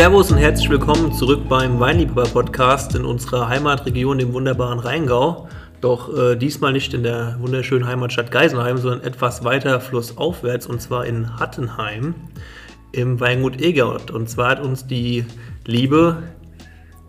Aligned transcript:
Servus 0.00 0.32
und 0.32 0.38
herzlich 0.38 0.70
willkommen 0.70 1.12
zurück 1.12 1.42
beim 1.46 1.78
Weinliebhaber 1.78 2.26
Podcast 2.26 2.94
in 2.94 3.04
unserer 3.04 3.50
Heimatregion, 3.50 4.16
dem 4.16 4.32
wunderbaren 4.32 4.78
Rheingau. 4.78 5.46
Doch 5.82 6.16
äh, 6.16 6.36
diesmal 6.36 6.72
nicht 6.72 6.94
in 6.94 7.02
der 7.02 7.36
wunderschönen 7.38 7.86
Heimatstadt 7.86 8.30
Geisenheim, 8.30 8.78
sondern 8.78 9.02
etwas 9.02 9.44
weiter 9.44 9.78
flussaufwärts 9.78 10.66
und 10.66 10.80
zwar 10.80 11.04
in 11.04 11.38
Hattenheim 11.38 12.14
im 12.92 13.20
Weingut 13.20 13.60
Egert. 13.60 14.10
Und 14.10 14.30
zwar 14.30 14.52
hat 14.52 14.62
uns 14.62 14.86
die 14.86 15.26
liebe 15.66 16.22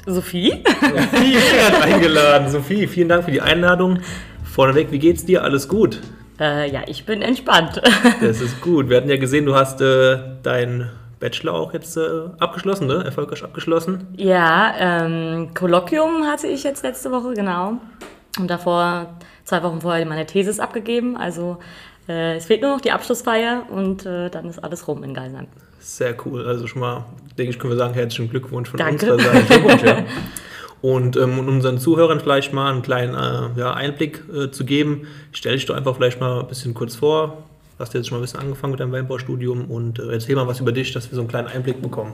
Sophie? 0.06 0.62
Sophie 0.82 1.38
Egert 1.38 1.82
eingeladen. 1.82 2.50
Sophie, 2.50 2.88
vielen 2.88 3.08
Dank 3.08 3.24
für 3.24 3.32
die 3.32 3.40
Einladung. 3.40 4.00
Vorneweg, 4.44 4.92
wie 4.92 5.00
geht's 5.00 5.24
dir? 5.24 5.46
Alles 5.46 5.70
gut? 5.70 6.02
Äh, 6.42 6.70
ja, 6.70 6.82
ich 6.88 7.06
bin 7.06 7.22
entspannt. 7.22 7.82
Das 8.20 8.42
ist 8.42 8.60
gut. 8.60 8.90
Wir 8.90 8.98
hatten 8.98 9.10
ja 9.10 9.16
gesehen, 9.16 9.46
du 9.46 9.56
hast 9.56 9.80
äh, 9.80 10.18
dein 10.44 10.90
Bachelor 11.22 11.54
auch 11.54 11.72
jetzt 11.72 11.96
äh, 11.96 12.02
abgeschlossen, 12.40 12.88
ne? 12.88 13.04
Erfolgreich 13.06 13.44
abgeschlossen. 13.44 14.08
Ja, 14.18 14.74
ähm, 14.78 15.54
Kolloquium 15.54 16.26
hatte 16.26 16.48
ich 16.48 16.64
jetzt 16.64 16.84
letzte 16.84 17.12
Woche, 17.12 17.34
genau. 17.34 17.78
Und 18.38 18.50
davor, 18.50 19.16
zwei 19.46 19.64
Wochen 19.64 19.80
vorher, 19.80 20.06
meine 20.06 20.26
Thesis 20.26 20.60
abgegeben. 20.60 21.16
Also 21.16 21.60
äh, 22.10 22.36
es 22.36 22.46
fehlt 22.48 22.62
nur 22.62 22.72
noch 22.72 22.82
die 22.82 22.92
Abschlussfeier 22.92 23.64
und 23.70 24.06
äh, 24.06 24.30
dann 24.30 24.50
ist 24.50 24.60
alles 24.60 24.88
rum 24.88 25.04
in 25.04 25.14
Geisenheim. 25.14 25.48
Sehr 25.80 26.16
cool. 26.26 26.46
Also 26.46 26.68
schon 26.68 26.82
mal, 26.82 27.06
denke 27.38 27.52
ich, 27.52 27.60
können 27.60 27.74
wir 27.74 27.78
sagen, 27.78 27.94
herzlichen 27.94 28.30
Glückwunsch 28.30 28.70
von 28.70 28.78
Danke. 28.78 29.14
unserer 29.14 29.34
Seite. 29.34 29.46
Glückwunsch, 29.46 29.84
ja. 29.84 30.04
Und 30.82 31.16
ähm, 31.16 31.38
um 31.38 31.48
unseren 31.48 31.78
Zuhörern 31.78 32.20
vielleicht 32.20 32.54
mal 32.54 32.72
einen 32.72 32.82
kleinen 32.82 33.14
äh, 33.14 33.60
ja, 33.60 33.74
Einblick 33.74 34.24
äh, 34.34 34.50
zu 34.50 34.66
geben, 34.66 35.06
stell 35.32 35.54
dich 35.54 35.68
doch 35.68 35.76
einfach 35.76 35.96
vielleicht 35.96 36.20
mal 36.20 36.40
ein 36.40 36.48
bisschen 36.48 36.74
kurz 36.74 36.96
vor. 36.96 37.44
Hast 37.82 37.96
du 37.96 37.98
jetzt 37.98 38.08
schon 38.08 38.18
mal 38.18 38.20
ein 38.20 38.26
bisschen 38.26 38.40
angefangen 38.40 38.72
mit 38.72 38.80
deinem 38.80 38.92
Weinbaustudium 38.92 39.66
und 39.66 39.98
äh, 39.98 40.14
erzähl 40.14 40.36
mal 40.36 40.48
was 40.48 40.60
über 40.60 40.72
dich, 40.72 40.94
dass 40.94 41.10
wir 41.10 41.16
so 41.16 41.22
einen 41.22 41.28
kleinen 41.28 41.48
Einblick 41.48 41.82
bekommen. 41.82 42.14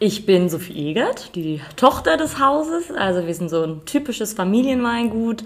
Ich 0.00 0.26
bin 0.26 0.48
Sophie 0.48 0.90
Egert, 0.90 1.36
die 1.36 1.60
Tochter 1.76 2.16
des 2.16 2.40
Hauses. 2.40 2.90
Also 2.90 3.24
wir 3.24 3.34
sind 3.34 3.48
so 3.48 3.62
ein 3.62 3.84
typisches 3.84 4.34
Familienweingut. 4.34 5.44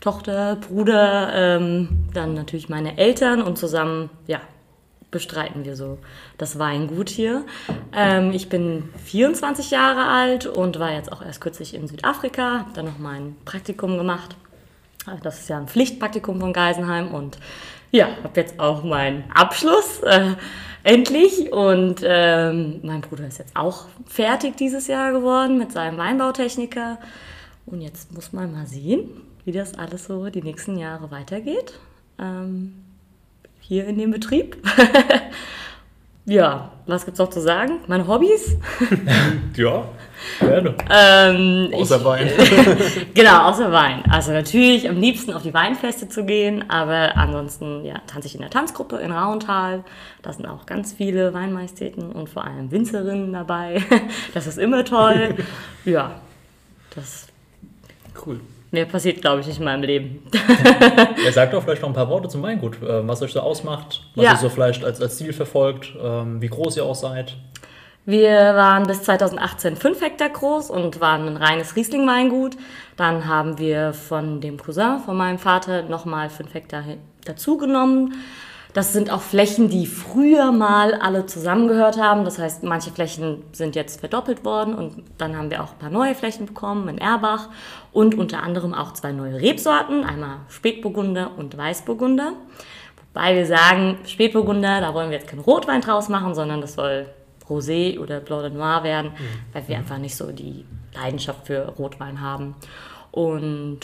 Tochter, 0.00 0.56
Bruder, 0.56 1.32
ähm, 1.34 1.88
dann 2.12 2.34
natürlich 2.34 2.68
meine 2.68 2.98
Eltern 2.98 3.40
und 3.40 3.56
zusammen, 3.56 4.10
ja, 4.26 4.40
bestreiten 5.10 5.64
wir 5.64 5.74
so 5.74 5.96
das 6.36 6.58
Weingut 6.58 7.08
hier. 7.08 7.46
Ähm, 7.94 8.32
ich 8.32 8.50
bin 8.50 8.90
24 9.06 9.70
Jahre 9.70 10.04
alt 10.04 10.44
und 10.44 10.78
war 10.78 10.92
jetzt 10.92 11.10
auch 11.10 11.22
erst 11.22 11.40
kürzlich 11.40 11.72
in 11.72 11.88
Südafrika, 11.88 12.66
dann 12.74 12.84
noch 12.84 12.98
mein 12.98 13.36
Praktikum 13.46 13.96
gemacht. 13.96 14.36
Das 15.22 15.40
ist 15.40 15.48
ja 15.48 15.56
ein 15.56 15.68
Pflichtpraktikum 15.68 16.40
von 16.40 16.52
Geisenheim 16.52 17.14
und 17.14 17.38
ja, 17.96 18.08
habe 18.22 18.40
jetzt 18.40 18.60
auch 18.60 18.84
meinen 18.84 19.24
Abschluss 19.32 20.00
äh, 20.02 20.34
endlich 20.82 21.50
und 21.50 22.02
ähm, 22.04 22.80
mein 22.82 23.00
Bruder 23.00 23.26
ist 23.26 23.38
jetzt 23.38 23.56
auch 23.56 23.86
fertig 24.06 24.56
dieses 24.56 24.86
Jahr 24.86 25.12
geworden 25.12 25.56
mit 25.56 25.72
seinem 25.72 25.96
Weinbautechniker 25.96 26.98
und 27.64 27.80
jetzt 27.80 28.12
muss 28.12 28.32
man 28.32 28.52
mal 28.52 28.66
sehen, 28.66 29.08
wie 29.44 29.52
das 29.52 29.78
alles 29.78 30.04
so 30.04 30.28
die 30.28 30.42
nächsten 30.42 30.76
Jahre 30.76 31.10
weitergeht. 31.10 31.72
Ähm, 32.18 32.74
hier 33.60 33.86
in 33.86 33.98
dem 33.98 34.10
Betrieb. 34.10 34.56
ja, 36.26 36.70
was 36.86 37.04
gibt's 37.04 37.18
noch 37.18 37.30
zu 37.30 37.40
sagen? 37.40 37.80
Meine 37.86 38.06
Hobbys? 38.06 38.56
Ja, 39.56 39.88
gerne. 40.38 40.74
Ähm, 40.90 41.70
Außer 41.72 41.96
ich, 41.96 42.04
Wein. 42.04 42.30
genau, 43.14 43.48
außer 43.48 43.72
Wein. 43.72 44.02
Also 44.10 44.32
natürlich 44.32 44.86
am 44.86 45.00
liebsten 45.00 45.32
auf 45.32 45.42
die 45.42 45.54
Weinfeste 45.54 46.10
zu 46.10 46.26
gehen, 46.26 46.68
aber 46.68 47.16
ansonsten 47.16 47.82
ja, 47.86 47.94
tanze 48.06 48.28
ich 48.28 48.34
in 48.34 48.42
der 48.42 48.50
Tanzgruppe 48.50 48.96
in 48.96 49.12
Rauental. 49.12 49.82
Da 50.20 50.32
sind 50.34 50.44
auch 50.46 50.66
ganz 50.66 50.92
viele 50.92 51.32
Weinmajestäten 51.32 52.12
und 52.12 52.28
vor 52.28 52.44
allem 52.44 52.70
Winzerinnen 52.70 53.32
dabei. 53.32 53.82
Das 54.34 54.46
ist 54.46 54.58
immer 54.58 54.84
toll. 54.84 55.36
Ja, 55.86 56.20
das 56.94 57.28
Cool. 58.26 58.40
Mehr 58.76 58.84
passiert, 58.86 59.20
glaube 59.20 59.40
ich, 59.40 59.46
nicht 59.48 59.58
in 59.58 59.64
meinem 59.64 59.82
Leben. 59.82 60.22
Er 61.26 61.32
sagt 61.32 61.52
doch 61.54 61.62
vielleicht 61.62 61.82
noch 61.82 61.88
ein 61.88 61.94
paar 61.94 62.08
Worte 62.08 62.28
zum 62.28 62.42
Weingut, 62.42 62.80
äh, 62.82 63.06
was 63.08 63.20
euch 63.22 63.32
so 63.32 63.40
ausmacht, 63.40 64.02
was 64.14 64.24
Ja. 64.24 64.32
ihr 64.32 64.36
so 64.36 64.48
vielleicht 64.48 64.84
als, 64.84 65.00
als 65.02 65.16
Ziel 65.16 65.32
verfolgt, 65.32 65.92
ähm, 66.00 66.40
wie 66.40 66.46
groß 66.48 66.76
ihr 66.76 66.84
auch 66.84 66.94
seid. 66.94 67.34
Wir 68.04 68.30
waren 68.54 68.84
bis 68.86 69.02
2018 69.02 69.74
fünf 69.74 70.00
Hektar 70.00 70.28
groß 70.28 70.70
und 70.70 71.00
waren 71.00 71.26
ein 71.26 71.36
reines 71.36 71.74
Riesling-Weingut. 71.74 72.56
Dann 72.96 73.26
haben 73.26 73.58
wir 73.58 73.92
von 73.92 74.40
dem 74.40 74.58
Cousin 74.58 75.00
von 75.04 75.16
meinem 75.16 75.38
Vater 75.38 75.82
nochmal 75.82 76.30
fünf 76.30 76.54
Hektar 76.54 76.82
hin- 76.82 77.00
dazugenommen. 77.24 78.14
Das 78.76 78.92
sind 78.92 79.10
auch 79.10 79.22
Flächen, 79.22 79.70
die 79.70 79.86
früher 79.86 80.52
mal 80.52 80.92
alle 80.92 81.24
zusammengehört 81.24 81.98
haben. 81.98 82.26
Das 82.26 82.38
heißt, 82.38 82.62
manche 82.62 82.90
Flächen 82.90 83.42
sind 83.52 83.74
jetzt 83.74 84.00
verdoppelt 84.00 84.44
worden 84.44 84.74
und 84.74 85.02
dann 85.16 85.34
haben 85.34 85.50
wir 85.50 85.64
auch 85.64 85.72
ein 85.72 85.78
paar 85.78 85.88
neue 85.88 86.14
Flächen 86.14 86.44
bekommen 86.44 86.86
in 86.88 86.98
Erbach 86.98 87.48
und 87.94 88.16
unter 88.16 88.42
anderem 88.42 88.74
auch 88.74 88.92
zwei 88.92 89.12
neue 89.12 89.40
Rebsorten, 89.40 90.04
einmal 90.04 90.40
Spätburgunder 90.50 91.30
und 91.38 91.56
Weißburgunder. 91.56 92.34
Wobei 93.14 93.34
wir 93.34 93.46
sagen, 93.46 93.96
Spätburgunder, 94.04 94.82
da 94.82 94.92
wollen 94.92 95.08
wir 95.08 95.16
jetzt 95.16 95.28
keinen 95.30 95.40
Rotwein 95.40 95.80
draus 95.80 96.10
machen, 96.10 96.34
sondern 96.34 96.60
das 96.60 96.74
soll 96.74 97.06
Rosé 97.48 97.98
oder 97.98 98.20
Blanc 98.20 98.42
de 98.42 98.50
Noir 98.50 98.82
werden, 98.82 99.12
weil 99.54 99.66
wir 99.68 99.78
einfach 99.78 99.96
nicht 99.96 100.16
so 100.16 100.32
die 100.32 100.66
Leidenschaft 100.94 101.46
für 101.46 101.66
Rotwein 101.78 102.20
haben. 102.20 102.54
Und 103.10 103.80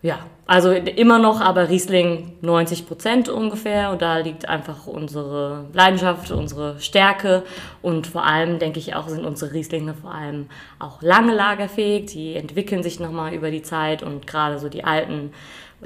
ja, 0.00 0.20
also 0.46 0.70
immer 0.70 1.18
noch 1.18 1.40
aber 1.40 1.68
Riesling 1.68 2.32
90 2.40 2.86
Prozent 2.86 3.28
ungefähr 3.28 3.90
und 3.90 4.00
da 4.00 4.18
liegt 4.18 4.48
einfach 4.48 4.86
unsere 4.86 5.66
Leidenschaft, 5.72 6.30
unsere 6.30 6.78
Stärke 6.78 7.42
und 7.82 8.06
vor 8.06 8.24
allem 8.24 8.60
denke 8.60 8.78
ich 8.78 8.94
auch 8.94 9.08
sind 9.08 9.26
unsere 9.26 9.52
Rieslinge 9.52 9.94
vor 9.94 10.14
allem 10.14 10.46
auch 10.78 11.02
lange 11.02 11.34
lagerfähig, 11.34 12.06
die 12.12 12.36
entwickeln 12.36 12.84
sich 12.84 13.00
nochmal 13.00 13.34
über 13.34 13.50
die 13.50 13.62
Zeit 13.62 14.04
und 14.04 14.26
gerade 14.26 14.60
so 14.60 14.68
die 14.68 14.84
alten 14.84 15.32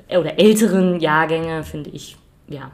oder 0.09 0.39
älteren 0.39 1.01
Jahrgänge 1.01 1.65
finde 1.65 1.91
ich 1.91 2.17
ja 2.49 2.71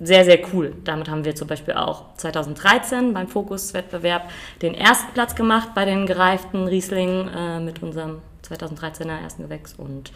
sehr, 0.00 0.24
sehr 0.24 0.40
cool. 0.52 0.74
Damit 0.84 1.08
haben 1.08 1.24
wir 1.24 1.34
zum 1.34 1.48
Beispiel 1.48 1.74
auch 1.74 2.14
2013 2.16 3.14
beim 3.14 3.28
Fokus-Wettbewerb 3.28 4.28
den 4.60 4.74
ersten 4.74 5.12
Platz 5.12 5.34
gemacht 5.34 5.68
bei 5.74 5.84
den 5.84 6.06
gereiften 6.06 6.66
Rieslingen 6.66 7.28
äh, 7.28 7.60
mit 7.60 7.82
unserem 7.82 8.20
2013er 8.44 9.22
ersten 9.22 9.44
Gewächs. 9.44 9.74
Und 9.74 10.12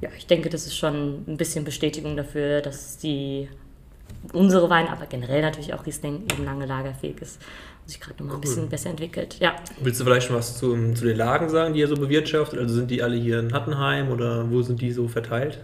ja, 0.00 0.08
ich 0.16 0.26
denke, 0.26 0.48
das 0.48 0.66
ist 0.66 0.76
schon 0.76 1.24
ein 1.26 1.36
bisschen 1.36 1.64
Bestätigung 1.64 2.16
dafür, 2.16 2.60
dass 2.60 2.98
die 2.98 3.48
unsere 4.32 4.68
Weine, 4.70 4.90
aber 4.90 5.06
generell 5.06 5.42
natürlich 5.42 5.74
auch 5.74 5.86
Riesling 5.86 6.24
eben 6.32 6.44
lange 6.44 6.66
lagerfähig 6.66 7.20
ist 7.20 7.40
und 7.82 7.90
sich 7.90 8.00
gerade 8.00 8.22
noch 8.22 8.30
mal 8.30 8.34
ein 8.36 8.40
bisschen 8.40 8.68
besser 8.68 8.90
entwickelt. 8.90 9.36
Ja, 9.40 9.56
Willst 9.80 10.00
du 10.00 10.04
vielleicht 10.04 10.26
schon 10.26 10.36
was 10.36 10.58
zu, 10.58 10.92
zu 10.94 11.04
den 11.04 11.16
Lagen 11.16 11.48
sagen, 11.48 11.74
die 11.74 11.80
ihr 11.80 11.88
so 11.88 11.94
bewirtschaftet? 11.94 12.58
Also 12.58 12.74
sind 12.74 12.90
die 12.90 13.02
alle 13.02 13.16
hier 13.16 13.38
in 13.40 13.52
Hattenheim 13.52 14.10
oder 14.10 14.50
wo 14.50 14.62
sind 14.62 14.80
die 14.80 14.92
so 14.92 15.08
verteilt? 15.08 15.60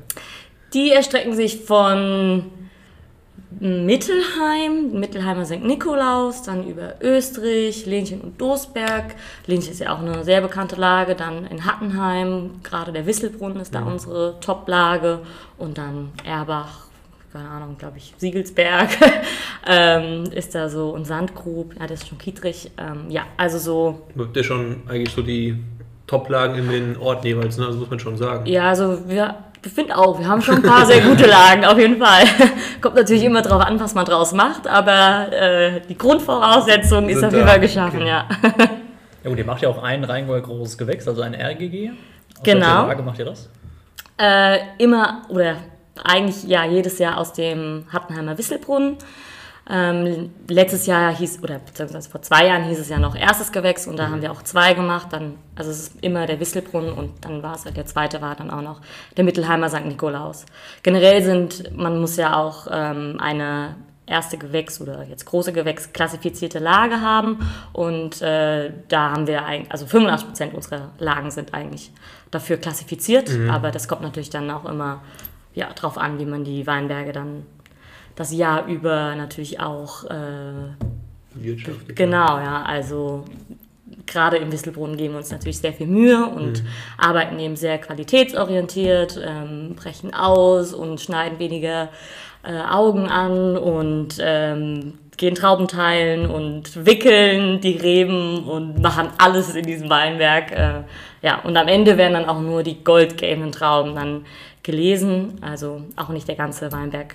Die 0.72 0.90
erstrecken 0.90 1.34
sich 1.34 1.60
von 1.60 2.44
Mittelheim, 3.60 4.92
Mittelheimer 4.92 5.44
St. 5.44 5.62
Nikolaus, 5.62 6.42
dann 6.42 6.66
über 6.66 6.94
Österreich, 7.00 7.86
Lenchen 7.86 8.20
und 8.20 8.40
Dosberg. 8.40 9.14
Lenchen 9.46 9.72
ist 9.72 9.80
ja 9.80 9.94
auch 9.94 10.00
eine 10.00 10.24
sehr 10.24 10.40
bekannte 10.40 10.76
Lage. 10.76 11.14
Dann 11.14 11.46
in 11.46 11.64
Hattenheim, 11.64 12.60
gerade 12.62 12.92
der 12.92 13.06
Wisselbrunnen 13.06 13.60
ist 13.60 13.74
da 13.74 13.82
unsere 13.82 14.36
Top-Lage. 14.40 15.20
Und 15.58 15.78
dann 15.78 16.12
Erbach, 16.24 16.86
keine 17.32 17.48
Ahnung, 17.48 17.76
glaube 17.78 17.98
ich, 17.98 18.14
Siegelsberg 18.18 18.90
ähm, 19.66 20.24
ist 20.32 20.54
da 20.54 20.68
so. 20.68 20.90
Und 20.90 21.06
Sandgrub, 21.06 21.74
ja, 21.78 21.86
das 21.86 22.02
ist 22.02 22.08
schon 22.08 22.18
Kietrich. 22.18 22.70
Ähm, 22.78 23.10
ja, 23.10 23.22
also 23.36 23.58
so 23.58 24.06
Wirkt 24.14 24.36
ja 24.36 24.42
schon 24.42 24.82
eigentlich 24.88 25.14
so 25.14 25.22
die 25.22 25.56
Top-Lagen 26.06 26.58
in 26.58 26.68
den 26.68 26.96
Orten 26.96 27.26
jeweils, 27.26 27.56
ne? 27.56 27.66
Das 27.66 27.76
muss 27.76 27.90
man 27.90 27.98
schon 27.98 28.16
sagen. 28.16 28.46
Ja, 28.46 28.68
also 28.68 29.08
wir, 29.08 29.36
ich 29.64 29.72
finde 29.72 29.96
auch, 29.96 30.18
wir 30.18 30.28
haben 30.28 30.42
schon 30.42 30.56
ein 30.56 30.62
paar 30.62 30.84
sehr 30.86 31.00
gute 31.00 31.26
Lagen, 31.26 31.64
auf 31.64 31.78
jeden 31.78 31.98
Fall. 31.98 32.24
Kommt 32.80 32.96
natürlich 32.96 33.24
immer 33.24 33.42
drauf 33.42 33.62
an, 33.64 33.78
was 33.80 33.94
man 33.94 34.04
draus 34.04 34.32
macht, 34.32 34.66
aber 34.66 35.32
äh, 35.32 35.80
die 35.88 35.96
Grundvoraussetzung 35.96 37.08
ist 37.08 37.24
auf 37.24 37.32
jeden 37.32 37.46
Fall 37.46 37.60
geschaffen, 37.60 38.00
okay. 38.02 38.08
ja. 38.08 38.28
Ja 39.24 39.30
gut, 39.30 39.38
ihr 39.38 39.46
macht 39.46 39.62
ja 39.62 39.70
auch 39.70 39.82
ein 39.82 40.04
Rheingauer 40.04 40.42
großes 40.42 40.76
Gewächs, 40.76 41.08
also 41.08 41.22
ein 41.22 41.34
RGG. 41.34 41.88
Aus 41.90 42.42
Genau. 42.42 42.66
welcher 42.66 42.86
Lage 42.88 43.02
macht 43.02 43.18
ihr 43.20 43.24
das? 43.24 43.48
Äh, 44.18 44.58
immer, 44.76 45.22
oder 45.30 45.56
eigentlich 46.04 46.44
ja 46.44 46.66
jedes 46.66 46.98
Jahr 46.98 47.16
aus 47.16 47.32
dem 47.32 47.86
Hattenheimer 47.90 48.36
Wisselbrunnen. 48.36 48.98
Ähm, 49.70 50.30
letztes 50.46 50.84
Jahr 50.84 51.14
hieß, 51.14 51.42
oder 51.42 51.58
beziehungsweise 51.58 52.10
vor 52.10 52.20
zwei 52.20 52.46
Jahren 52.48 52.64
hieß 52.64 52.78
es 52.78 52.90
ja 52.90 52.98
noch 52.98 53.16
erstes 53.16 53.50
Gewächs 53.50 53.86
und 53.86 53.98
da 53.98 54.10
haben 54.10 54.20
wir 54.20 54.30
auch 54.30 54.42
zwei 54.42 54.74
gemacht. 54.74 55.08
Dann, 55.10 55.36
also 55.56 55.70
es 55.70 55.88
ist 55.88 56.04
immer 56.04 56.26
der 56.26 56.38
Wisselbrunnen 56.38 56.92
und 56.92 57.24
dann 57.24 57.42
war 57.42 57.54
es, 57.54 57.64
der 57.64 57.86
zweite 57.86 58.20
war 58.20 58.34
dann 58.34 58.50
auch 58.50 58.60
noch 58.60 58.82
der 59.16 59.24
Mittelheimer 59.24 59.70
St. 59.70 59.86
Nikolaus. 59.86 60.44
Generell 60.82 61.22
sind, 61.22 61.74
man 61.74 61.98
muss 61.98 62.16
ja 62.16 62.36
auch 62.36 62.66
ähm, 62.70 63.16
eine 63.18 63.76
erste 64.06 64.36
Gewächs 64.36 64.82
oder 64.82 65.02
jetzt 65.04 65.24
große 65.24 65.54
Gewächs 65.54 65.94
klassifizierte 65.94 66.58
Lage 66.58 67.00
haben 67.00 67.38
und 67.72 68.20
äh, 68.20 68.70
da 68.88 69.12
haben 69.12 69.26
wir 69.26 69.46
eigentlich, 69.46 69.72
also 69.72 69.86
85 69.86 70.28
Prozent 70.28 70.54
unserer 70.54 70.90
Lagen 70.98 71.30
sind 71.30 71.54
eigentlich 71.54 71.90
dafür 72.30 72.58
klassifiziert, 72.58 73.30
aber 73.48 73.70
das 73.70 73.88
kommt 73.88 74.02
natürlich 74.02 74.28
dann 74.28 74.50
auch 74.50 74.66
immer 74.66 75.00
ja, 75.54 75.72
drauf 75.72 75.96
an, 75.96 76.18
wie 76.18 76.26
man 76.26 76.44
die 76.44 76.66
Weinberge 76.66 77.12
dann 77.12 77.46
das 78.16 78.32
Jahr 78.32 78.66
über 78.66 79.14
natürlich 79.16 79.60
auch 79.60 80.04
äh, 80.04 80.14
Wirtschaft. 81.34 81.96
Genau, 81.96 82.38
ja, 82.38 82.62
also 82.62 83.24
gerade 84.06 84.36
im 84.36 84.52
Whistlebrunnen 84.52 84.96
geben 84.96 85.14
wir 85.14 85.18
uns 85.18 85.30
natürlich 85.30 85.58
sehr 85.58 85.72
viel 85.72 85.86
Mühe 85.86 86.26
und 86.26 86.62
Mhm. 86.62 86.68
arbeiten 86.98 87.38
eben 87.38 87.56
sehr 87.56 87.78
qualitätsorientiert, 87.78 89.20
ähm, 89.24 89.74
brechen 89.76 90.14
aus 90.14 90.74
und 90.74 91.00
schneiden 91.00 91.38
weniger 91.38 91.88
äh, 92.44 92.60
Augen 92.60 93.08
an 93.08 93.56
und 93.56 94.16
ähm, 94.20 94.98
gehen 95.16 95.34
Trauben 95.34 95.68
teilen 95.68 96.28
und 96.28 96.84
wickeln 96.84 97.60
die 97.60 97.76
Reben 97.76 98.44
und 98.44 98.82
machen 98.82 99.08
alles 99.18 99.54
in 99.54 99.64
diesem 99.64 99.88
Weinberg. 99.88 100.52
Äh, 100.52 100.82
ja, 101.22 101.40
und 101.40 101.56
am 101.56 101.68
Ende 101.68 101.96
werden 101.96 102.14
dann 102.14 102.28
auch 102.28 102.40
nur 102.40 102.62
die 102.62 102.82
goldgelben 102.84 103.50
Trauben 103.52 103.94
dann 103.94 104.26
gelesen, 104.62 105.38
also 105.40 105.82
auch 105.96 106.08
nicht 106.08 106.28
der 106.28 106.34
ganze 106.34 106.72
Weinberg 106.72 107.14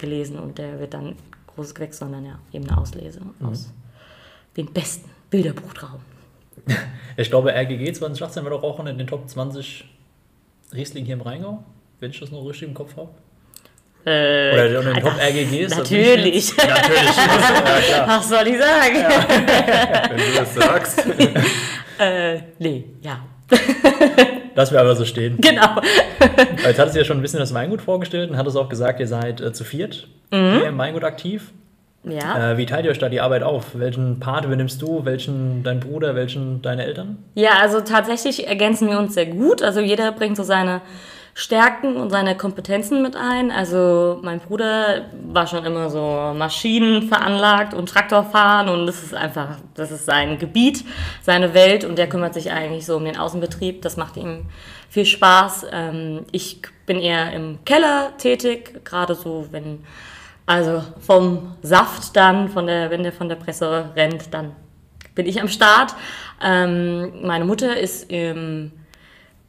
gelesen 0.00 0.38
und 0.38 0.58
der 0.58 0.80
wird 0.80 0.94
dann 0.94 1.16
großes 1.54 1.74
Gewächs, 1.74 1.98
sondern 1.98 2.24
ja 2.24 2.38
eben 2.52 2.68
eine 2.68 2.78
Auslese 2.78 3.20
aus 3.42 3.72
den 4.56 4.72
besten 4.72 5.10
Bilderbuchtrauben. 5.30 6.04
Ich 7.16 7.28
glaube, 7.28 7.52
RGG 7.52 7.92
2018 7.92 8.44
war 8.44 8.50
doch 8.50 8.62
auch 8.62 8.78
in 8.80 8.96
den 8.96 9.06
Top 9.06 9.28
20 9.28 9.84
Riesling 10.72 11.04
hier 11.04 11.14
im 11.14 11.20
Rheingau, 11.20 11.62
wenn 11.98 12.12
ich 12.12 12.20
das 12.20 12.30
noch 12.30 12.42
richtig 12.46 12.68
im 12.68 12.74
Kopf 12.74 12.96
habe. 12.96 13.10
Äh, 14.06 14.52
Oder 14.54 14.80
in 14.80 14.94
den 14.94 15.02
Top 15.02 15.16
RGGs. 15.20 15.76
Natürlich. 15.76 16.56
Natürlich. 16.56 17.90
ja. 17.90 18.06
Was 18.06 18.28
soll 18.28 18.46
ich 18.46 18.58
sagen? 18.58 18.96
Wenn 20.10 20.16
du 20.16 20.38
das 20.38 20.54
sagst. 20.54 21.04
äh, 21.98 22.40
nee, 22.58 22.84
ja. 23.02 23.20
Lass 24.54 24.72
wir 24.72 24.80
aber 24.80 24.94
so 24.96 25.04
stehen. 25.04 25.38
Genau. 25.40 25.80
Jetzt 26.64 26.78
hattest 26.78 26.94
du 26.96 27.00
ja 27.00 27.04
schon 27.04 27.18
ein 27.18 27.22
bisschen 27.22 27.38
das 27.40 27.54
Weingut 27.54 27.82
vorgestellt 27.82 28.30
und 28.30 28.36
hattest 28.36 28.56
auch 28.56 28.68
gesagt, 28.68 29.00
ihr 29.00 29.06
seid 29.08 29.40
äh, 29.40 29.52
zu 29.52 29.64
viert 29.64 30.08
Mhm. 30.32 30.52
hier 30.58 30.66
im 30.68 30.78
Weingut 30.78 31.02
aktiv. 31.02 31.50
Ja. 32.04 32.52
Äh, 32.52 32.56
wie 32.56 32.64
teilt 32.66 32.84
ihr 32.86 32.92
euch 32.92 32.98
da 32.98 33.08
die 33.08 33.20
Arbeit 33.20 33.42
auf? 33.42 33.66
Welchen 33.78 34.20
Part 34.20 34.44
übernimmst 34.44 34.80
du? 34.80 35.04
Welchen 35.04 35.62
dein 35.64 35.80
Bruder? 35.80 36.14
Welchen 36.14 36.62
deine 36.62 36.84
Eltern? 36.86 37.18
Ja, 37.34 37.50
also 37.60 37.80
tatsächlich 37.80 38.46
ergänzen 38.46 38.88
wir 38.88 38.98
uns 38.98 39.14
sehr 39.14 39.26
gut. 39.26 39.60
Also 39.62 39.80
jeder 39.80 40.12
bringt 40.12 40.36
so 40.36 40.42
seine 40.42 40.80
Stärken 41.34 41.96
und 41.96 42.10
seine 42.10 42.36
Kompetenzen 42.36 43.02
mit 43.02 43.16
ein. 43.16 43.50
Also 43.50 44.18
mein 44.22 44.40
Bruder 44.40 45.06
war 45.32 45.46
schon 45.46 45.64
immer 45.64 45.88
so 45.88 46.34
Maschinen 46.36 47.08
veranlagt 47.08 47.72
und 47.74 47.88
Traktorfahren 47.88 48.68
und 48.68 48.86
das 48.86 49.02
ist 49.02 49.14
einfach, 49.14 49.56
das 49.74 49.90
ist 49.90 50.06
sein 50.06 50.38
Gebiet, 50.38 50.84
seine 51.22 51.54
Welt 51.54 51.84
und 51.84 51.96
der 51.96 52.08
kümmert 52.08 52.34
sich 52.34 52.50
eigentlich 52.50 52.86
so 52.86 52.96
um 52.96 53.04
den 53.04 53.16
Außenbetrieb. 53.16 53.82
Das 53.82 53.96
macht 53.96 54.16
ihm 54.16 54.46
viel 54.88 55.06
Spaß. 55.06 55.66
Ähm, 55.72 56.26
ich 56.32 56.60
bin 56.86 56.98
eher 56.98 57.32
im 57.32 57.64
Keller 57.64 58.12
tätig, 58.18 58.84
gerade 58.84 59.14
so, 59.14 59.46
wenn 59.50 59.84
also 60.46 60.82
vom 60.98 61.54
Saft 61.62 62.16
dann, 62.16 62.48
von 62.48 62.66
der, 62.66 62.90
wenn 62.90 63.04
der 63.04 63.12
von 63.12 63.28
der 63.28 63.36
Presse 63.36 63.90
rennt, 63.94 64.34
dann 64.34 64.56
bin 65.14 65.26
ich 65.26 65.40
am 65.40 65.46
Start. 65.46 65.94
Ähm, 66.42 67.24
meine 67.24 67.44
Mutter 67.44 67.78
ist 67.78 68.10
im, 68.10 68.72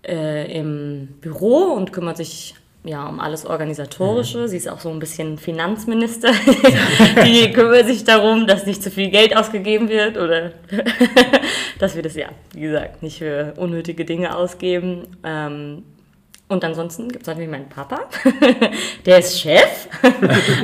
äh, 0.05 0.51
im 0.57 1.09
Büro 1.21 1.73
und 1.73 1.93
kümmert 1.93 2.17
sich 2.17 2.55
ja 2.83 3.07
um 3.07 3.19
alles 3.19 3.45
Organisatorische. 3.45 4.47
Sie 4.47 4.57
ist 4.57 4.67
auch 4.67 4.79
so 4.79 4.89
ein 4.89 4.99
bisschen 4.99 5.37
Finanzminister. 5.37 6.31
Die 7.25 7.51
kümmert 7.53 7.85
sich 7.85 8.03
darum, 8.03 8.47
dass 8.47 8.65
nicht 8.65 8.81
zu 8.81 8.89
viel 8.89 9.09
Geld 9.09 9.35
ausgegeben 9.35 9.89
wird 9.89 10.17
oder 10.17 10.51
dass 11.79 11.95
wir 11.95 12.01
das 12.01 12.15
ja, 12.15 12.29
wie 12.53 12.61
gesagt, 12.61 13.03
nicht 13.03 13.19
für 13.19 13.53
unnötige 13.57 14.05
Dinge 14.05 14.35
ausgeben. 14.35 15.07
Ähm, 15.23 15.83
und 16.47 16.65
ansonsten 16.65 17.07
gibt 17.07 17.21
es 17.21 17.27
natürlich 17.27 17.49
meinen 17.49 17.69
Papa. 17.69 18.09
Der 19.05 19.19
ist 19.19 19.39
Chef. 19.39 19.87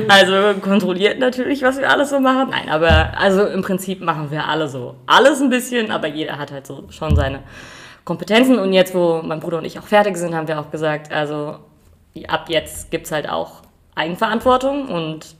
also 0.08 0.60
kontrolliert 0.60 1.18
natürlich, 1.18 1.62
was 1.62 1.78
wir 1.78 1.88
alles 1.88 2.10
so 2.10 2.20
machen. 2.20 2.50
Nein, 2.50 2.68
aber 2.68 3.18
also 3.18 3.46
im 3.46 3.62
Prinzip 3.62 4.02
machen 4.02 4.30
wir 4.30 4.46
alle 4.46 4.68
so 4.68 4.96
alles 5.06 5.40
ein 5.40 5.48
bisschen, 5.48 5.90
aber 5.90 6.08
jeder 6.08 6.36
hat 6.36 6.52
halt 6.52 6.66
so 6.66 6.84
schon 6.90 7.16
seine 7.16 7.38
Kompetenzen. 8.08 8.58
Und 8.58 8.72
jetzt, 8.72 8.94
wo 8.94 9.20
mein 9.22 9.38
Bruder 9.38 9.58
und 9.58 9.66
ich 9.66 9.78
auch 9.78 9.86
fertig 9.86 10.16
sind, 10.16 10.34
haben 10.34 10.48
wir 10.48 10.58
auch 10.58 10.70
gesagt, 10.70 11.12
also 11.12 11.58
ab 12.26 12.46
jetzt 12.48 12.90
gibt 12.90 13.04
es 13.04 13.12
halt 13.12 13.28
auch 13.28 13.60
Eigenverantwortung 13.94 14.88
und 14.88 15.36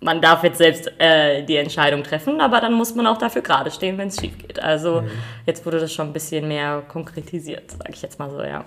man 0.00 0.22
darf 0.22 0.42
jetzt 0.44 0.58
selbst 0.58 0.90
äh, 0.98 1.44
die 1.44 1.56
Entscheidung 1.56 2.02
treffen, 2.02 2.40
aber 2.40 2.62
dann 2.62 2.72
muss 2.72 2.94
man 2.94 3.06
auch 3.06 3.18
dafür 3.18 3.42
gerade 3.42 3.70
stehen, 3.70 3.98
wenn 3.98 4.08
es 4.08 4.18
schief 4.18 4.38
geht. 4.38 4.62
Also 4.62 5.02
jetzt 5.44 5.66
wurde 5.66 5.78
das 5.78 5.92
schon 5.92 6.06
ein 6.06 6.12
bisschen 6.14 6.48
mehr 6.48 6.82
konkretisiert, 6.88 7.70
sage 7.70 7.92
ich 7.92 8.00
jetzt 8.00 8.18
mal 8.18 8.30
so, 8.30 8.42
ja. 8.42 8.64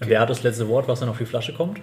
Wer 0.00 0.20
hat 0.20 0.30
das 0.30 0.42
letzte 0.42 0.66
Wort, 0.68 0.88
was 0.88 1.00
dann 1.00 1.10
auf 1.10 1.18
die 1.18 1.26
Flasche 1.26 1.52
kommt? 1.52 1.80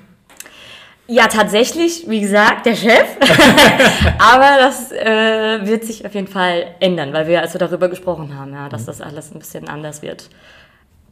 Ja, 1.11 1.25
tatsächlich, 1.25 2.07
wie 2.07 2.21
gesagt, 2.21 2.67
der 2.67 2.75
Chef. 2.75 3.17
Aber 4.19 4.59
das 4.59 4.91
äh, 4.91 5.65
wird 5.65 5.83
sich 5.83 6.05
auf 6.05 6.13
jeden 6.13 6.27
Fall 6.27 6.75
ändern, 6.79 7.11
weil 7.13 7.27
wir 7.27 7.41
also 7.41 7.57
darüber 7.57 7.89
gesprochen 7.89 8.37
haben, 8.37 8.53
ja, 8.53 8.69
dass 8.69 8.85
das 8.85 9.01
alles 9.01 9.33
ein 9.33 9.39
bisschen 9.39 9.67
anders 9.67 10.03
wird. 10.03 10.29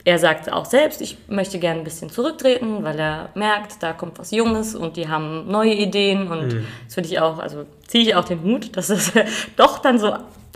Er 0.05 0.19
sagt 0.19 0.53
auch 0.53 0.65
selbst, 0.65 1.01
ich 1.01 1.17
möchte 1.27 1.57
gerne 1.57 1.79
ein 1.79 1.83
bisschen 1.83 2.11
zurücktreten, 2.11 2.83
weil 2.83 2.99
er 2.99 3.29
merkt, 3.33 3.81
da 3.81 3.93
kommt 3.93 4.19
was 4.19 4.29
Junges 4.29 4.75
und 4.75 4.97
die 4.97 5.09
haben 5.09 5.49
neue 5.49 5.73
Ideen 5.73 6.27
und 6.27 6.53
das 6.85 6.93
finde 6.93 7.09
ich 7.09 7.19
auch, 7.19 7.39
also 7.39 7.65
ziehe 7.87 8.03
ich 8.03 8.15
auch 8.15 8.23
den 8.23 8.43
Hut, 8.43 8.77
dass 8.77 8.89
es 8.89 9.11
doch 9.55 9.79
dann 9.79 9.97
so 9.97 10.13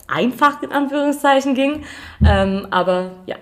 einfach 0.07 0.61
in 0.61 0.71
Anführungszeichen 0.71 1.55
ging. 1.55 1.83
Ähm, 2.23 2.67
aber 2.69 3.09
ja, 3.25 3.37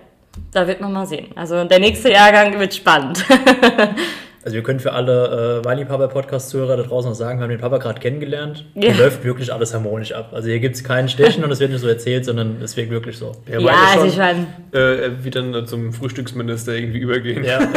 da 0.52 0.66
wird 0.66 0.80
man 0.80 0.94
mal 0.94 1.06
sehen. 1.06 1.28
Also 1.36 1.62
der 1.64 1.78
nächste 1.78 2.10
Jahrgang 2.10 2.58
wird 2.58 2.74
spannend. 2.74 3.22
Also 4.42 4.54
wir 4.54 4.62
können 4.62 4.80
für 4.80 4.92
alle 4.92 5.60
äh, 5.60 5.64
Weinliebhaber-Podcast-Zuhörer 5.66 6.78
da 6.78 6.82
draußen 6.84 7.10
noch 7.10 7.16
sagen, 7.16 7.38
wir 7.38 7.42
haben 7.42 7.50
den 7.50 7.60
Papa 7.60 7.76
gerade 7.76 8.00
kennengelernt. 8.00 8.64
Ja. 8.74 8.92
Hier 8.92 9.04
läuft 9.04 9.22
wirklich 9.22 9.52
alles 9.52 9.74
harmonisch 9.74 10.12
ab. 10.12 10.30
Also 10.32 10.48
hier 10.48 10.60
gibt 10.60 10.76
es 10.76 10.84
keinen 10.84 11.10
Stechen 11.10 11.44
und 11.44 11.50
es 11.50 11.60
wird 11.60 11.70
nicht 11.70 11.82
so 11.82 11.88
erzählt, 11.88 12.24
sondern 12.24 12.56
es 12.62 12.74
wirkt 12.74 12.90
wirklich 12.90 13.18
so. 13.18 13.32
Er 13.46 13.60
Ja, 13.60 13.72
also 13.92 14.00
schon, 14.00 14.08
ich 14.08 14.16
meine, 14.16 14.46
äh, 14.72 15.02
er 15.02 15.24
wird 15.24 15.36
dann 15.36 15.66
zum 15.66 15.92
Frühstücksminister 15.92 16.74
irgendwie 16.74 17.00
übergehen. 17.00 17.44
Ja. 17.44 17.60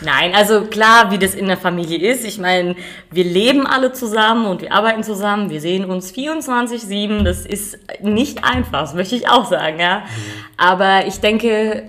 Nein, 0.00 0.32
also 0.34 0.62
klar, 0.66 1.10
wie 1.10 1.18
das 1.18 1.34
in 1.34 1.46
der 1.46 1.56
Familie 1.56 1.98
ist. 2.12 2.24
Ich 2.24 2.38
meine, 2.38 2.76
wir 3.10 3.24
leben 3.24 3.66
alle 3.66 3.92
zusammen 3.92 4.46
und 4.46 4.62
wir 4.62 4.72
arbeiten 4.72 5.02
zusammen. 5.02 5.50
Wir 5.50 5.60
sehen 5.60 5.86
uns 5.86 6.14
24-7. 6.14 7.24
Das 7.24 7.46
ist 7.46 7.78
nicht 8.00 8.44
einfach, 8.44 8.82
das 8.82 8.94
möchte 8.94 9.16
ich 9.16 9.28
auch 9.28 9.46
sagen, 9.46 9.80
ja. 9.80 10.04
Aber 10.56 11.06
ich 11.06 11.18
denke, 11.18 11.84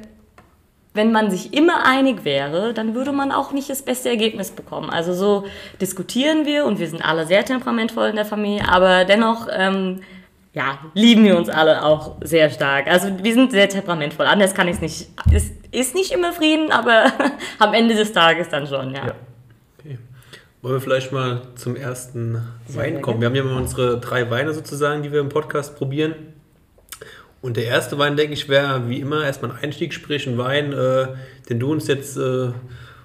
wenn 0.93 1.11
man 1.11 1.29
sich 1.29 1.53
immer 1.53 1.85
einig 1.85 2.25
wäre, 2.25 2.73
dann 2.73 2.95
würde 2.95 3.11
man 3.11 3.31
auch 3.31 3.51
nicht 3.51 3.69
das 3.69 3.83
beste 3.83 4.09
Ergebnis 4.09 4.51
bekommen. 4.51 4.89
Also 4.89 5.13
so 5.13 5.45
diskutieren 5.79 6.45
wir 6.45 6.65
und 6.65 6.79
wir 6.79 6.87
sind 6.87 7.03
alle 7.03 7.27
sehr 7.27 7.45
temperamentvoll 7.45 8.09
in 8.09 8.15
der 8.15 8.25
Familie, 8.25 8.67
aber 8.67 9.05
dennoch, 9.05 9.47
ähm, 9.55 10.01
ja, 10.53 10.79
lieben 10.95 11.23
wir 11.25 11.37
uns 11.37 11.47
alle 11.47 11.85
auch 11.85 12.15
sehr 12.21 12.49
stark. 12.49 12.87
Also 12.87 13.09
wir 13.21 13.33
sind 13.33 13.51
sehr 13.51 13.69
temperamentvoll. 13.69 14.25
Anders 14.25 14.55
kann 14.55 14.67
ich 14.67 14.75
es 14.75 14.81
nicht. 14.81 15.09
Es 15.31 15.51
ist 15.71 15.93
nicht 15.93 16.11
immer 16.11 16.33
Frieden, 16.33 16.71
aber 16.71 17.13
am 17.59 17.73
Ende 17.75 17.95
des 17.95 18.11
Tages 18.11 18.49
dann 18.49 18.65
schon, 18.65 18.93
ja. 18.93 19.05
Ja. 19.05 19.13
Okay. 19.77 19.99
Wollen 20.63 20.73
wir 20.73 20.81
vielleicht 20.81 21.11
mal 21.11 21.43
zum 21.53 21.75
ersten 21.75 22.41
Wein 22.67 23.01
kommen? 23.01 23.21
Wir 23.21 23.27
haben 23.27 23.35
ja 23.35 23.43
mal 23.43 23.57
unsere 23.57 23.99
drei 23.99 24.29
Weine 24.31 24.53
sozusagen, 24.53 25.03
die 25.03 25.11
wir 25.11 25.19
im 25.19 25.29
Podcast 25.29 25.77
probieren. 25.77 26.15
Und 27.41 27.57
der 27.57 27.65
erste 27.65 27.97
Wein, 27.97 28.17
denke 28.17 28.33
ich, 28.33 28.49
wäre 28.49 28.89
wie 28.89 28.99
immer 28.99 29.23
erstmal 29.23 29.51
ein 29.51 29.57
Einstieg, 29.63 29.93
sprich 29.93 30.27
ein 30.27 30.37
Wein, 30.37 30.73
äh, 30.73 31.07
den 31.49 31.59
du 31.59 31.71
uns 31.71 31.87
jetzt 31.87 32.17
äh, 32.17 32.51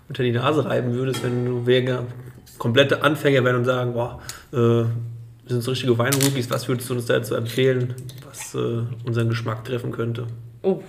unter 0.08 0.22
die 0.22 0.32
Nase 0.32 0.64
reiben 0.64 0.94
würdest, 0.94 1.22
wenn 1.22 1.44
du 1.44 1.66
wir 1.66 2.06
komplette 2.58 3.02
Anfänger 3.02 3.44
wären 3.44 3.56
und 3.56 3.64
sagen, 3.64 3.92
boah, 3.94 4.20
äh, 4.52 4.84
sind 5.46 5.62
so 5.62 5.70
richtige 5.70 5.96
Weinrookies, 5.96 6.50
was 6.50 6.66
würdest 6.68 6.88
du 6.88 6.94
uns 6.94 7.06
dazu 7.06 7.34
empfehlen, 7.34 7.94
was 8.26 8.54
äh, 8.54 8.82
unseren 9.04 9.28
Geschmack 9.28 9.64
treffen 9.64 9.92
könnte? 9.92 10.26
Oh. 10.62 10.80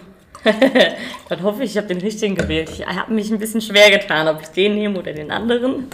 Dann 1.30 1.42
hoffe 1.42 1.64
ich, 1.64 1.72
ich 1.72 1.78
habe 1.78 1.88
den 1.88 2.00
richtigen 2.00 2.36
gewählt. 2.36 2.70
Ich 2.70 2.86
habe 2.86 3.14
mich 3.14 3.32
ein 3.32 3.40
bisschen 3.40 3.62
schwer 3.62 3.90
getan, 3.90 4.28
ob 4.28 4.42
ich 4.42 4.48
den 4.50 4.76
nehme 4.76 5.00
oder 5.00 5.12
den 5.12 5.32
anderen. 5.32 5.88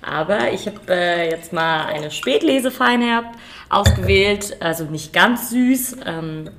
Aber 0.00 0.50
ich 0.52 0.66
habe 0.66 0.80
äh, 0.88 1.30
jetzt 1.30 1.52
mal 1.52 1.86
eine 1.86 2.10
Spätlese 2.10 2.70
Feinherb 2.70 3.26
ausgewählt, 3.68 4.56
also 4.60 4.84
nicht 4.84 5.12
ganz 5.12 5.50
süß. 5.50 5.98
Ähm, 6.06 6.50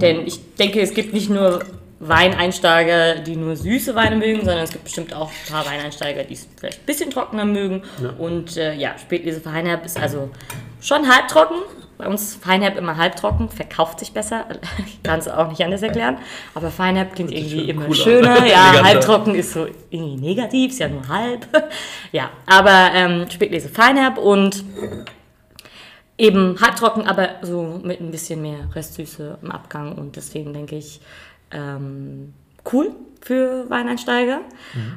denn 0.00 0.26
ich 0.26 0.54
denke, 0.56 0.80
es 0.80 0.94
gibt 0.94 1.12
nicht 1.12 1.30
nur 1.30 1.60
Weineinsteiger, 2.00 3.16
die 3.16 3.36
nur 3.36 3.56
süße 3.56 3.94
Weine 3.94 4.16
mögen, 4.16 4.38
sondern 4.38 4.64
es 4.64 4.70
gibt 4.70 4.84
bestimmt 4.84 5.14
auch 5.14 5.30
ein 5.30 5.52
paar 5.52 5.66
Weineinsteiger, 5.66 6.24
die 6.24 6.32
es 6.32 6.48
vielleicht 6.58 6.80
ein 6.80 6.86
bisschen 6.86 7.10
trockener 7.10 7.44
mögen. 7.44 7.82
Ja. 8.02 8.14
Und 8.18 8.56
äh, 8.56 8.74
ja, 8.74 8.96
Spätlese 8.98 9.40
Feinherb 9.40 9.84
ist 9.84 10.00
also 10.00 10.30
schon 10.80 11.06
halbtrocken. 11.06 11.58
Bei 11.98 12.08
uns 12.08 12.36
Feinherb 12.36 12.78
immer 12.78 12.96
halbtrocken, 12.96 13.50
verkauft 13.50 13.98
sich 14.00 14.12
besser. 14.12 14.46
Ich 14.86 15.02
kann 15.02 15.18
es 15.18 15.28
auch 15.28 15.50
nicht 15.50 15.62
anders 15.62 15.82
erklären. 15.82 16.16
Aber 16.54 16.70
Feinherb 16.70 17.14
klingt 17.14 17.32
irgendwie 17.32 17.68
immer 17.68 17.84
cooler 17.84 17.94
schöner. 17.94 18.46
Ja, 18.50 18.82
halbtrocken 18.82 19.34
ist 19.34 19.52
so 19.52 19.66
irgendwie 19.90 20.16
negativ, 20.16 20.72
ist 20.72 20.78
ja 20.80 20.88
nur 20.88 21.06
halb. 21.06 21.46
Ja, 22.12 22.30
aber 22.46 22.92
ähm, 22.94 23.26
Spätlese 23.30 23.68
Feinherb 23.68 24.16
und 24.16 24.64
eben 26.20 26.60
halbtrocken, 26.60 27.06
aber 27.06 27.30
so 27.42 27.80
mit 27.82 28.00
ein 28.00 28.10
bisschen 28.10 28.42
mehr 28.42 28.68
Restsüße 28.74 29.38
im 29.42 29.50
Abgang. 29.50 29.96
Und 29.96 30.16
deswegen 30.16 30.52
denke 30.52 30.76
ich, 30.76 31.00
ähm, 31.50 32.34
cool 32.72 32.92
für 33.22 33.68
Weineinsteiger. 33.68 34.40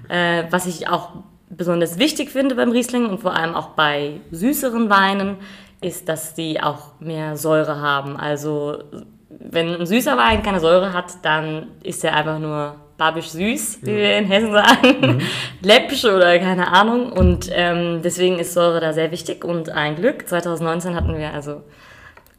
Äh, 0.09 0.43
was 0.49 0.65
ich 0.67 0.87
auch 0.87 1.11
besonders 1.49 1.97
wichtig 1.97 2.29
finde 2.29 2.55
beim 2.55 2.71
Riesling 2.71 3.05
und 3.05 3.21
vor 3.21 3.35
allem 3.35 3.55
auch 3.55 3.69
bei 3.69 4.19
süßeren 4.31 4.89
Weinen, 4.89 5.37
ist, 5.81 6.07
dass 6.07 6.33
die 6.33 6.61
auch 6.61 6.99
mehr 6.99 7.35
Säure 7.35 7.81
haben. 7.81 8.15
Also 8.15 8.83
wenn 9.29 9.69
ein 9.69 9.85
süßer 9.85 10.17
Wein 10.17 10.41
keine 10.41 10.59
Säure 10.59 10.93
hat, 10.93 11.23
dann 11.23 11.67
ist 11.83 12.03
er 12.03 12.15
einfach 12.15 12.39
nur 12.39 12.75
babisch 12.97 13.29
süß, 13.29 13.79
wie 13.81 13.95
wir 13.95 14.17
in 14.17 14.25
Hessen 14.25 14.51
sagen. 14.51 15.21
Läppisch 15.61 16.05
oder 16.05 16.37
keine 16.39 16.71
Ahnung. 16.71 17.11
Und 17.11 17.49
ähm, 17.51 18.01
deswegen 18.03 18.39
ist 18.39 18.53
Säure 18.53 18.79
da 18.79 18.93
sehr 18.93 19.11
wichtig. 19.11 19.43
Und 19.43 19.69
ein 19.69 19.95
Glück, 19.95 20.27
2019 20.27 20.95
hatten 20.95 21.17
wir 21.17 21.33
also 21.33 21.63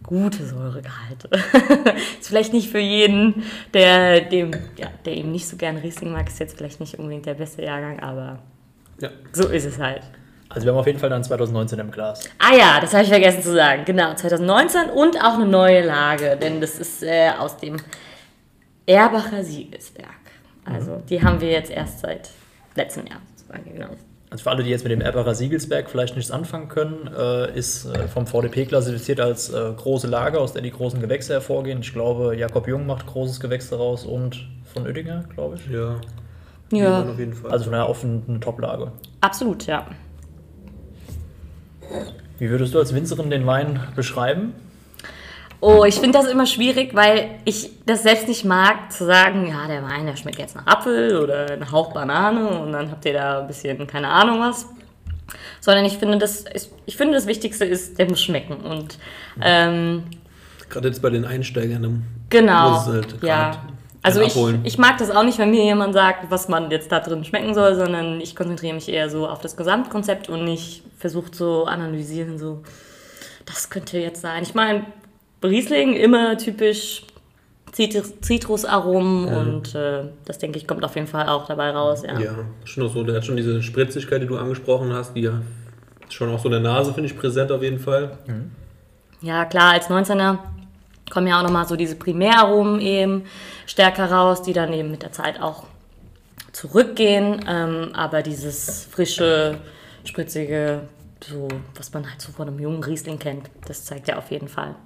gute 0.03 0.45
Säuregehalte. 0.45 1.29
ist 2.21 2.29
vielleicht 2.29 2.53
nicht 2.53 2.71
für 2.71 2.79
jeden, 2.79 3.43
der, 3.73 4.21
dem, 4.21 4.53
ja, 4.77 4.89
der 5.05 5.15
eben 5.17 5.33
nicht 5.33 5.49
so 5.49 5.57
gerne 5.57 5.83
Riesling 5.83 6.13
mag, 6.13 6.29
ist 6.29 6.39
jetzt 6.41 6.57
vielleicht 6.57 6.81
nicht 6.81 6.99
unbedingt 6.99 7.27
der 7.27 7.35
beste 7.35 7.63
Jahrgang, 7.63 8.01
aber 8.01 8.39
Ja. 9.01 9.09
so 9.33 9.49
ist 9.49 9.65
es 9.65 9.79
halt. 9.79 10.03
Also 10.51 10.67
wir 10.67 10.73
haben 10.73 10.79
auf 10.79 10.87
jeden 10.87 10.99
Fall 11.01 11.11
dann 11.11 11.25
2019 11.25 11.79
im 11.81 11.91
Glas. 11.91 12.29
Ah 12.39 12.55
ja, 12.55 12.81
das 12.81 12.93
habe 12.93 13.03
ich 13.03 13.09
vergessen 13.09 13.43
zu 13.43 13.55
sagen. 13.55 13.85
Genau, 13.87 14.15
2019 14.15 14.91
und 14.91 15.19
auch 15.21 15.35
eine 15.35 15.47
neue 15.47 15.85
Lage, 15.85 16.39
denn 16.41 16.61
das 16.61 16.79
ist 16.79 17.03
äh, 17.03 17.31
aus 17.37 17.57
dem 17.57 17.77
Erbacher 18.87 19.43
Siegelsberg. 19.43 20.11
Also 20.65 21.03
die 21.09 21.23
haben 21.23 21.41
wir 21.41 21.51
jetzt 21.51 21.71
erst 21.71 22.01
seit 22.01 22.31
letztem 22.75 23.07
Jahr 23.07 23.21
sozusagen, 23.37 23.65
genau. 23.73 23.91
Also 24.31 24.43
für 24.43 24.51
alle, 24.51 24.65
die 24.65 24.71
jetzt 24.71 24.83
mit 24.83 24.91
dem 24.91 25.01
Erbacher 25.01 25.35
Siegelsberg 25.35 25.89
vielleicht 25.89 26.17
nichts 26.17 26.33
anfangen 26.33 26.69
können, 26.69 27.09
äh, 27.17 27.57
ist 27.57 27.85
äh, 27.85 28.09
vom 28.09 28.27
VDP 28.27 28.67
klassifiziert 28.67 29.21
als 29.21 29.51
äh, 29.51 29.73
große 29.77 30.09
Lage, 30.09 30.41
aus 30.41 30.53
der 30.53 30.63
die 30.63 30.73
großen 30.73 31.01
Gewächse 31.01 31.35
hervorgehen. 31.35 31.81
Ich 31.81 31.93
glaube, 31.93 32.35
Jakob 32.37 32.67
Jung 32.67 32.87
macht 32.87 33.07
großes 33.07 33.39
Gewächs 33.39 33.71
daraus 33.71 34.05
und 34.05 34.49
von 34.73 34.87
Oettinger, 34.87 35.25
glaube 35.35 35.57
ich. 35.57 35.71
Ja. 35.71 36.01
Ja, 36.73 37.03
auf 37.03 37.19
jeden 37.19 37.35
Fall. 37.35 37.53
Also 37.53 37.65
von 37.65 37.73
daher 37.75 37.87
auch 37.87 37.97
eine 38.03 38.41
Top-Lage. 38.41 38.91
absolut, 39.21 39.67
ja. 39.67 39.87
Wie 42.39 42.51
würdest 42.51 42.75
du 42.75 42.79
als 42.81 42.93
Winzerin 42.93 43.31
den 43.31 43.47
Wein 43.47 43.81
beschreiben? 43.95 44.55
Oh, 45.67 45.87
ich 45.87 45.95
finde 45.95 46.19
das 46.19 46.27
immer 46.27 46.45
schwierig, 46.45 46.95
weil 46.95 47.37
ich 47.47 47.71
das 47.87 48.03
selbst 48.03 48.29
nicht 48.29 48.45
mag, 48.45 48.93
zu 48.93 49.07
sagen, 49.07 49.47
ja, 49.49 49.67
der 49.67 49.83
Wein, 49.83 50.05
der 50.05 50.15
schmeckt 50.15 50.39
jetzt 50.39 50.55
nach 50.55 50.67
Apfel 50.67 51.17
oder 51.17 51.57
nach 51.57 51.73
Hauch 51.73 51.95
Banane 51.95 52.47
und 52.61 52.73
dann 52.73 52.91
habt 52.91 53.07
ihr 53.07 53.15
da 53.15 53.41
ein 53.41 53.47
bisschen 53.47 53.87
keine 53.87 54.09
Ahnung 54.09 54.41
was. 54.41 54.67
Sondern 55.63 55.87
ich 55.87 55.97
finde, 55.97 56.19
das, 56.19 56.43
ist, 56.43 56.71
ich 56.85 56.99
finde, 56.99 57.15
das 57.15 57.27
Wichtigste 57.27 57.65
ist, 57.65 57.99
der 57.99 58.11
muss 58.11 58.23
schmecken. 58.23 58.57
Und 58.57 58.99
ähm, 59.41 60.03
Gerade 60.69 60.89
jetzt 60.89 61.01
bei 61.01 61.09
den 61.09 61.25
Einsteigern. 61.25 61.83
dann 61.83 62.05
Genau. 62.29 62.85
Halt 62.85 63.17
ja. 63.23 63.63
Also 64.03 64.21
ich, 64.21 64.37
ich 64.65 64.77
mag 64.77 64.99
das 64.99 65.11
auch 65.11 65.23
nicht, 65.23 65.39
wenn 65.39 65.49
mir 65.51 65.65
jemand 65.65 65.95
sagt, 65.95 66.31
was 66.31 66.47
man 66.47 66.71
jetzt 66.71 66.93
da 66.93 67.01
drin 67.01 67.25
schmecken 67.25 67.55
soll, 67.55 67.75
sondern 67.75 68.21
ich 68.21 68.37
konzentriere 68.37 68.75
mich 68.75 68.91
eher 68.91 69.09
so 69.09 69.27
auf 69.27 69.41
das 69.41 69.57
Gesamtkonzept 69.57 70.29
und 70.29 70.45
nicht 70.45 70.83
versuche 70.99 71.31
zu 71.31 71.65
analysieren, 71.65 72.39
so, 72.39 72.63
das 73.47 73.71
könnte 73.71 73.99
jetzt 73.99 74.21
sein. 74.21 74.43
Ich 74.43 74.55
meine, 74.55 74.85
Riesling 75.45 75.95
immer 75.95 76.37
typisch 76.39 77.03
Zitrus- 77.73 78.21
Zitrusaromen 78.21 79.27
und 79.27 79.75
äh, 79.75 80.05
das 80.25 80.39
denke 80.39 80.59
ich 80.59 80.67
kommt 80.67 80.85
auf 80.85 80.95
jeden 80.95 81.09
Fall 81.09 81.29
auch 81.29 81.47
dabei 81.47 81.71
raus. 81.71 82.03
Ja. 82.07 82.19
Ja, 82.21 82.35
schon 82.65 82.87
auch 82.87 82.93
so. 82.93 83.03
Der 83.03 83.17
hat 83.17 83.25
schon 83.25 83.37
diese 83.37 83.63
Spritzigkeit, 83.63 84.23
die 84.23 84.27
du 84.27 84.37
angesprochen 84.37 84.93
hast, 84.93 85.15
die 85.15 85.23
ja 85.23 85.43
schon 86.09 86.33
auch 86.33 86.39
so 86.39 86.47
in 86.47 86.53
der 86.53 86.61
Nase, 86.61 86.95
finde 86.95 87.09
ich, 87.11 87.19
präsent 87.19 87.51
auf 87.51 87.63
jeden 87.63 87.81
Fall. 87.81 88.17
Ja, 89.23 89.45
klar, 89.45 89.73
als 89.73 89.89
19er 89.89 90.39
kommen 91.11 91.27
ja 91.27 91.39
auch 91.39 91.43
nochmal 91.43 91.67
so 91.67 91.77
diese 91.77 91.97
Primäraromen 91.97 92.81
eben 92.81 93.25
stärker 93.67 94.11
raus, 94.11 94.43
die 94.43 94.53
dann 94.53 94.73
eben 94.73 94.91
mit 94.91 95.03
der 95.03 95.13
Zeit 95.13 95.41
auch 95.41 95.65
zurückgehen. 96.53 97.45
Ähm, 97.49 97.91
aber 97.95 98.23
dieses 98.23 98.85
frische, 98.91 99.59
spritzige, 100.05 100.83
so, 101.27 101.49
was 101.75 101.93
man 101.93 102.09
halt 102.09 102.21
so 102.21 102.31
von 102.33 102.49
einem 102.49 102.59
jungen 102.59 102.85
Riesling 102.85 103.19
kennt, 103.19 103.51
das 103.67 103.85
zeigt 103.85 104.09
er 104.09 104.19
auf 104.19 104.31
jeden 104.31 104.49
Fall. 104.49 104.77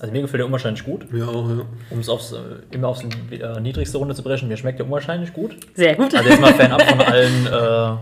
Also 0.00 0.12
mir 0.12 0.22
gefällt 0.22 0.38
der 0.38 0.46
unwahrscheinlich 0.46 0.82
gut. 0.84 1.06
Ja, 1.12 1.26
auch, 1.26 1.48
ja. 1.48 1.64
Um 1.90 1.98
es 1.98 2.08
aufs, 2.08 2.32
äh, 2.32 2.38
immer 2.70 2.88
aufs 2.88 3.04
äh, 3.30 3.60
niedrigste 3.60 3.98
Runde 3.98 4.14
zu 4.14 4.22
brechen, 4.22 4.48
mir 4.48 4.56
schmeckt 4.56 4.78
der 4.78 4.86
unwahrscheinlich 4.86 5.32
gut. 5.32 5.56
Sehr 5.74 5.94
gut. 5.94 6.14
Also 6.14 6.28
jetzt 6.28 6.40
mal 6.40 6.54
fernab 6.54 6.82
von 6.82 7.00
allen, 7.00 7.46
äh, 7.46 7.98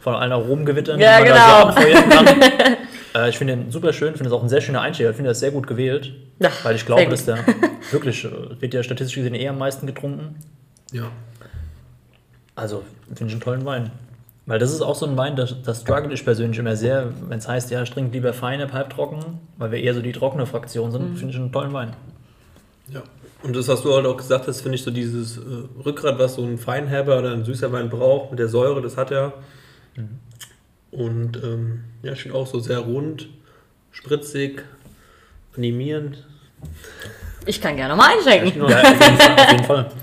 von 0.00 0.14
allen 0.14 0.32
Aromengewittern, 0.32 1.00
Ja, 1.00 1.18
die 1.18 1.24
man 1.28 1.32
genau. 1.32 1.46
da 1.46 1.60
so 1.60 1.68
abfeuern 1.68 2.08
kann. 2.08 2.26
äh, 3.16 3.28
ich 3.28 3.38
finde 3.38 3.56
den 3.56 3.70
super 3.72 3.92
schön, 3.92 4.14
finde 4.14 4.28
es 4.28 4.32
auch 4.32 4.44
ein 4.44 4.48
sehr 4.48 4.60
schöner 4.60 4.80
Einsteiger. 4.80 5.10
Ich 5.10 5.16
finde 5.16 5.30
das 5.30 5.40
sehr 5.40 5.50
gut 5.50 5.66
gewählt, 5.66 6.12
Ja, 6.38 6.50
weil 6.62 6.76
ich 6.76 6.86
glaube, 6.86 7.08
dass 7.08 7.24
der 7.24 7.38
wirklich, 7.90 8.24
äh, 8.24 8.60
wird 8.60 8.72
ja 8.72 8.84
statistisch 8.84 9.16
gesehen 9.16 9.34
eher 9.34 9.50
am 9.50 9.58
meisten 9.58 9.88
getrunken. 9.88 10.36
Ja. 10.92 11.10
Also 12.54 12.84
finde 13.08 13.26
ich 13.26 13.32
einen 13.32 13.40
tollen 13.40 13.64
Wein. 13.64 13.90
Weil 14.50 14.58
das 14.58 14.72
ist 14.72 14.82
auch 14.82 14.96
so 14.96 15.06
ein 15.06 15.16
Wein, 15.16 15.36
das, 15.36 15.54
das 15.62 15.82
struggle 15.82 16.12
ich 16.12 16.24
persönlich 16.24 16.58
immer 16.58 16.74
sehr, 16.74 17.12
wenn 17.28 17.38
es 17.38 17.46
heißt, 17.46 17.70
ja, 17.70 17.84
ich 17.84 17.90
trinke 17.92 18.12
lieber 18.14 18.32
feine, 18.32 18.72
halbtrocken, 18.72 19.38
weil 19.58 19.70
wir 19.70 19.78
eher 19.78 19.94
so 19.94 20.02
die 20.02 20.10
trockene 20.10 20.44
Fraktion 20.44 20.90
sind, 20.90 21.16
finde 21.16 21.32
ich 21.32 21.36
einen 21.36 21.52
tollen 21.52 21.72
Wein. 21.72 21.94
Ja. 22.88 23.04
Und 23.44 23.54
das, 23.54 23.68
was 23.68 23.82
du 23.82 23.94
halt 23.94 24.06
auch 24.06 24.16
gesagt 24.16 24.48
hast, 24.48 24.62
finde 24.62 24.74
ich 24.74 24.82
so 24.82 24.90
dieses 24.90 25.36
äh, 25.36 25.40
Rückgrat, 25.86 26.18
was 26.18 26.34
so 26.34 26.42
ein 26.42 26.58
Feinherber 26.58 27.20
oder 27.20 27.30
ein 27.30 27.44
süßer 27.44 27.70
Wein 27.70 27.90
braucht, 27.90 28.32
mit 28.32 28.40
der 28.40 28.48
Säure, 28.48 28.82
das 28.82 28.96
hat 28.96 29.12
er. 29.12 29.34
Und 30.90 31.36
ähm, 31.36 31.84
ja, 32.02 32.14
ich 32.14 32.22
finde 32.22 32.36
auch 32.36 32.48
so 32.48 32.58
sehr 32.58 32.80
rund, 32.80 33.28
spritzig, 33.92 34.64
animierend. 35.56 36.26
Ich 37.46 37.60
kann 37.60 37.76
gerne 37.76 37.94
mal 37.94 38.16
einschenken. 38.16 38.68
Ja, 38.68 38.80
auf 38.80 39.00
jeden 39.00 39.16
Fall. 39.16 39.36
Auf 39.36 39.52
jeden 39.52 39.64
Fall. 39.64 39.90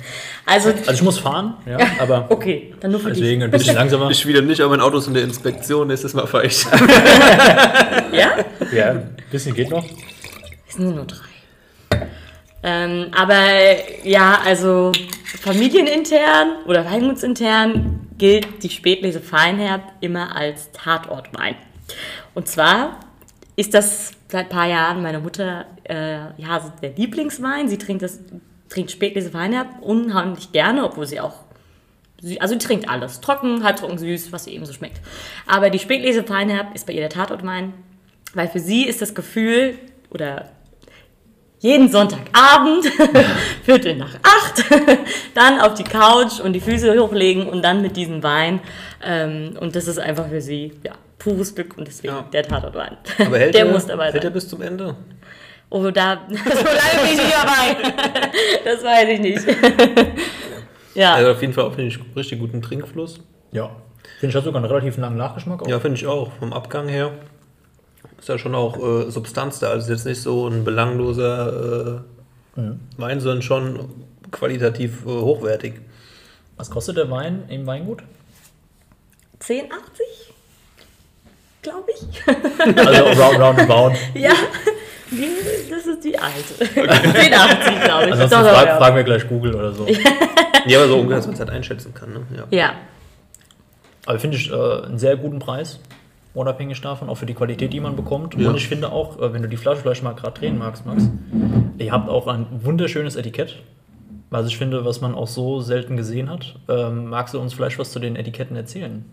Also, 0.50 0.70
Also 0.70 0.92
ich 0.94 1.02
muss 1.04 1.20
fahren, 1.20 1.56
ja, 1.66 1.78
aber 2.00 2.26
okay, 2.30 2.74
dann 2.80 2.92
nur 2.92 3.02
für 3.02 3.10
deswegen 3.10 3.44
ein 3.44 3.52
dich. 3.52 3.60
bisschen 3.60 3.76
langsamer. 3.76 4.10
Ich 4.10 4.26
wieder 4.26 4.42
nicht, 4.42 4.62
aber 4.62 4.70
mein 4.72 4.80
Auto 4.82 4.98
ist 4.98 5.08
in 5.08 5.14
der 5.14 5.24
Inspektion, 5.24 5.88
nächstes 5.90 6.14
Mal 6.14 6.26
fahre 6.26 6.46
ich. 6.46 6.66
Ja? 8.14 8.38
Ja, 8.72 8.92
ein 8.92 9.16
bisschen 9.30 9.54
geht 9.54 9.70
noch. 9.70 9.86
Es 10.68 10.76
sind 10.76 10.96
nur 10.96 11.06
drei. 11.06 12.08
Ähm, 12.64 13.08
aber 13.16 13.42
ja, 14.04 14.40
also 14.46 14.92
familienintern 15.42 16.64
oder 16.66 16.86
Weingutsintern 16.86 18.08
gilt 18.18 18.64
die 18.64 18.70
Spätlese 18.70 19.20
Feinherb 19.20 19.82
immer 20.02 20.36
als 20.36 20.72
Tatortwein. 20.72 21.56
Und 22.34 22.48
zwar 22.48 23.00
ist 23.56 23.74
das 23.74 24.12
seit 24.30 24.46
ein 24.46 24.50
paar 24.50 24.68
Jahren 24.68 25.02
meine 25.02 25.20
Mutter 25.20 25.66
äh, 25.84 26.20
ja, 26.42 26.60
so 26.60 26.72
der 26.82 26.92
Lieblingswein. 26.92 27.68
Sie 27.68 27.78
trinkt 27.78 28.02
das 28.04 28.20
trinkt 28.70 28.92
Spätlese 28.92 29.32
Feinherb 29.32 29.82
unheimlich 29.82 30.52
gerne, 30.52 30.84
obwohl 30.84 31.06
sie 31.08 31.20
auch 31.20 31.48
also 32.40 32.54
sie 32.54 32.58
trinkt 32.60 32.90
alles. 32.90 33.22
Trocken, 33.22 33.64
halbtrocken, 33.64 33.98
süß, 34.00 34.32
was 34.32 34.48
ihr 34.48 34.54
eben 34.54 34.66
so 34.66 34.74
schmeckt. 34.74 35.00
Aber 35.46 35.70
die 35.70 35.78
Spätlese 35.80 36.24
Feinherb 36.24 36.74
ist 36.74 36.88
bei 36.88 36.94
ihr 36.94 37.02
der 37.02 37.10
Tatortwein, 37.10 37.74
weil 38.34 38.48
für 38.48 38.60
sie 38.60 38.88
ist 38.88 39.02
das 39.04 39.14
Gefühl, 39.14 39.78
oder 40.10 40.50
jeden 41.60 41.90
Sonntagabend, 41.90 42.86
Viertel 43.64 43.96
nach 43.98 44.16
acht, 44.24 44.64
dann 45.36 45.60
auf 45.60 45.76
die 45.76 45.84
Couch 45.84 46.40
und 46.40 46.54
die 46.54 46.60
Füße 46.60 47.00
hochlegen 47.00 47.48
und 47.48 47.62
dann 47.64 47.82
mit 47.82 47.96
diesem 47.96 48.24
Wein. 48.24 48.62
Ähm, 49.04 49.56
und 49.60 49.76
das 49.76 49.88
ist 49.88 50.00
einfach 50.00 50.28
für 50.28 50.42
sie, 50.42 50.74
ja, 50.84 50.94
pures 51.20 51.54
Glück 51.54 51.78
und 51.78 51.88
deswegen 51.88 52.14
Ja. 52.14 52.26
der 52.34 52.44
Tatortwein. 52.44 52.98
Aber 53.20 53.38
hält 53.40 53.54
der 53.56 53.66
er, 53.66 53.72
muss 53.72 53.86
dabei 53.86 54.06
hält 54.06 54.16
er 54.16 54.22
sein. 54.24 54.34
bis 54.34 54.48
zum 54.48 54.62
Ende? 54.62 54.96
Oh, 55.70 55.92
da, 55.92 56.22
so 56.30 56.36
lange 56.36 57.04
bin 57.04 57.12
ich 57.12 57.18
nicht 57.18 57.34
dabei. 57.34 58.32
Das 58.64 58.84
weiß 58.84 59.10
ich 59.10 59.20
nicht. 59.20 59.46
ja. 60.96 61.14
Also 61.16 61.32
auf 61.32 61.42
jeden 61.42 61.54
Fall 61.54 61.66
auch 61.66 61.74
finde 61.74 61.88
ich 61.88 62.00
richtig 62.16 62.40
guten 62.40 62.62
Trinkfluss. 62.62 63.20
Ja. 63.52 63.70
Finde 64.20 64.32
ich 64.32 64.36
hat 64.36 64.44
sogar 64.44 64.62
einen 64.62 64.72
relativ 64.72 64.98
langen 64.98 65.18
Nachgeschmack. 65.18 65.62
Auch. 65.62 65.68
Ja, 65.68 65.80
finde 65.80 65.98
ich 65.98 66.08
auch. 66.08 66.32
Vom 66.40 66.54
Abgang 66.54 66.88
her 66.88 67.12
ist 68.18 68.30
ja 68.30 68.38
schon 68.38 68.56
auch 68.56 68.78
äh, 68.78 69.12
Substanz 69.12 69.60
da. 69.60 69.70
Also 69.70 69.92
jetzt 69.92 70.06
nicht 70.06 70.22
so 70.22 70.48
ein 70.48 70.64
belangloser 70.64 72.04
äh, 72.58 72.62
Wein, 72.98 73.20
sondern 73.20 73.42
schon 73.42 73.90
qualitativ 74.32 75.06
äh, 75.06 75.10
hochwertig. 75.10 75.76
Was 76.58 76.70
kostet 76.72 76.98
der 76.98 77.10
Wein 77.12 77.44
im 77.50 77.68
Weingut? 77.68 78.04
10,80? 79.42 79.64
Glaube 81.62 81.92
ich. 81.92 82.24
Also 82.78 83.22
round, 83.22 83.40
roundabout. 83.40 83.96
Ja, 84.16 84.34
die, 85.12 85.70
das 85.70 85.86
ist 85.86 86.04
die 86.04 86.18
alte. 86.18 86.66
10,80 86.66 86.70
glaube 87.84 88.06
ich. 88.06 88.12
Ansonsten 88.14 88.30
Doch, 88.30 88.50
frag, 88.50 88.68
ja. 88.68 88.78
fragen 88.78 88.96
wir 88.96 89.04
gleich 89.04 89.28
Google 89.28 89.56
oder 89.56 89.72
so. 89.72 89.88
Ja, 90.66 90.80
aber 90.80 90.88
so 90.88 90.96
ungefähr, 90.96 91.18
dass 91.18 91.26
man 91.28 91.34
es 91.34 91.40
halt 91.40 91.50
einschätzen 91.50 91.94
kann. 91.94 92.14
Ne? 92.14 92.22
Ja. 92.36 92.46
Ja, 92.58 92.74
Aber 94.06 94.20
finde 94.20 94.38
ich 94.38 94.52
äh, 94.52 94.56
einen 94.56 94.98
sehr 94.98 95.16
guten 95.16 95.40
Preis, 95.40 95.80
unabhängig 96.34 96.82
davon, 96.82 97.10
auch 97.10 97.16
für 97.16 97.26
die 97.26 97.34
Qualität, 97.34 97.72
die 97.72 97.80
man 97.80 97.96
bekommt. 97.96 98.36
Ja. 98.36 98.50
Und 98.50 98.58
ich 98.58 98.68
finde 98.68 98.92
auch, 98.92 99.20
äh, 99.22 99.34
wenn 99.34 99.42
du 99.42 99.48
die 99.48 99.58
Flasche 99.58 99.82
vielleicht 99.82 100.04
mal 100.04 100.14
gerade 100.14 100.40
drehen 100.40 100.58
magst, 100.58 100.86
Max, 100.86 101.10
ihr 101.78 101.92
habt 101.92 102.10
auch 102.10 102.28
ein 102.28 102.48
wunderschönes 102.64 103.16
Etikett, 103.16 103.58
was 104.30 104.48
ich 104.48 104.58
finde, 104.58 104.84
was 104.84 105.00
man 105.00 105.16
auch 105.16 105.28
so 105.28 105.62
selten 105.62 105.96
gesehen 105.96 106.30
hat. 106.30 106.56
Ähm, 106.68 107.08
magst 107.08 107.34
du 107.34 107.40
uns 107.40 107.54
vielleicht 107.54 107.80
was 107.80 107.92
zu 107.92 108.00
den 108.00 108.16
Etiketten 108.16 108.56
erzählen? 108.56 109.06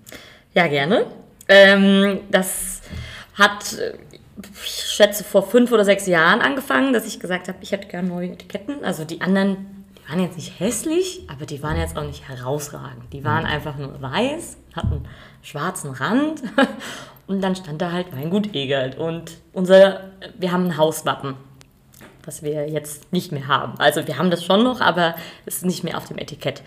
ja 0.55 0.67
gerne. 0.69 1.07
Ähm, 1.49 2.21
das 2.31 2.81
hat, 3.35 3.75
äh, 3.79 3.93
ich 4.43 4.71
schätze, 4.71 5.25
vor 5.25 5.43
fünf 5.43 5.73
oder 5.73 5.85
sechs 5.85 6.07
Jahren 6.07 6.41
angefangen, 6.41 6.93
dass 6.93 7.07
ich 7.07 7.21
gesagt 7.21 7.49
habe, 7.49 7.59
ich 7.61 7.73
hätte 7.73 7.89
gerne 7.89 8.09
neue 8.09 8.31
Etiketten. 8.31 8.85
Also 8.85 9.05
die 9.05 9.21
anderen, 9.21 9.85
die 9.97 10.09
waren 10.09 10.21
jetzt 10.21 10.37
nicht 10.37 10.59
hässlich, 10.59 11.23
aber 11.29 11.47
die 11.47 11.63
waren 11.63 11.79
jetzt 11.79 11.97
auch 11.97 12.05
nicht 12.05 12.29
herausragend. 12.29 13.13
Die 13.13 13.25
waren 13.25 13.47
einfach 13.47 13.77
nur 13.77 14.01
weiß, 14.01 14.57
hatten 14.75 14.93
einen 14.93 15.09
schwarzen 15.43 15.91
Rand 15.91 16.43
Und 17.27 17.43
dann 17.43 17.57
stand 17.57 17.81
da 17.81 17.93
halt 17.93 18.15
Weingut 18.15 18.55
Egert. 18.55 18.99
Und 18.99 19.39
unser, 19.53 20.11
wir 20.39 20.53
haben 20.53 20.67
ein 20.67 20.77
Hauswappen, 20.77 21.35
was 22.27 22.43
wir 22.43 22.69
jetzt 22.69 23.13
nicht 23.13 23.33
mehr 23.33 23.49
haben. 23.49 23.79
Also 23.79 24.07
wir 24.07 24.19
haben 24.19 24.31
das 24.31 24.45
schon 24.45 24.63
noch, 24.63 24.81
aber 24.81 25.15
es 25.47 25.57
ist 25.57 25.65
nicht 25.65 25.85
mehr 25.85 25.97
auf 25.97 26.07
dem 26.07 26.19
Etikett. 26.19 26.63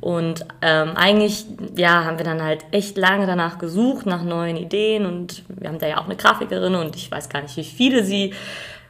Und 0.00 0.44
ähm, 0.62 0.90
eigentlich, 0.96 1.46
ja, 1.76 2.04
haben 2.04 2.18
wir 2.18 2.24
dann 2.24 2.42
halt 2.42 2.64
echt 2.72 2.96
lange 2.96 3.26
danach 3.26 3.58
gesucht, 3.58 4.06
nach 4.06 4.22
neuen 4.22 4.56
Ideen. 4.56 5.06
Und 5.06 5.42
wir 5.48 5.68
haben 5.68 5.78
da 5.78 5.86
ja 5.86 5.98
auch 5.98 6.06
eine 6.06 6.16
Grafikerin 6.16 6.74
und 6.74 6.96
ich 6.96 7.10
weiß 7.10 7.28
gar 7.28 7.42
nicht, 7.42 7.56
wie 7.56 7.64
viele 7.64 8.04
sie 8.04 8.34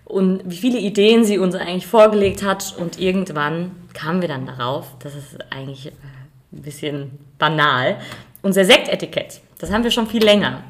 und 0.05 0.41
wie 0.45 0.57
viele 0.57 0.79
Ideen 0.79 1.25
sie 1.25 1.39
uns 1.39 1.55
eigentlich 1.55 1.87
vorgelegt 1.87 2.43
hat. 2.43 2.75
Und 2.79 2.99
irgendwann 2.99 3.73
kamen 3.95 4.21
wir 4.21 4.29
dann 4.29 4.47
darauf, 4.47 4.87
das 5.01 5.15
ist 5.15 5.37
eigentlich 5.51 5.87
äh, 5.87 5.91
ein 6.53 6.63
bisschen 6.63 7.11
banal, 7.39 7.99
unser 8.43 8.65
Sektetikett. 8.65 9.41
Das 9.59 9.71
haben 9.71 9.85
wir 9.85 9.91
schon 9.91 10.07
viel 10.07 10.25
länger. 10.25 10.63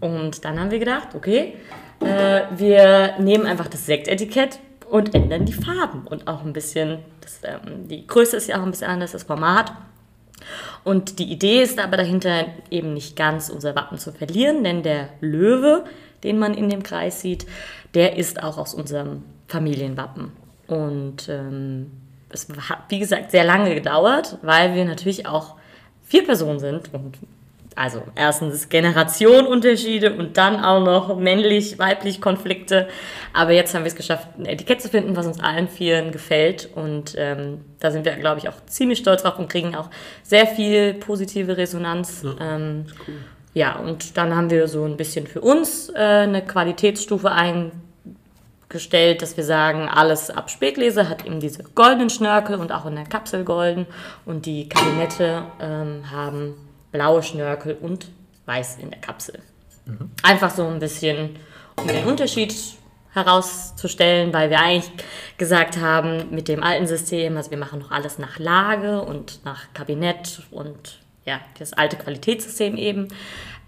Und 0.00 0.44
dann 0.44 0.60
haben 0.60 0.70
wir 0.70 0.78
gedacht, 0.78 1.08
okay, 1.14 1.54
äh, 2.00 2.42
wir 2.56 3.14
nehmen 3.18 3.46
einfach 3.46 3.66
das 3.66 3.86
Sektetikett 3.86 4.60
und 4.90 5.14
ändern 5.14 5.44
die 5.44 5.52
Farben 5.52 6.06
und 6.06 6.26
auch 6.26 6.44
ein 6.44 6.52
bisschen, 6.52 6.98
das, 7.20 7.40
ähm, 7.44 7.88
die 7.88 8.06
Größe 8.06 8.36
ist 8.36 8.48
ja 8.48 8.58
auch 8.58 8.62
ein 8.62 8.70
bisschen 8.70 8.90
anders, 8.90 9.12
das 9.12 9.24
Format. 9.24 9.72
Und 10.82 11.18
die 11.18 11.32
Idee 11.32 11.62
ist 11.62 11.78
aber 11.78 11.96
dahinter 11.96 12.46
eben 12.70 12.92
nicht 12.92 13.16
ganz 13.16 13.48
unser 13.48 13.74
Wappen 13.74 13.98
zu 13.98 14.12
verlieren, 14.12 14.62
denn 14.64 14.82
der 14.82 15.08
Löwe, 15.20 15.84
den 16.22 16.38
man 16.38 16.54
in 16.54 16.68
dem 16.68 16.82
Kreis 16.82 17.20
sieht, 17.20 17.46
der 17.94 18.16
ist 18.16 18.42
auch 18.42 18.58
aus 18.58 18.74
unserem 18.74 19.22
Familienwappen. 19.48 20.32
Und 20.66 21.28
ähm, 21.28 21.90
es 22.28 22.48
hat, 22.68 22.84
wie 22.88 22.98
gesagt, 22.98 23.30
sehr 23.30 23.44
lange 23.44 23.74
gedauert, 23.74 24.38
weil 24.42 24.74
wir 24.74 24.84
natürlich 24.84 25.26
auch 25.26 25.54
vier 26.02 26.24
Personen 26.24 26.58
sind 26.58 26.92
und 26.92 27.18
also 27.76 28.02
erstens 28.14 28.68
Generationenunterschiede 28.68 30.14
und 30.14 30.36
dann 30.36 30.62
auch 30.64 30.84
noch 30.84 31.16
männlich-weiblich 31.16 32.20
Konflikte. 32.20 32.88
Aber 33.32 33.52
jetzt 33.52 33.74
haben 33.74 33.82
wir 33.82 33.88
es 33.88 33.96
geschafft, 33.96 34.28
ein 34.38 34.46
Etikett 34.46 34.80
zu 34.80 34.88
finden, 34.88 35.16
was 35.16 35.26
uns 35.26 35.40
allen 35.40 35.68
Vieren 35.68 36.12
gefällt. 36.12 36.70
Und 36.74 37.14
ähm, 37.18 37.64
da 37.80 37.90
sind 37.90 38.04
wir, 38.04 38.12
glaube 38.12 38.38
ich, 38.38 38.48
auch 38.48 38.64
ziemlich 38.66 39.00
stolz 39.00 39.22
drauf 39.22 39.38
und 39.38 39.48
kriegen 39.48 39.74
auch 39.74 39.90
sehr 40.22 40.46
viel 40.46 40.94
positive 40.94 41.56
Resonanz. 41.56 42.22
Ja, 42.22 42.34
ähm, 42.40 42.86
cool. 43.06 43.14
ja 43.54 43.76
und 43.76 44.16
dann 44.16 44.36
haben 44.36 44.50
wir 44.50 44.68
so 44.68 44.84
ein 44.84 44.96
bisschen 44.96 45.26
für 45.26 45.40
uns 45.40 45.88
äh, 45.90 45.98
eine 45.98 46.42
Qualitätsstufe 46.42 47.32
eingestellt, 47.32 49.20
dass 49.20 49.36
wir 49.36 49.44
sagen, 49.44 49.88
alles 49.88 50.30
ab 50.30 50.48
Spätlese 50.48 51.08
hat 51.08 51.26
eben 51.26 51.40
diese 51.40 51.64
goldenen 51.64 52.10
Schnörkel 52.10 52.54
und 52.56 52.70
auch 52.70 52.86
in 52.86 52.94
der 52.94 53.06
Kapsel 53.06 53.42
golden. 53.42 53.86
Und 54.24 54.46
die 54.46 54.68
Kabinette 54.68 55.42
ähm, 55.60 56.10
haben 56.12 56.54
blaue 56.94 57.24
Schnörkel 57.24 57.76
und 57.80 58.06
weiß 58.46 58.78
in 58.80 58.90
der 58.90 59.00
Kapsel. 59.00 59.40
Mhm. 59.84 60.12
Einfach 60.22 60.50
so 60.50 60.64
ein 60.64 60.78
bisschen, 60.78 61.36
um 61.76 61.88
den 61.88 62.04
Unterschied 62.04 62.54
herauszustellen, 63.12 64.32
weil 64.32 64.48
wir 64.48 64.60
eigentlich 64.60 64.92
gesagt 65.36 65.80
haben, 65.80 66.30
mit 66.30 66.46
dem 66.46 66.62
alten 66.62 66.86
System, 66.86 67.36
also 67.36 67.50
wir 67.50 67.58
machen 67.58 67.80
noch 67.80 67.90
alles 67.90 68.18
nach 68.20 68.38
Lage 68.38 69.02
und 69.02 69.44
nach 69.44 69.72
Kabinett 69.74 70.42
und 70.52 71.00
ja, 71.24 71.40
das 71.58 71.72
alte 71.72 71.96
Qualitätssystem 71.96 72.76
eben. 72.76 73.08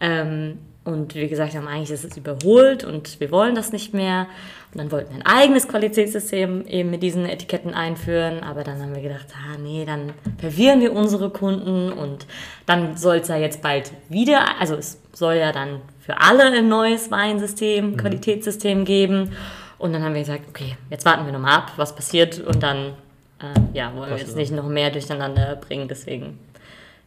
Ähm, 0.00 0.58
und 0.86 1.14
wir 1.14 1.28
gesagt 1.28 1.54
haben, 1.54 1.66
eigentlich 1.66 1.90
ist 1.90 2.04
es 2.04 2.16
überholt 2.16 2.84
und 2.84 3.18
wir 3.18 3.30
wollen 3.30 3.54
das 3.54 3.72
nicht 3.72 3.92
mehr. 3.92 4.28
Und 4.72 4.78
dann 4.78 4.92
wollten 4.92 5.10
wir 5.10 5.16
ein 5.16 5.26
eigenes 5.26 5.68
Qualitätssystem 5.68 6.66
eben 6.66 6.90
mit 6.90 7.02
diesen 7.02 7.26
Etiketten 7.26 7.74
einführen. 7.74 8.42
Aber 8.42 8.62
dann 8.62 8.80
haben 8.80 8.94
wir 8.94 9.02
gedacht, 9.02 9.26
ah 9.34 9.58
nee, 9.58 9.84
dann 9.84 10.12
verwirren 10.38 10.80
wir 10.80 10.92
unsere 10.92 11.30
Kunden 11.30 11.92
und 11.92 12.26
dann 12.66 12.96
soll 12.96 13.16
es 13.16 13.28
ja 13.28 13.36
jetzt 13.36 13.62
bald 13.62 13.92
wieder, 14.08 14.60
also 14.60 14.76
es 14.76 15.00
soll 15.12 15.34
ja 15.34 15.50
dann 15.50 15.80
für 16.00 16.20
alle 16.20 16.44
ein 16.44 16.68
neues 16.68 17.10
Weinsystem, 17.10 17.92
mhm. 17.92 17.96
Qualitätssystem 17.96 18.84
geben. 18.84 19.32
Und 19.78 19.92
dann 19.92 20.02
haben 20.02 20.14
wir 20.14 20.20
gesagt, 20.20 20.44
okay, 20.48 20.76
jetzt 20.88 21.04
warten 21.04 21.26
wir 21.26 21.32
nochmal 21.32 21.56
ab, 21.56 21.72
was 21.76 21.94
passiert 21.94 22.40
und 22.40 22.62
dann 22.62 22.94
äh, 23.40 23.76
ja, 23.76 23.94
wollen 23.94 24.10
wir 24.10 24.18
jetzt 24.18 24.36
nicht 24.36 24.52
noch 24.52 24.68
mehr 24.68 24.90
durcheinander 24.90 25.56
bringen. 25.56 25.88
Deswegen 25.88 26.38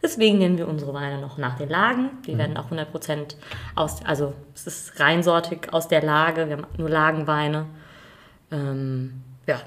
Deswegen 0.02 0.38
nennen 0.38 0.56
wir 0.56 0.66
unsere 0.66 0.94
Weine 0.94 1.20
noch 1.20 1.36
nach 1.36 1.58
den 1.58 1.68
Lagen. 1.68 2.10
Die 2.26 2.32
mhm. 2.32 2.38
werden 2.38 2.56
auch 2.56 2.70
100% 2.70 3.34
aus, 3.74 4.04
also 4.04 4.32
es 4.54 4.66
ist 4.66 4.98
reinsortig 4.98 5.72
aus 5.72 5.88
der 5.88 6.02
Lage. 6.02 6.48
Wir 6.48 6.56
haben 6.56 6.66
nur 6.78 6.88
Lagenweine. 6.88 7.66
Ähm, 8.50 9.22
ja, 9.46 9.60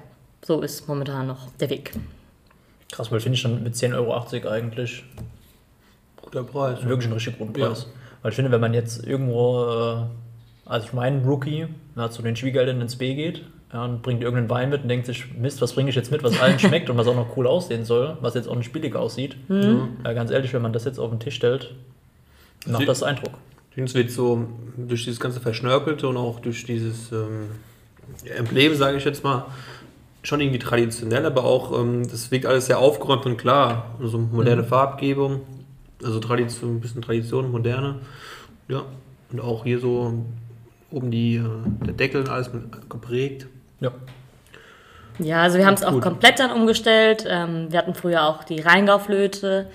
so 0.44 0.62
ist 0.62 0.88
momentan 0.88 1.28
noch 1.28 1.52
der 1.60 1.70
Weg. 1.70 1.92
Krass, 2.92 3.12
weil 3.12 3.20
finde 3.20 3.36
ich 3.36 3.42
schon 3.42 3.64
mit 3.64 3.76
10,80 3.76 3.96
Euro 3.96 4.50
eigentlich 4.50 5.04
guter 6.22 6.44
Preis. 6.44 6.84
Wirklich 6.84 7.10
ein 7.10 7.14
richtig 7.14 7.38
guter 7.38 7.54
Preis. 7.54 7.84
Ja. 7.84 8.00
Weil 8.22 8.32
ich 8.32 8.36
finde, 8.36 8.52
wenn 8.52 8.62
man 8.62 8.74
jetzt 8.74 9.06
irgendwo, 9.06 9.66
äh, 9.66 10.70
also 10.70 10.88
ich 10.88 10.94
meine, 10.94 11.24
Rookie, 11.24 11.68
na, 11.96 12.10
zu 12.10 12.22
den 12.22 12.36
Schwiegereltern 12.36 12.82
ins 12.82 12.96
B 12.96 13.14
geht, 13.16 13.44
ja, 13.74 13.86
und 13.86 14.04
bringt 14.04 14.22
irgendeinen 14.22 14.50
Wein 14.50 14.70
mit 14.70 14.84
und 14.84 14.88
denkt 14.88 15.08
sich, 15.08 15.34
Mist, 15.36 15.60
was 15.62 15.74
bringe 15.74 15.90
ich 15.90 15.96
jetzt 15.96 16.12
mit, 16.12 16.22
was 16.24 16.40
allen 16.40 16.60
schmeckt 16.60 16.92
und 16.92 16.98
was 16.98 17.08
auch 17.08 17.16
noch 17.16 17.36
cool 17.36 17.48
aussehen 17.48 17.86
soll, 17.86 18.18
was 18.22 18.36
jetzt 18.36 18.48
auch 18.48 18.56
nicht 18.56 18.72
billig 18.72 18.96
aussieht. 18.96 19.36
Mhm. 19.50 19.98
Ja, 20.06 20.14
ganz 20.14 20.30
ehrlich, 20.30 20.54
wenn 20.54 20.62
man 20.62 20.74
das 20.74 20.86
jetzt 20.86 21.00
auf 21.00 21.10
den 21.10 21.20
Tisch 21.20 21.36
stellt, 21.36 21.74
macht 22.68 22.82
Sie, 22.82 22.86
das 22.86 23.02
Eindruck. 23.02 23.34
Es 23.76 23.96
wird 23.96 24.12
so 24.12 24.48
durch 24.78 25.06
dieses 25.06 25.20
ganze 25.20 25.40
Verschnörkelte 25.40 26.08
und 26.08 26.18
auch 26.18 26.40
durch 26.40 26.64
dieses 26.66 27.12
ähm, 27.12 27.50
Emblem, 28.26 28.76
sage 28.76 28.98
ich 28.98 29.06
jetzt 29.06 29.24
mal, 29.24 29.48
schon 30.22 30.40
irgendwie 30.40 30.60
traditionell, 30.60 31.26
aber 31.26 31.44
auch, 31.44 31.78
ähm, 31.80 32.08
das 32.08 32.30
wirkt 32.30 32.46
alles 32.46 32.68
sehr 32.68 32.78
aufgeräumt 32.78 33.26
und 33.26 33.38
klar. 33.38 33.96
Also 34.00 34.20
moderne 34.20 34.62
mhm. 34.62 34.68
Farbgebung, 34.68 35.42
also 36.04 36.20
Tradition, 36.20 36.76
ein 36.76 36.80
bisschen 36.80 37.02
Tradition, 37.02 37.52
moderne. 37.52 37.96
Ja, 38.68 38.84
und 39.32 39.42
auch 39.42 39.64
hier 39.64 39.80
so 39.80 40.24
oben 40.92 41.10
die, 41.10 41.38
äh, 41.38 41.42
der 41.88 41.94
Deckel 41.96 42.22
und 42.22 42.30
alles 42.30 42.52
geprägt. 42.88 43.48
Ja. 43.84 43.92
Ja, 45.20 45.44
also 45.44 45.58
wir 45.60 45.66
haben 45.66 45.76
es 45.76 45.84
auch 45.84 46.02
komplett 46.02 46.40
dann 46.40 46.52
umgestellt. 46.52 47.26
Ähm, 47.28 47.68
wir 47.70 47.78
hatten 47.80 47.94
früher 47.94 48.24
auch 48.24 48.44
die 48.44 48.62
Rheingauflöte. 48.62 49.68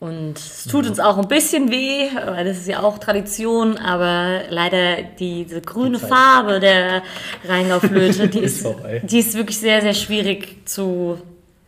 Und 0.00 0.36
es 0.36 0.64
tut 0.64 0.88
uns 0.88 0.98
auch 0.98 1.16
ein 1.18 1.28
bisschen 1.28 1.70
weh, 1.70 2.08
weil 2.26 2.44
das 2.44 2.58
ist 2.58 2.66
ja 2.66 2.82
auch 2.82 2.98
Tradition, 2.98 3.78
aber 3.78 4.40
leider 4.50 5.00
diese 5.20 5.60
grüne 5.60 6.00
Farbe 6.00 6.58
der 6.58 7.04
Rheingauflöte, 7.46 8.26
die 8.26 8.38
ist, 8.40 8.66
die 9.04 9.20
ist 9.20 9.36
wirklich 9.36 9.60
sehr, 9.60 9.80
sehr 9.80 9.94
schwierig 9.94 10.68
zu 10.68 11.18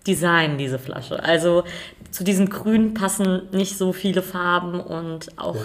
designen, 0.05 0.59
diese 0.59 0.81
Flasche. 0.81 1.23
Also 1.23 1.62
zu 2.14 2.22
diesem 2.22 2.48
Grün 2.48 2.94
passen 2.94 3.48
nicht 3.50 3.77
so 3.77 3.92
viele 3.92 4.22
Farben 4.22 4.79
und 4.79 5.37
auch 5.37 5.57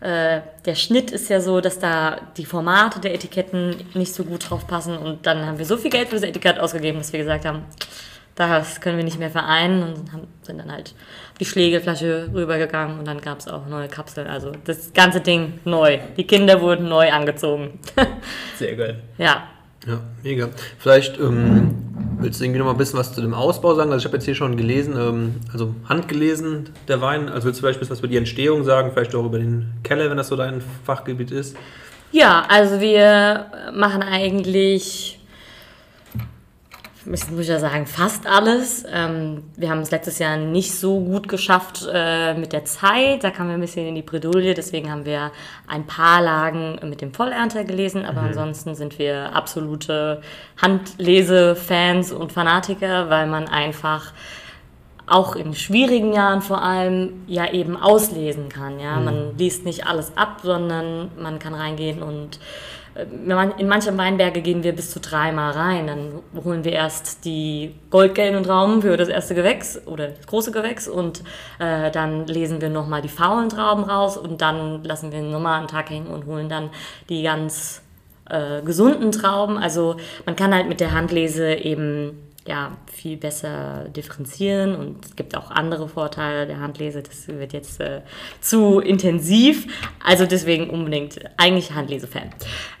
ja, 0.00 0.36
äh, 0.36 0.42
der 0.64 0.74
Schnitt 0.74 1.10
ist 1.10 1.28
ja 1.28 1.42
so, 1.42 1.60
dass 1.60 1.78
da 1.78 2.16
die 2.38 2.46
Formate 2.46 3.00
der 3.00 3.12
Etiketten 3.12 3.76
nicht 3.92 4.14
so 4.14 4.24
gut 4.24 4.48
drauf 4.48 4.66
passen 4.66 4.96
und 4.96 5.26
dann 5.26 5.44
haben 5.44 5.58
wir 5.58 5.66
so 5.66 5.76
viel 5.76 5.90
Geld 5.90 6.08
für 6.08 6.14
das 6.14 6.24
Etikett 6.24 6.58
ausgegeben, 6.58 6.96
dass 6.96 7.12
wir 7.12 7.20
gesagt 7.20 7.44
haben, 7.44 7.64
das 8.34 8.80
können 8.80 8.96
wir 8.96 9.04
nicht 9.04 9.18
mehr 9.18 9.28
vereinen 9.28 9.82
und 9.82 10.10
haben, 10.14 10.26
sind 10.40 10.56
dann 10.56 10.72
halt 10.72 10.94
die 11.38 11.44
Schlägelflasche 11.44 12.30
rübergegangen 12.32 12.98
und 12.98 13.06
dann 13.06 13.20
gab 13.20 13.40
es 13.40 13.48
auch 13.48 13.66
neue 13.66 13.88
Kapseln. 13.88 14.26
Also 14.26 14.52
das 14.64 14.94
ganze 14.94 15.20
Ding 15.20 15.60
neu. 15.66 15.98
Die 16.16 16.26
Kinder 16.26 16.62
wurden 16.62 16.88
neu 16.88 17.12
angezogen. 17.12 17.78
Sehr 18.56 18.74
geil. 18.74 19.02
Ja. 19.18 19.48
Ja, 19.86 20.00
mega. 20.22 20.48
Vielleicht 20.78 21.18
ähm, 21.18 21.74
willst 22.18 22.40
du 22.40 22.44
irgendwie 22.44 22.58
noch 22.58 22.66
mal 22.66 22.72
ein 22.72 22.78
bisschen 22.78 22.98
was 22.98 23.14
zu 23.14 23.20
dem 23.20 23.34
Ausbau 23.34 23.74
sagen? 23.74 23.92
Also 23.92 24.02
ich 24.02 24.04
habe 24.04 24.16
jetzt 24.16 24.24
hier 24.24 24.34
schon 24.34 24.56
gelesen, 24.56 24.94
ähm, 24.98 25.34
also 25.52 25.74
handgelesen, 25.88 26.68
der 26.88 27.00
Wein. 27.00 27.28
Also 27.28 27.46
willst 27.46 27.60
du 27.60 27.66
vielleicht 27.66 27.80
was 27.80 27.98
über 27.98 28.08
die 28.08 28.16
Entstehung 28.16 28.64
sagen? 28.64 28.90
Vielleicht 28.92 29.14
auch 29.14 29.24
über 29.24 29.38
den 29.38 29.72
Keller, 29.82 30.10
wenn 30.10 30.16
das 30.16 30.28
so 30.28 30.36
dein 30.36 30.62
Fachgebiet 30.84 31.30
ist? 31.30 31.56
Ja, 32.12 32.44
also 32.48 32.80
wir 32.80 33.46
machen 33.72 34.02
eigentlich 34.02 35.19
muss 37.06 37.40
ich 37.40 37.48
ja 37.48 37.58
sagen, 37.58 37.86
fast 37.86 38.26
alles. 38.26 38.84
Ähm, 38.92 39.44
wir 39.56 39.70
haben 39.70 39.80
es 39.80 39.90
letztes 39.90 40.18
Jahr 40.18 40.36
nicht 40.36 40.74
so 40.74 41.00
gut 41.00 41.28
geschafft 41.28 41.88
äh, 41.92 42.34
mit 42.34 42.52
der 42.52 42.64
Zeit. 42.66 43.24
Da 43.24 43.30
kamen 43.30 43.48
wir 43.48 43.54
ein 43.54 43.60
bisschen 43.60 43.86
in 43.86 43.94
die 43.94 44.02
Bredouille. 44.02 44.54
Deswegen 44.54 44.90
haben 44.90 45.04
wir 45.06 45.32
ein 45.66 45.86
paar 45.86 46.20
Lagen 46.20 46.78
mit 46.88 47.00
dem 47.00 47.14
Vollernter 47.14 47.64
gelesen. 47.64 48.04
Aber 48.04 48.20
mhm. 48.20 48.28
ansonsten 48.28 48.74
sind 48.74 48.98
wir 48.98 49.34
absolute 49.34 50.20
Handlese-Fans 50.60 52.12
und 52.12 52.32
Fanatiker, 52.32 53.08
weil 53.08 53.26
man 53.26 53.48
einfach 53.48 54.12
auch 55.06 55.34
in 55.34 55.54
schwierigen 55.54 56.12
Jahren 56.12 56.40
vor 56.40 56.62
allem 56.62 57.24
ja 57.26 57.50
eben 57.52 57.76
auslesen 57.76 58.48
kann. 58.48 58.78
Ja? 58.78 58.96
Mhm. 58.96 59.04
Man 59.04 59.38
liest 59.38 59.64
nicht 59.64 59.86
alles 59.86 60.16
ab, 60.16 60.40
sondern 60.42 61.10
man 61.18 61.38
kann 61.38 61.54
reingehen 61.54 62.02
und 62.02 62.38
in 63.58 63.68
manche 63.68 63.96
Weinberge 63.96 64.40
gehen 64.40 64.62
wir 64.62 64.72
bis 64.72 64.90
zu 64.90 65.00
dreimal 65.00 65.52
rein. 65.52 65.86
Dann 65.86 66.44
holen 66.44 66.64
wir 66.64 66.72
erst 66.72 67.24
die 67.24 67.74
goldgelben 67.90 68.42
Trauben 68.42 68.82
für 68.82 68.96
das 68.96 69.08
erste 69.08 69.34
Gewächs 69.34 69.80
oder 69.86 70.08
das 70.08 70.26
große 70.26 70.52
Gewächs 70.52 70.88
und 70.88 71.22
äh, 71.58 71.90
dann 71.90 72.26
lesen 72.26 72.60
wir 72.60 72.70
nochmal 72.70 73.02
die 73.02 73.08
faulen 73.08 73.48
Trauben 73.48 73.84
raus 73.84 74.16
und 74.16 74.40
dann 74.40 74.84
lassen 74.84 75.12
wir 75.12 75.22
nochmal 75.22 75.58
einen 75.58 75.68
Tag 75.68 75.90
hängen 75.90 76.08
und 76.08 76.26
holen 76.26 76.48
dann 76.48 76.70
die 77.08 77.22
ganz 77.22 77.82
äh, 78.28 78.62
gesunden 78.62 79.12
Trauben. 79.12 79.58
Also 79.58 79.96
man 80.26 80.36
kann 80.36 80.54
halt 80.54 80.68
mit 80.68 80.80
der 80.80 80.92
Handlese 80.92 81.54
eben 81.54 82.29
ja, 82.46 82.72
viel 82.90 83.18
besser 83.18 83.84
differenzieren 83.94 84.74
und 84.74 85.04
es 85.04 85.14
gibt 85.14 85.36
auch 85.36 85.50
andere 85.50 85.88
Vorteile 85.88 86.46
der 86.46 86.58
Handlese. 86.58 87.02
Das 87.02 87.28
wird 87.28 87.52
jetzt 87.52 87.80
äh, 87.80 88.00
zu 88.40 88.80
intensiv. 88.80 89.66
Also 90.02 90.24
deswegen 90.24 90.70
unbedingt 90.70 91.20
eigentlich 91.36 91.72
Handlese-Fan. 91.72 92.30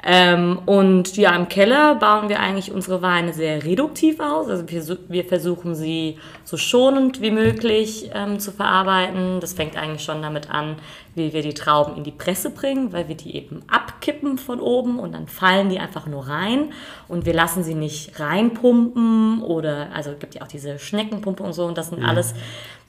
Ähm, 0.02 0.60
und 0.64 1.16
ja, 1.16 1.36
im 1.36 1.48
Keller 1.48 1.96
bauen 1.96 2.30
wir 2.30 2.40
eigentlich 2.40 2.72
unsere 2.72 3.02
Weine 3.02 3.34
sehr 3.34 3.62
reduktiv 3.62 4.18
aus. 4.18 4.48
Also 4.48 4.68
wir, 4.68 4.98
wir 5.08 5.24
versuchen 5.24 5.74
sie 5.74 6.18
so 6.44 6.56
schonend 6.56 7.20
wie 7.20 7.30
möglich 7.30 8.10
ähm, 8.14 8.38
zu 8.38 8.52
verarbeiten. 8.52 9.40
Das 9.40 9.52
fängt 9.52 9.76
eigentlich 9.76 10.02
schon 10.02 10.22
damit 10.22 10.50
an, 10.50 10.76
wie 11.14 11.32
wir 11.32 11.42
die 11.42 11.54
Trauben 11.54 11.96
in 11.96 12.04
die 12.04 12.12
Presse 12.12 12.50
bringen, 12.50 12.92
weil 12.92 13.08
wir 13.08 13.16
die 13.16 13.36
eben 13.36 13.62
abkippen 13.68 14.38
von 14.38 14.60
oben 14.60 14.98
und 14.98 15.12
dann 15.12 15.26
fallen 15.26 15.68
die 15.68 15.78
einfach 15.78 16.06
nur 16.06 16.28
rein 16.28 16.72
und 17.08 17.26
wir 17.26 17.34
lassen 17.34 17.64
sie 17.64 17.74
nicht 17.74 18.18
reinpumpen 18.20 19.42
oder, 19.50 19.88
also 19.92 20.12
es 20.12 20.18
gibt 20.18 20.34
ja 20.34 20.42
auch 20.42 20.48
diese 20.48 20.78
Schneckenpumpe 20.78 21.42
und 21.42 21.52
so 21.52 21.66
und 21.66 21.76
das 21.76 21.88
sind 21.88 22.02
ja. 22.02 22.08
alles 22.08 22.34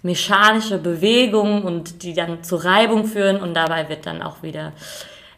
mechanische 0.04 0.78
Bewegungen 0.78 1.64
und 1.64 2.04
die 2.04 2.14
dann 2.14 2.44
zur 2.44 2.64
Reibung 2.64 3.06
führen 3.06 3.42
und 3.42 3.54
dabei 3.54 3.90
wird 3.90 4.06
dann 4.06 4.22
auch 4.22 4.44
wieder 4.44 4.74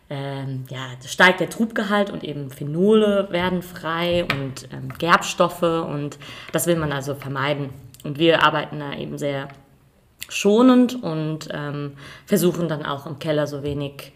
ähm, 0.09 0.65
ja, 0.69 0.89
steigt 1.07 1.39
der 1.39 1.49
Trubgehalt 1.49 2.09
und 2.09 2.23
eben 2.23 2.51
Phenole 2.51 3.27
werden 3.31 3.61
frei 3.61 4.25
und 4.25 4.67
ähm, 4.71 4.89
Gerbstoffe 4.97 5.63
und 5.63 6.19
das 6.51 6.67
will 6.67 6.75
man 6.75 6.91
also 6.91 7.15
vermeiden. 7.15 7.69
Und 8.03 8.19
wir 8.19 8.43
arbeiten 8.43 8.79
da 8.79 8.93
eben 8.93 9.17
sehr 9.17 9.47
schonend 10.29 11.01
und 11.01 11.47
ähm, 11.51 11.93
versuchen 12.25 12.67
dann 12.67 12.85
auch 12.85 13.05
im 13.05 13.17
Keller 13.19 13.47
so 13.47 13.63
wenig 13.63 14.11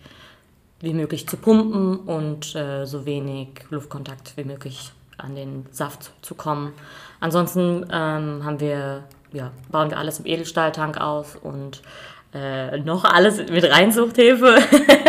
wie 0.82 0.93
möglich 0.93 1.28
zu 1.28 1.38
pumpen 1.38 1.98
und 2.00 2.54
äh, 2.54 2.86
so 2.86 3.06
wenig 3.06 3.48
Luftkontakt 3.70 4.36
wie 4.36 4.43
möglich 4.43 4.91
an 5.18 5.36
den 5.36 5.66
Saft 5.72 6.12
zu 6.22 6.36
kommen. 6.36 6.74
Ansonsten 7.20 7.86
ähm, 7.92 8.44
haben 8.44 8.60
wir, 8.60 9.04
ja, 9.34 9.52
bauen 9.72 9.90
wir 9.90 9.98
alles 9.98 10.20
im 10.20 10.26
Edelstahltank 10.26 11.00
aus 11.00 11.36
und 11.36 11.82
äh, 12.34 12.78
noch 12.80 13.04
alles 13.06 13.38
mit 13.50 13.64
Reinzuchthilfe. 13.64 14.58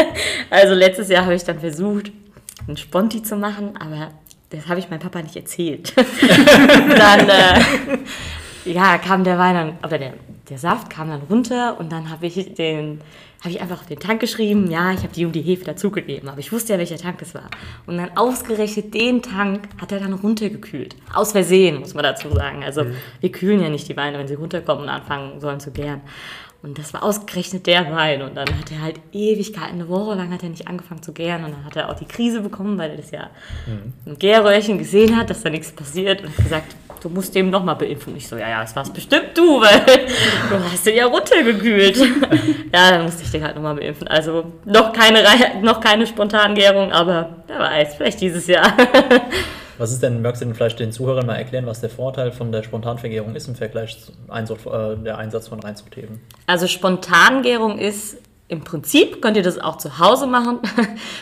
also 0.50 0.74
letztes 0.74 1.08
Jahr 1.08 1.24
habe 1.24 1.34
ich 1.34 1.44
dann 1.44 1.60
versucht, 1.60 2.10
einen 2.66 2.76
Sponti 2.76 3.22
zu 3.22 3.36
machen, 3.36 3.76
aber 3.78 4.10
das 4.50 4.66
habe 4.68 4.80
ich 4.80 4.88
meinem 4.88 5.00
Papa 5.00 5.20
nicht 5.22 5.36
erzählt. 5.36 5.94
dann 5.96 7.28
äh, 7.28 7.60
ja, 8.64 8.98
kam 8.98 9.24
der 9.24 9.38
Wein 9.38 9.54
dann, 9.54 9.78
oder 9.82 9.98
der 9.98 10.14
der 10.48 10.58
Saft 10.58 10.90
kam 10.90 11.08
dann 11.08 11.22
runter 11.22 11.78
und 11.78 11.92
dann 11.92 12.10
habe 12.10 12.26
ich 12.26 12.54
den 12.54 13.00
habe 13.40 13.50
ich 13.50 13.60
einfach 13.60 13.80
auf 13.80 13.86
den 13.86 14.00
Tank 14.00 14.20
geschrieben, 14.20 14.70
ja, 14.70 14.92
ich 14.92 14.98
habe 14.98 15.12
die 15.14 15.24
um 15.24 15.32
die 15.32 15.42
Hefe 15.42 15.64
dazugegeben, 15.64 16.28
aber 16.28 16.40
ich 16.40 16.52
wusste 16.52 16.72
ja, 16.72 16.78
welcher 16.78 16.96
Tank 16.96 17.22
es 17.22 17.34
war. 17.34 17.48
Und 17.86 17.96
dann 17.96 18.16
ausgerechnet 18.16 18.92
den 18.94 19.22
Tank 19.22 19.68
hat 19.80 19.92
er 19.92 20.00
dann 20.00 20.12
runtergekühlt. 20.12 20.96
Aus 21.14 21.32
Versehen, 21.32 21.78
muss 21.78 21.94
man 21.94 22.02
dazu 22.02 22.30
sagen. 22.30 22.64
Also 22.64 22.84
mhm. 22.84 22.94
wir 23.20 23.30
kühlen 23.30 23.62
ja 23.62 23.68
nicht 23.68 23.88
die 23.88 23.96
Weine, 23.96 24.18
wenn 24.18 24.26
sie 24.26 24.34
runterkommen 24.34 24.84
und 24.84 24.88
anfangen 24.88 25.40
sollen 25.40 25.60
zu 25.60 25.70
gären. 25.70 26.00
Und 26.60 26.76
das 26.76 26.92
war 26.92 27.04
ausgerechnet 27.04 27.68
der 27.68 27.88
Wein. 27.92 28.22
Und 28.22 28.34
dann 28.34 28.48
hat 28.48 28.72
er 28.72 28.82
halt 28.82 29.00
Ewigkeiten, 29.12 29.74
eine 29.74 29.88
Woche 29.88 30.16
lang 30.16 30.32
hat 30.32 30.42
er 30.42 30.48
nicht 30.48 30.66
angefangen 30.66 31.02
zu 31.02 31.12
gären. 31.12 31.44
Und 31.44 31.52
dann 31.52 31.64
hat 31.64 31.76
er 31.76 31.88
auch 31.88 31.94
die 31.94 32.06
Krise 32.06 32.40
bekommen, 32.40 32.76
weil 32.78 32.90
er 32.90 32.96
das 32.96 33.12
ja 33.12 33.30
mhm. 33.66 33.92
im 34.04 34.18
Gärröhrchen 34.18 34.78
gesehen 34.78 35.16
hat, 35.16 35.30
dass 35.30 35.42
da 35.42 35.50
nichts 35.50 35.70
passiert. 35.70 36.24
Und 36.24 36.36
gesagt, 36.36 36.74
du 37.00 37.08
musst 37.08 37.34
dem 37.34 37.50
nochmal 37.50 37.76
beimpfen. 37.76 38.16
Ich 38.16 38.28
so, 38.28 38.36
ja, 38.36 38.48
ja, 38.48 38.60
das 38.60 38.74
war's 38.76 38.90
bestimmt 38.90 39.30
du, 39.34 39.60
weil 39.60 39.80
du 40.50 40.72
hast 40.72 40.86
den 40.86 40.96
ja 40.96 41.06
runtergekühlt. 41.06 41.96
ja, 42.72 42.90
dann 42.90 43.04
musste 43.04 43.22
ich 43.22 43.30
den 43.30 43.44
halt 43.44 43.56
nochmal 43.56 43.74
beimpfen. 43.74 44.08
Also 44.08 44.44
noch 44.64 44.92
keine, 44.92 45.22
noch 45.62 45.80
keine 45.80 46.06
Spontangärung, 46.06 46.92
aber 46.92 47.36
wer 47.46 47.58
weiß, 47.58 47.94
vielleicht 47.96 48.20
dieses 48.20 48.46
Jahr. 48.46 48.72
Was 49.78 49.92
ist 49.92 50.02
denn, 50.02 50.22
magst 50.22 50.42
du 50.42 50.46
denn 50.46 50.54
vielleicht 50.54 50.80
den 50.80 50.90
Zuhörern 50.90 51.24
mal 51.24 51.36
erklären, 51.36 51.64
was 51.64 51.80
der 51.80 51.88
Vorteil 51.88 52.32
von 52.32 52.50
der 52.50 52.64
Spontanvergärung 52.64 53.36
ist 53.36 53.46
im 53.46 53.54
Vergleich 53.54 53.96
zu 53.96 54.10
Einsatz, 54.26 54.66
äh, 54.66 54.96
der 54.96 55.18
Einsatz 55.18 55.46
von 55.46 55.60
Reinzuchtheben? 55.60 56.20
Also 56.48 56.66
Spontangärung 56.66 57.78
ist 57.78 58.16
im 58.48 58.64
Prinzip, 58.64 59.22
könnt 59.22 59.36
ihr 59.36 59.44
das 59.44 59.58
auch 59.58 59.76
zu 59.76 60.00
Hause 60.00 60.26
machen, 60.26 60.58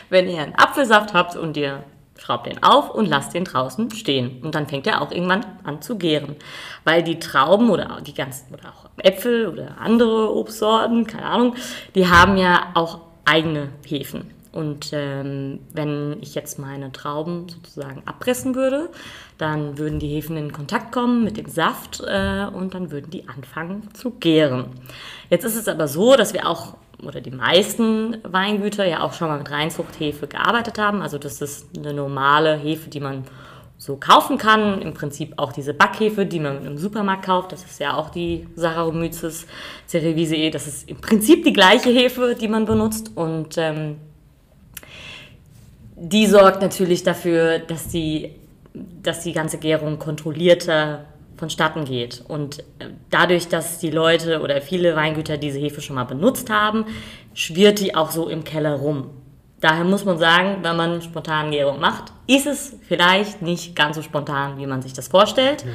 wenn 0.09 0.27
ihr 0.27 0.41
einen 0.41 0.55
Apfelsaft 0.55 1.13
habt 1.13 1.37
und 1.37 1.59
ihr 1.59 1.85
schraubt 2.27 2.47
den 2.47 2.63
auf 2.63 2.91
und 2.91 3.07
lasst 3.07 3.35
den 3.35 3.45
draußen 3.45 3.91
stehen. 3.93 4.43
Und 4.43 4.55
dann 4.55 4.67
fängt 4.67 4.87
er 4.87 5.01
auch 5.01 5.13
irgendwann 5.13 5.47
an 5.63 5.81
zu 5.81 5.97
gären. 5.97 6.37
Weil 6.85 7.03
die 7.03 7.19
Trauben 7.19 7.71
oder 7.71 8.01
die 8.05 8.15
ganzen, 8.15 8.53
oder 8.53 8.71
auch 8.71 8.91
Äpfel 8.99 9.47
oder 9.49 9.79
andere 9.79 10.35
Obstsorten, 10.35 11.07
keine 11.07 11.27
Ahnung, 11.27 11.55
die 11.95 12.09
haben 12.09 12.37
ja 12.37 12.69
auch 12.75 13.01
eigene 13.25 13.69
Hefen. 13.87 14.33
Und 14.53 14.91
ähm, 14.93 15.61
wenn 15.75 16.17
ich 16.23 16.35
jetzt 16.35 16.59
meine 16.59 16.91
Trauben 16.91 17.47
sozusagen 17.49 18.03
abpressen 18.07 18.55
würde, 18.55 18.89
dann 19.37 19.77
würden 19.77 19.99
die 19.99 20.09
Hefen 20.09 20.39
in 20.39 20.51
Kontakt 20.51 20.93
kommen 20.93 21.25
mit 21.25 21.37
dem 21.37 21.47
Saft 21.47 22.01
äh, 22.01 22.47
und 22.47 22.75
dann 22.75 22.91
würden 22.91 23.11
die 23.11 23.29
anfangen 23.29 23.93
zu 23.93 24.13
gären. 24.13 24.69
Jetzt 25.29 25.45
ist 25.45 25.57
es 25.57 25.69
aber 25.69 25.89
so, 25.89 26.17
dass 26.17 26.33
wir 26.33 26.49
auch 26.49 26.75
oder 27.05 27.21
die 27.21 27.31
meisten 27.31 28.17
Weingüter 28.23 28.85
ja 28.85 29.03
auch 29.03 29.13
schon 29.13 29.29
mal 29.29 29.39
mit 29.39 29.51
Reinzuchthefe 29.51 30.27
gearbeitet 30.27 30.79
haben. 30.79 31.03
Also 31.03 31.19
das 31.19 31.41
ist 31.41 31.69
eine 31.77 31.93
normale 31.93 32.57
Hefe, 32.57 32.89
die 32.89 33.01
man 33.01 33.25
so 33.79 33.97
kaufen 33.97 34.39
kann. 34.39 34.81
Im 34.81 34.95
Prinzip 34.95 35.35
auch 35.37 35.53
diese 35.53 35.75
Backhefe, 35.75 36.27
die 36.27 36.41
man 36.41 36.65
im 36.65 36.79
Supermarkt 36.79 37.27
kauft. 37.27 37.53
Das 37.53 37.65
ist 37.65 37.79
ja 37.81 37.95
auch 37.95 38.11
die 38.11 38.47
Saccharomyces 38.57 39.47
cerevisiae. 39.87 40.51
Das 40.51 40.67
ist 40.67 40.89
im 40.89 40.97
Prinzip 40.97 41.45
die 41.45 41.53
gleiche 41.53 41.91
Hefe, 41.91 42.35
die 42.41 42.49
man 42.49 42.65
benutzt. 42.65 43.13
Und 43.15 43.59
ähm, 43.59 43.97
die 45.97 46.27
sorgt 46.27 46.63
natürlich 46.63 47.03
dafür, 47.03 47.59
dass 47.59 47.89
die, 47.89 48.33
dass 49.03 49.21
die 49.21 49.33
ganze 49.33 49.59
Gärung 49.59 49.99
kontrollierter 49.99 51.05
vonstatten 51.37 51.85
geht. 51.85 52.23
Und 52.27 52.61
äh, 52.79 52.89
dadurch, 53.11 53.49
dass 53.49 53.79
die 53.79 53.91
Leute 53.91 54.41
oder 54.41 54.61
viele 54.61 54.97
Weingüter 54.97 55.37
diese 55.37 55.59
Hefe 55.59 55.81
schon 55.81 55.97
mal 55.97 56.05
benutzt 56.05 56.51
haben, 56.51 56.87
schwirrt 57.35 57.81
die 57.81 57.95
auch 57.95 58.11
so 58.11 58.29
im 58.29 58.45
Keller 58.45 58.75
rum. 58.75 59.11
Daher 59.61 59.85
muss 59.85 60.05
man 60.05 60.19
sagen, 60.19 60.59
wenn 60.63 60.77
man 60.77 61.01
Spontangärung 61.01 61.81
macht, 61.81 62.13
ist 62.27 62.47
es 62.47 62.77
vielleicht 62.87 63.41
nicht 63.41 63.75
ganz 63.75 63.97
so 63.97 64.03
spontan, 64.03 64.59
wie 64.59 64.67
man 64.67 64.83
sich 64.83 64.93
das 64.93 65.09
vorstellt, 65.09 65.65
mhm. 65.65 65.71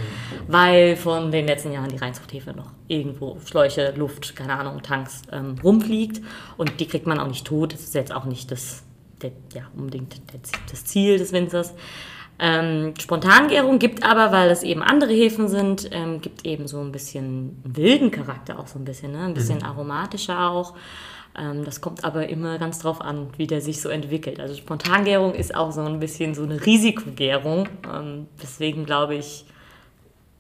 weil 0.47 0.95
von 0.95 1.31
den 1.31 1.47
letzten 1.47 1.71
Jahren 1.71 1.89
die 1.89 1.97
Reinzuchthefe 1.97 2.51
noch 2.51 2.71
irgendwo 2.87 3.39
Schläuche, 3.43 3.91
Luft, 3.97 4.35
keine 4.35 4.53
Ahnung, 4.53 4.83
Tanks 4.83 5.23
ähm, 5.31 5.55
rumfliegt 5.63 6.21
und 6.57 6.79
die 6.79 6.85
kriegt 6.85 7.07
man 7.07 7.19
auch 7.19 7.27
nicht 7.27 7.45
tot. 7.45 7.73
Das 7.73 7.81
ist 7.81 7.95
jetzt 7.95 8.13
auch 8.13 8.25
nicht 8.25 8.51
das 8.51 8.83
der, 9.21 9.31
ja, 9.53 9.63
unbedingt 9.75 10.21
das 10.69 10.85
Ziel 10.85 11.17
des 11.17 11.31
Winzers. 11.31 11.73
Ähm, 12.43 12.95
Spontangärung 12.99 13.77
gibt 13.77 14.03
aber, 14.03 14.31
weil 14.31 14.49
es 14.49 14.63
eben 14.63 14.81
andere 14.81 15.13
Hefen 15.13 15.47
sind, 15.47 15.87
ähm, 15.91 16.21
gibt 16.21 16.43
eben 16.43 16.67
so 16.67 16.81
ein 16.81 16.91
bisschen 16.91 17.61
wilden 17.63 18.09
Charakter 18.09 18.57
auch 18.57 18.65
so 18.65 18.79
ein 18.79 18.83
bisschen, 18.83 19.11
ne? 19.11 19.25
ein 19.25 19.35
bisschen 19.35 19.59
mhm. 19.59 19.65
aromatischer 19.65 20.49
auch. 20.49 20.73
Ähm, 21.37 21.63
das 21.63 21.81
kommt 21.81 22.03
aber 22.03 22.29
immer 22.29 22.57
ganz 22.57 22.79
drauf 22.79 22.99
an, 22.99 23.27
wie 23.37 23.45
der 23.45 23.61
sich 23.61 23.79
so 23.79 23.89
entwickelt. 23.89 24.39
Also 24.39 24.55
Spontangärung 24.55 25.35
ist 25.35 25.53
auch 25.53 25.71
so 25.71 25.81
ein 25.81 25.99
bisschen 25.99 26.33
so 26.33 26.41
eine 26.41 26.65
Risikogärung. 26.65 27.69
Ähm, 27.93 28.25
deswegen 28.41 28.85
glaube 28.85 29.13
ich, 29.13 29.45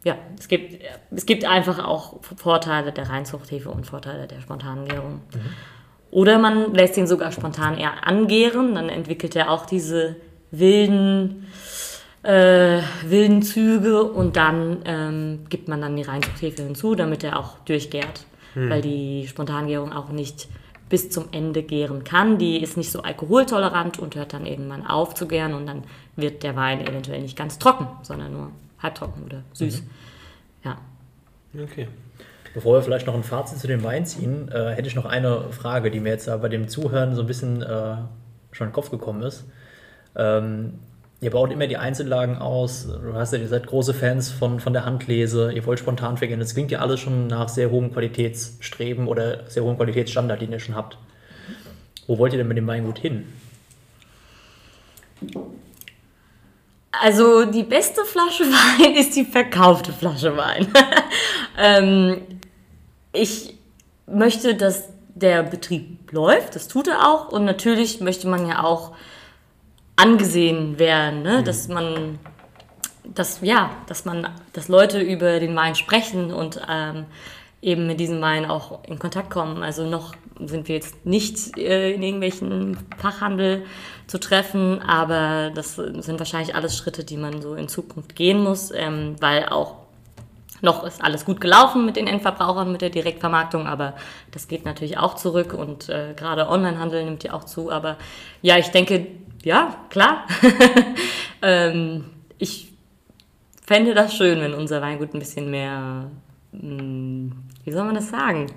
ja, 0.03 0.17
es 0.39 0.47
gibt, 0.47 0.81
es 1.11 1.27
gibt 1.27 1.45
einfach 1.45 1.85
auch 1.85 2.15
Vorteile 2.35 2.91
der 2.91 3.11
Reinzuchthefe 3.11 3.69
und 3.69 3.85
Vorteile 3.85 4.25
der 4.25 4.41
Spontangärung. 4.41 5.21
Mhm. 5.35 5.39
Oder 6.09 6.39
man 6.39 6.73
lässt 6.73 6.97
ihn 6.97 7.05
sogar 7.05 7.31
spontan 7.31 7.77
eher 7.77 8.07
angären, 8.07 8.73
dann 8.73 8.89
entwickelt 8.89 9.35
er 9.35 9.51
auch 9.51 9.67
diese 9.67 10.15
wilden, 10.49 11.47
äh, 12.23 12.81
wilden 13.03 13.41
Züge 13.41 14.03
und 14.03 14.35
dann 14.35 14.79
ähm, 14.85 15.39
gibt 15.49 15.67
man 15.67 15.81
dann 15.81 15.95
die 15.95 16.03
Reinzuchthefe 16.03 16.63
hinzu, 16.63 16.95
damit 16.95 17.23
er 17.23 17.39
auch 17.39 17.57
durchgärt. 17.59 18.25
Hm. 18.53 18.69
Weil 18.69 18.81
die 18.81 19.27
Spontangärung 19.27 19.93
auch 19.93 20.09
nicht 20.09 20.47
bis 20.89 21.09
zum 21.09 21.29
Ende 21.31 21.63
gären 21.63 22.03
kann. 22.03 22.37
Die 22.37 22.61
ist 22.61 22.75
nicht 22.75 22.91
so 22.91 23.01
alkoholtolerant 23.01 23.97
und 23.97 24.15
hört 24.15 24.33
dann 24.33 24.45
irgendwann 24.45 24.85
auf 24.85 25.15
zu 25.15 25.25
gären 25.25 25.53
und 25.53 25.65
dann 25.65 25.83
wird 26.17 26.43
der 26.43 26.55
Wein 26.57 26.85
eventuell 26.85 27.21
nicht 27.21 27.37
ganz 27.37 27.57
trocken, 27.57 27.87
sondern 28.03 28.33
nur 28.33 28.51
halbtrocken 28.83 29.23
oder 29.23 29.41
süß. 29.53 29.81
Mhm. 29.81 29.89
Ja. 30.65 30.77
Okay. 31.63 31.87
Bevor 32.53 32.75
wir 32.75 32.81
vielleicht 32.81 33.07
noch 33.07 33.15
ein 33.15 33.23
Fazit 33.23 33.59
zu 33.59 33.67
dem 33.67 33.83
Wein 33.83 34.05
ziehen, 34.05 34.49
äh, 34.49 34.71
hätte 34.71 34.89
ich 34.89 34.95
noch 34.95 35.05
eine 35.05 35.51
Frage, 35.51 35.89
die 35.89 36.01
mir 36.01 36.09
jetzt 36.09 36.25
bei 36.25 36.49
dem 36.49 36.67
Zuhören 36.67 37.15
so 37.15 37.21
ein 37.21 37.27
bisschen 37.27 37.61
äh, 37.61 37.95
schon 38.51 38.67
in 38.67 38.71
den 38.71 38.73
Kopf 38.73 38.91
gekommen 38.91 39.23
ist. 39.23 39.45
Ähm, 40.15 40.79
ihr 41.21 41.29
baut 41.29 41.51
immer 41.51 41.67
die 41.67 41.77
Einzellagen 41.77 42.37
aus, 42.39 42.87
du 42.87 43.13
hast 43.13 43.31
ja, 43.31 43.39
ihr 43.39 43.47
seid 43.47 43.67
große 43.67 43.93
Fans 43.93 44.31
von, 44.31 44.59
von 44.59 44.73
der 44.73 44.85
Handlese, 44.85 45.53
ihr 45.53 45.65
wollt 45.67 45.79
spontan 45.79 46.17
vergehen. 46.17 46.39
Das 46.39 46.55
klingt 46.55 46.71
ja 46.71 46.79
alles 46.79 46.99
schon 46.99 47.27
nach 47.27 47.47
sehr 47.47 47.69
hohem 47.69 47.93
Qualitätsstreben 47.93 49.07
oder 49.07 49.47
sehr 49.47 49.63
hohem 49.63 49.77
Qualitätsstandard, 49.77 50.41
den 50.41 50.51
ihr 50.51 50.59
schon 50.59 50.75
habt. 50.75 50.97
Wo 52.07 52.17
wollt 52.17 52.33
ihr 52.33 52.39
denn 52.39 52.47
mit 52.47 52.57
dem 52.57 52.65
Weingut 52.65 52.97
hin? 52.97 53.31
Also 56.91 57.45
die 57.45 57.63
beste 57.63 58.03
Flasche 58.03 58.43
Wein 58.79 58.95
ist 58.95 59.15
die 59.15 59.23
verkaufte 59.23 59.93
Flasche 59.93 60.35
Wein. 60.35 60.67
ähm, 61.59 62.21
ich 63.13 63.53
möchte, 64.07 64.55
dass 64.55 64.89
der 65.13 65.43
Betrieb 65.43 66.11
läuft, 66.11 66.55
das 66.55 66.67
tut 66.67 66.87
er 66.87 67.07
auch. 67.07 67.31
Und 67.31 67.45
natürlich 67.45 68.01
möchte 68.01 68.27
man 68.27 68.47
ja 68.47 68.63
auch 68.63 68.93
angesehen 69.95 70.79
werden, 70.79 71.23
ne? 71.23 71.39
Mhm. 71.39 71.45
dass 71.45 71.67
man 71.67 72.19
dass, 73.03 73.41
ja, 73.41 73.71
dass 73.87 74.05
man, 74.05 74.27
dass 74.53 74.67
Leute 74.67 75.01
über 75.01 75.39
den 75.39 75.55
Wein 75.55 75.75
sprechen 75.75 76.31
und 76.31 76.61
ähm, 76.69 77.05
eben 77.61 77.87
mit 77.87 77.99
diesem 77.99 78.21
Wein 78.21 78.45
auch 78.45 78.83
in 78.85 78.99
Kontakt 78.99 79.29
kommen. 79.29 79.63
Also 79.63 79.85
noch 79.85 80.13
sind 80.39 80.67
wir 80.67 80.75
jetzt 80.75 81.05
nicht 81.05 81.57
äh, 81.57 81.91
in 81.93 82.01
irgendwelchen 82.01 82.77
Fachhandel 82.97 83.65
zu 84.07 84.19
treffen, 84.19 84.81
aber 84.81 85.51
das 85.53 85.75
sind 85.75 86.19
wahrscheinlich 86.19 86.55
alles 86.55 86.75
Schritte, 86.77 87.03
die 87.03 87.17
man 87.17 87.41
so 87.41 87.53
in 87.53 87.67
Zukunft 87.67 88.15
gehen 88.15 88.41
muss, 88.41 88.71
ähm, 88.73 89.15
weil 89.19 89.49
auch 89.49 89.75
noch 90.63 90.83
ist 90.83 91.03
alles 91.03 91.25
gut 91.25 91.41
gelaufen 91.41 91.85
mit 91.85 91.95
den 91.95 92.05
Endverbrauchern, 92.07 92.71
mit 92.71 92.81
der 92.81 92.91
Direktvermarktung, 92.91 93.65
aber 93.65 93.95
das 94.29 94.47
geht 94.47 94.63
natürlich 94.63 94.97
auch 94.97 95.15
zurück 95.15 95.53
und 95.53 95.89
äh, 95.89 96.13
gerade 96.15 96.47
Onlinehandel 96.47 97.03
nimmt 97.03 97.23
ja 97.23 97.33
auch 97.33 97.45
zu. 97.45 97.71
Aber 97.71 97.97
ja, 98.43 98.57
ich 98.57 98.69
denke, 98.69 99.07
ja, 99.43 99.75
klar. 99.89 100.27
ähm, 101.41 102.05
ich 102.37 102.71
fände 103.65 103.93
das 103.93 104.15
schön, 104.15 104.39
wenn 104.41 104.53
unser 104.53 104.81
Weingut 104.81 105.13
ein 105.13 105.19
bisschen 105.19 105.49
mehr, 105.49 106.09
mh, 106.51 106.79
hm, 106.79 107.31
wie 107.63 107.71
soll 107.71 107.85
man 107.85 107.95
das 107.95 108.09
sagen? 108.09 108.47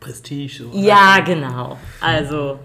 Prestige. 0.00 0.64
So 0.64 0.70
ja, 0.72 1.20
genau. 1.20 1.78
Also 2.00 2.58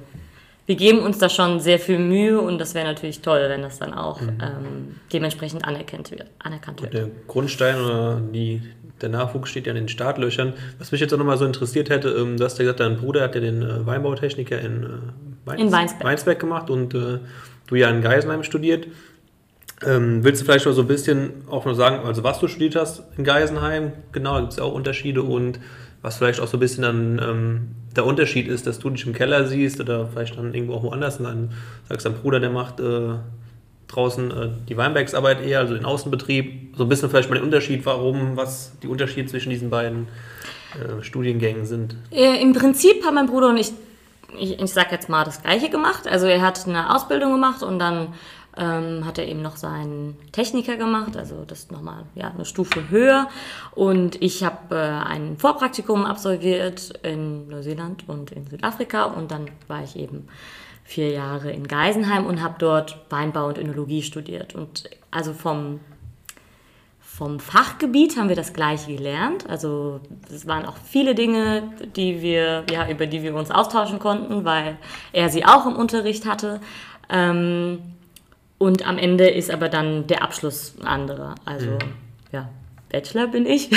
wir 0.72 0.76
geben 0.76 1.00
uns 1.00 1.18
da 1.18 1.28
schon 1.28 1.60
sehr 1.60 1.80
viel 1.80 2.00
Mühe 2.00 2.40
und 2.40 2.60
das 2.60 2.74
wäre 2.76 2.86
natürlich 2.86 3.22
toll, 3.22 3.44
wenn 3.50 3.62
das 3.62 3.80
dann 3.80 3.94
auch 3.94 4.22
mhm. 4.22 4.38
ähm, 4.42 4.96
dementsprechend 5.12 5.66
anerkannt 5.66 6.12
wird. 6.12 6.26
Anerkannt 6.40 6.82
wird. 6.82 6.94
Der 6.94 7.10
Grundstein 7.28 7.76
oder 7.76 8.22
die, 8.22 8.62
der 9.02 9.10
Nachwuchs 9.10 9.50
steht 9.50 9.66
ja 9.66 9.72
in 9.72 9.78
den 9.78 9.90
Startlöchern. 9.90 10.54
Was 10.80 10.92
mich 10.92 11.02
jetzt 11.02 11.14
auch 11.14 11.18
nochmal 11.18 11.38
so 11.38 11.46
interessiert 11.46 11.90
hätte, 11.90 12.10
ähm, 12.10 12.38
du 12.38 12.46
hast 12.46 12.58
ja 12.58 12.64
gesagt, 12.64 12.80
dein 12.80 12.98
Bruder 12.98 13.24
hat 13.24 13.36
ja 13.36 13.42
den 13.42 13.62
äh, 13.64 13.86
Weinbautechniker 13.86 14.62
in, 14.62 14.84
äh, 14.84 14.88
Mainz, 15.46 15.62
in 15.62 15.72
Weinsberg. 15.72 16.04
Weinsberg. 16.04 16.40
gemacht 16.40 16.70
und 16.70 16.94
äh, 16.94 17.20
du 17.68 17.76
ja 17.76 17.90
in 17.90 18.02
Geisenheim 18.02 18.44
studiert. 18.44 18.88
Ähm, 19.84 20.24
willst 20.24 20.42
du 20.42 20.46
vielleicht 20.46 20.66
mal 20.66 20.74
so 20.74 20.82
ein 20.82 20.88
bisschen 20.88 21.44
auch 21.50 21.66
nur 21.66 21.74
sagen, 21.74 22.06
also 22.06 22.24
was 22.24 22.40
du 22.40 22.48
studiert 22.48 22.76
hast 22.76 23.04
in 23.18 23.24
Geisenheim? 23.24 23.94
Genau, 24.12 24.36
da 24.36 24.40
gibt 24.42 24.52
es 24.52 24.58
ja 24.60 24.64
auch 24.64 24.74
Unterschiede 24.74 25.24
und 25.24 25.60
was 26.02 26.18
vielleicht 26.18 26.40
auch 26.40 26.48
so 26.48 26.58
ein 26.58 26.60
bisschen 26.60 26.84
dann 26.84 27.20
ähm, 27.20 27.68
der 27.96 28.06
Unterschied 28.06 28.48
ist, 28.48 28.68
dass 28.68 28.80
du 28.80 28.90
dich 28.90 29.06
im 29.06 29.14
Keller 29.14 29.48
siehst 29.48 29.80
oder 29.80 30.08
vielleicht 30.08 30.38
dann 30.38 30.54
irgendwo 30.54 30.76
auch 30.76 30.84
woanders 30.84 31.18
und 31.18 31.26
dann 31.26 31.52
sagst, 31.90 32.06
dein 32.06 32.14
Bruder, 32.14 32.40
der 32.40 32.50
macht 32.50 32.80
äh, 32.80 33.16
draußen 33.88 34.32
äh, 34.32 34.50
die 34.70 34.78
Weinbergsarbeit 34.78 35.42
eher, 35.42 35.60
also 35.60 35.74
den 35.74 35.86
Außenbetrieb. 35.86 36.76
So 36.76 36.84
ein 36.84 36.90
bisschen 36.90 37.10
vielleicht 37.10 37.30
mal 37.30 37.36
den 37.36 37.44
Unterschied, 37.44 37.86
warum, 37.86 38.38
was 38.38 38.74
die 38.82 38.88
Unterschiede 38.88 39.28
zwischen 39.28 39.50
diesen 39.50 39.70
beiden 39.70 40.08
äh, 40.74 41.04
Studiengängen 41.04 41.66
sind. 41.66 41.96
Äh, 42.12 42.42
Im 42.42 42.54
Prinzip 42.54 43.04
haben 43.06 43.16
mein 43.16 43.28
Bruder 43.28 43.50
und 43.50 43.58
ich, 43.58 43.72
ich, 44.38 44.60
ich 44.60 44.74
sag 44.74 44.92
jetzt 44.92 45.10
mal 45.10 45.24
das 45.24 45.42
Gleiche 45.42 45.70
gemacht. 45.70 46.08
Also 46.08 46.28
er 46.28 46.42
hat 46.42 46.68
eine 46.68 46.96
Ausbildung 46.96 47.32
gemacht 47.34 47.64
und 47.64 47.80
dann 47.80 48.14
ähm, 48.58 49.06
hat 49.06 49.18
er 49.18 49.28
eben 49.28 49.42
noch 49.42 49.56
seinen 49.56 50.18
Techniker 50.32 50.76
gemacht, 50.76 51.16
also 51.16 51.46
das 51.46 51.72
nochmal 51.72 52.04
ja, 52.16 52.32
eine 52.32 52.46
Stufe 52.46 52.90
höher. 52.90 53.30
Und 53.74 54.22
ich 54.22 54.44
habe 54.44 54.76
äh, 54.76 55.10
ein 55.10 55.38
Vorpraktikum 55.38 56.06
absolviert 56.06 56.94
in 57.04 57.48
Neuseeland 57.48 58.08
und 58.08 58.32
in 58.32 58.48
Südafrika 58.48 59.06
und 59.06 59.32
dann 59.32 59.50
war 59.68 59.84
ich 59.84 59.96
eben 59.96 60.28
vier 60.84 61.12
Jahre 61.12 61.52
in 61.52 61.68
Geisenheim 61.68 62.26
und 62.26 62.42
habe 62.42 62.56
dort 62.60 63.06
Weinbau 63.10 63.48
und 63.48 63.58
Önologie 63.58 64.02
studiert. 64.02 64.56
Und 64.56 64.90
also 65.10 65.34
vom 65.34 65.80
vom 67.22 67.40
Fachgebiet 67.40 68.18
haben 68.18 68.30
wir 68.30 68.36
das 68.36 68.52
gleiche 68.52 68.96
gelernt. 68.96 69.48
Also 69.48 70.00
es 70.34 70.48
waren 70.48 70.66
auch 70.66 70.74
viele 70.84 71.14
Dinge, 71.14 71.72
die 71.96 72.24
wir, 72.24 72.64
ja, 72.72 72.90
über 72.90 73.06
die 73.06 73.22
wir 73.22 73.36
uns 73.36 73.52
austauschen 73.52 74.00
konnten, 74.00 74.44
weil 74.44 74.78
er 75.14 75.30
sie 75.30 75.46
auch 75.46 75.68
im 75.68 75.76
Unterricht 75.76 76.26
hatte. 76.26 76.62
Ähm, 77.12 77.78
und 78.58 78.88
am 78.88 78.98
Ende 78.98 79.30
ist 79.30 79.52
aber 79.52 79.70
dann 79.70 80.08
der 80.08 80.24
Abschluss 80.24 80.74
ein 80.82 80.88
anderer. 80.88 81.36
Also, 81.46 81.70
mhm. 81.70 81.78
ja, 82.32 82.50
Bachelor 82.90 83.28
bin 83.28 83.46
ich. 83.46 83.70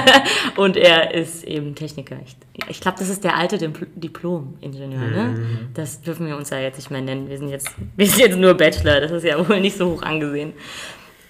und 0.56 0.76
er 0.76 1.14
ist 1.14 1.42
eben 1.42 1.74
Techniker. 1.74 2.18
Ich, 2.24 2.36
ich 2.68 2.80
glaube, 2.80 2.98
das 3.00 3.08
ist 3.08 3.24
der 3.24 3.36
alte 3.36 3.58
Diplom-Ingenieur. 3.58 5.00
Ne? 5.00 5.24
Mhm. 5.36 5.58
Das 5.74 6.00
dürfen 6.00 6.28
wir 6.28 6.36
uns 6.36 6.50
ja 6.50 6.60
jetzt 6.60 6.76
nicht 6.76 6.92
mehr 6.92 7.02
nennen. 7.02 7.28
Wir 7.28 7.38
sind, 7.38 7.48
jetzt, 7.48 7.72
wir 7.96 8.06
sind 8.06 8.20
jetzt 8.20 8.38
nur 8.38 8.54
Bachelor. 8.54 9.00
Das 9.00 9.10
ist 9.10 9.24
ja 9.24 9.48
wohl 9.48 9.58
nicht 9.58 9.76
so 9.76 9.96
hoch 9.96 10.02
angesehen. 10.02 10.52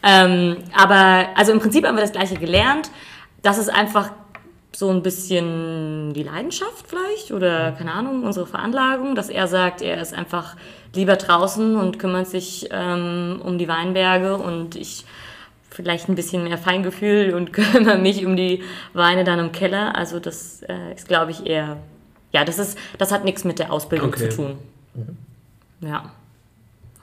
Ähm, 0.04 0.58
aber, 0.76 1.28
also 1.34 1.52
im 1.52 1.60
Prinzip 1.60 1.86
haben 1.86 1.96
wir 1.96 2.02
das 2.02 2.12
Gleiche 2.12 2.36
gelernt. 2.36 2.90
Das 3.42 3.58
ist 3.58 3.68
einfach 3.68 4.10
so 4.76 4.90
ein 4.90 5.02
bisschen 5.02 6.12
die 6.14 6.24
Leidenschaft 6.24 6.86
vielleicht 6.88 7.30
oder 7.30 7.72
keine 7.72 7.92
Ahnung, 7.92 8.24
unsere 8.24 8.46
Veranlagung, 8.46 9.14
dass 9.14 9.28
er 9.28 9.46
sagt, 9.46 9.82
er 9.82 10.00
ist 10.00 10.12
einfach 10.12 10.56
lieber 10.94 11.16
draußen 11.16 11.76
und 11.76 11.98
kümmert 11.98 12.26
sich 12.26 12.68
ähm, 12.70 13.40
um 13.44 13.56
die 13.58 13.68
Weinberge 13.68 14.36
und 14.36 14.74
ich 14.76 15.04
vielleicht 15.70 16.08
ein 16.08 16.14
bisschen 16.14 16.44
mehr 16.44 16.58
Feingefühl 16.58 17.34
und 17.34 17.52
kümmere 17.52 17.98
mich 17.98 18.26
um 18.26 18.36
die 18.36 18.62
Weine 18.92 19.24
dann 19.24 19.38
im 19.38 19.52
Keller. 19.52 19.96
Also 19.96 20.20
das 20.20 20.62
äh, 20.62 20.94
ist, 20.94 21.08
glaube 21.08 21.30
ich, 21.30 21.46
eher, 21.46 21.78
ja, 22.32 22.44
das 22.44 22.58
ist, 22.58 22.78
das 22.98 23.12
hat 23.12 23.24
nichts 23.24 23.44
mit 23.44 23.58
der 23.58 23.72
Ausbildung 23.72 24.08
okay. 24.08 24.28
zu 24.28 24.36
tun. 24.36 24.58
Mhm. 24.94 25.88
Ja. 25.88 26.10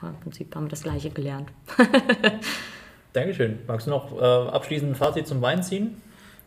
Im 0.01 0.19
Prinzip 0.21 0.55
haben 0.55 0.65
wir 0.65 0.69
das 0.69 0.83
Gleiche 0.83 1.11
gelernt. 1.11 1.49
Dankeschön. 3.13 3.59
Magst 3.67 3.87
du 3.87 3.91
noch 3.91 4.19
äh, 4.21 4.23
abschließend 4.23 4.91
ein 4.91 4.95
Fazit 4.95 5.27
zum 5.27 5.41
Wein 5.41 5.63
ziehen? 5.63 6.01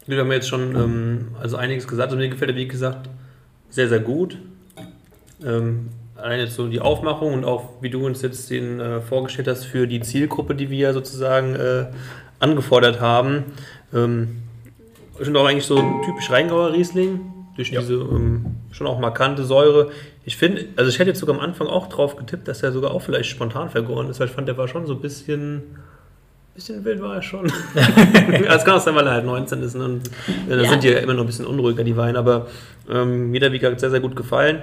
Wir 0.07 0.19
haben 0.19 0.33
jetzt 0.33 0.49
schon 0.49 0.75
ähm, 0.75 1.29
also 1.41 1.57
einiges 1.57 1.87
gesagt. 1.87 2.09
Also 2.09 2.17
mir 2.17 2.29
gefällt 2.29 2.51
er, 2.51 2.57
wie 2.57 2.69
gesagt, 2.69 3.09
sehr, 3.71 3.89
sehr 3.89 4.01
gut. 4.01 4.39
Ähm, 5.45 5.91
allein 6.17 6.41
jetzt 6.41 6.55
so 6.55 6.69
die 6.69 6.81
Aufmachung 6.81 7.35
und 7.35 7.45
auch 7.45 7.71
wie 7.81 7.91
du 7.91 8.05
uns 8.07 8.23
jetzt 8.23 8.51
den 8.51 8.81
äh, 8.81 9.01
vorgestellt 9.01 9.49
hast 9.49 9.65
für 9.65 9.87
die 9.87 10.01
Zielgruppe, 10.01 10.55
die 10.55 10.71
wir 10.71 10.93
sozusagen 10.93 11.55
äh, 11.55 11.87
angefordert 12.39 13.01
haben. 13.01 13.45
Ähm, 13.93 14.43
sind 15.21 15.37
auch 15.37 15.47
eigentlich 15.47 15.67
so 15.67 15.77
typisch 16.05 16.31
Rheingauer 16.31 16.73
Riesling, 16.73 17.21
durch 17.57 17.71
ja. 17.71 17.81
diese 17.81 17.95
ähm, 17.95 18.57
schon 18.73 18.87
auch 18.87 18.99
markante 18.99 19.45
Säure. 19.45 19.91
Ich 20.25 20.37
finde, 20.37 20.67
also 20.77 20.91
ich 20.91 20.99
hätte 20.99 21.11
jetzt 21.11 21.21
sogar 21.21 21.37
am 21.37 21.43
Anfang 21.43 21.67
auch 21.67 21.89
drauf 21.89 22.17
getippt, 22.17 22.49
dass 22.49 22.63
er 22.63 22.73
sogar 22.73 22.91
auch 22.93 23.03
vielleicht 23.03 23.31
spontan 23.31 23.71
vergoren 23.71 24.09
ist, 24.09 24.19
weil 24.19 24.29
ich 24.29 24.33
fand, 24.33 24.49
der 24.49 24.57
war 24.57 24.67
schon 24.67 24.87
so 24.87 24.95
ein 24.95 25.01
bisschen 25.01 25.63
bisschen 26.55 26.85
wild 26.85 27.03
war 27.03 27.17
er 27.17 27.23
schon. 27.23 27.47
Es 28.49 28.65
kann 28.65 28.75
auch 28.75 28.81
sein, 28.81 28.95
weil 28.95 29.07
er 29.07 29.15
halt 29.15 29.27
19 29.27 29.63
ist. 29.63 29.75
Ne? 29.75 29.85
Und 29.85 30.07
äh, 30.49 30.57
da 30.57 30.63
ja. 30.63 30.71
sind 30.71 30.83
die 30.83 30.89
ja 30.89 30.99
immer 30.99 31.15
noch 31.15 31.25
ein 31.25 31.27
bisschen 31.27 31.47
unruhiger, 31.47 31.85
die 31.85 31.97
Weine. 31.97 32.19
Aber 32.19 32.47
ähm, 32.89 33.31
mir 33.31 33.41
hat 33.45 33.53
wie 33.53 33.59
gesagt 33.59 33.81
sehr, 33.81 33.91
sehr 33.91 34.01
gut 34.01 34.17
gefallen. 34.17 34.63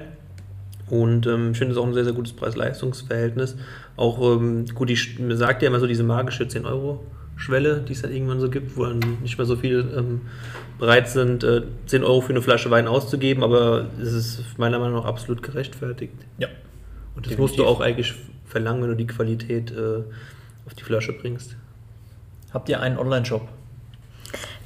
Und 0.89 1.25
ähm, 1.27 1.51
ich 1.51 1.57
finde 1.57 1.73
es 1.73 1.77
auch 1.77 1.85
ein 1.85 1.93
sehr, 1.93 2.03
sehr 2.03 2.13
gutes 2.13 2.33
Preis-Leistungs-Verhältnis. 2.33 3.55
Auch 3.95 4.35
ähm, 4.35 4.65
gut, 4.73 4.89
ich, 4.89 5.17
sagt 5.31 5.61
ja 5.61 5.69
immer 5.69 5.79
so 5.79 5.87
diese 5.87 6.03
magische 6.03 6.47
10 6.47 6.65
Euro. 6.65 7.03
Schwelle, 7.37 7.81
die 7.87 7.93
es 7.93 8.03
halt 8.03 8.13
irgendwann 8.13 8.39
so 8.39 8.49
gibt, 8.49 8.77
wo 8.77 8.85
dann 8.85 8.99
nicht 9.21 9.37
mehr 9.37 9.47
so 9.47 9.55
viel 9.55 9.89
ähm, 9.97 10.21
bereit 10.77 11.09
sind, 11.09 11.43
äh, 11.43 11.63
10 11.87 12.03
Euro 12.03 12.21
für 12.21 12.33
eine 12.33 12.41
Flasche 12.41 12.69
Wein 12.69 12.87
auszugeben, 12.87 13.43
aber 13.43 13.87
es 13.99 14.13
ist 14.13 14.43
meiner 14.57 14.77
Meinung 14.79 14.97
nach 14.97 15.05
absolut 15.05 15.41
gerechtfertigt. 15.41 16.13
Ja. 16.37 16.49
Und 17.15 17.25
das 17.25 17.31
Definitiv. 17.31 17.39
musst 17.39 17.57
du 17.57 17.65
auch 17.65 17.81
eigentlich 17.81 18.13
verlangen, 18.45 18.83
wenn 18.83 18.89
du 18.89 18.95
die 18.95 19.07
Qualität 19.07 19.71
äh, 19.71 20.03
auf 20.65 20.73
die 20.75 20.83
Flasche 20.83 21.13
bringst. 21.13 21.55
Habt 22.53 22.69
ihr 22.69 22.79
einen 22.79 22.97
Online-Shop? 22.97 23.47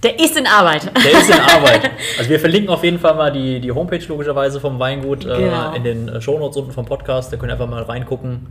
Der 0.04 0.20
ist 0.20 0.38
in 0.38 0.46
Arbeit. 0.46 0.92
Der 1.04 1.12
ist 1.20 1.30
in 1.30 1.40
Arbeit. 1.40 1.92
Also 2.18 2.30
wir 2.30 2.40
verlinken 2.40 2.70
auf 2.70 2.84
jeden 2.84 3.00
Fall 3.00 3.16
mal 3.16 3.32
die, 3.32 3.60
die 3.60 3.72
Homepage 3.72 4.04
logischerweise 4.08 4.60
vom 4.60 4.80
Weingut 4.80 5.26
äh, 5.26 5.38
genau. 5.38 5.74
äh, 5.74 5.78
in 5.78 5.84
den 5.84 6.08
äh, 6.08 6.22
Shownotes 6.22 6.58
unten 6.58 6.72
vom 6.72 6.86
Podcast. 6.86 7.34
Da 7.34 7.38
könnt 7.38 7.52
ihr 7.52 7.54
einfach 7.54 7.68
mal 7.68 7.84
reingucken 7.84 8.48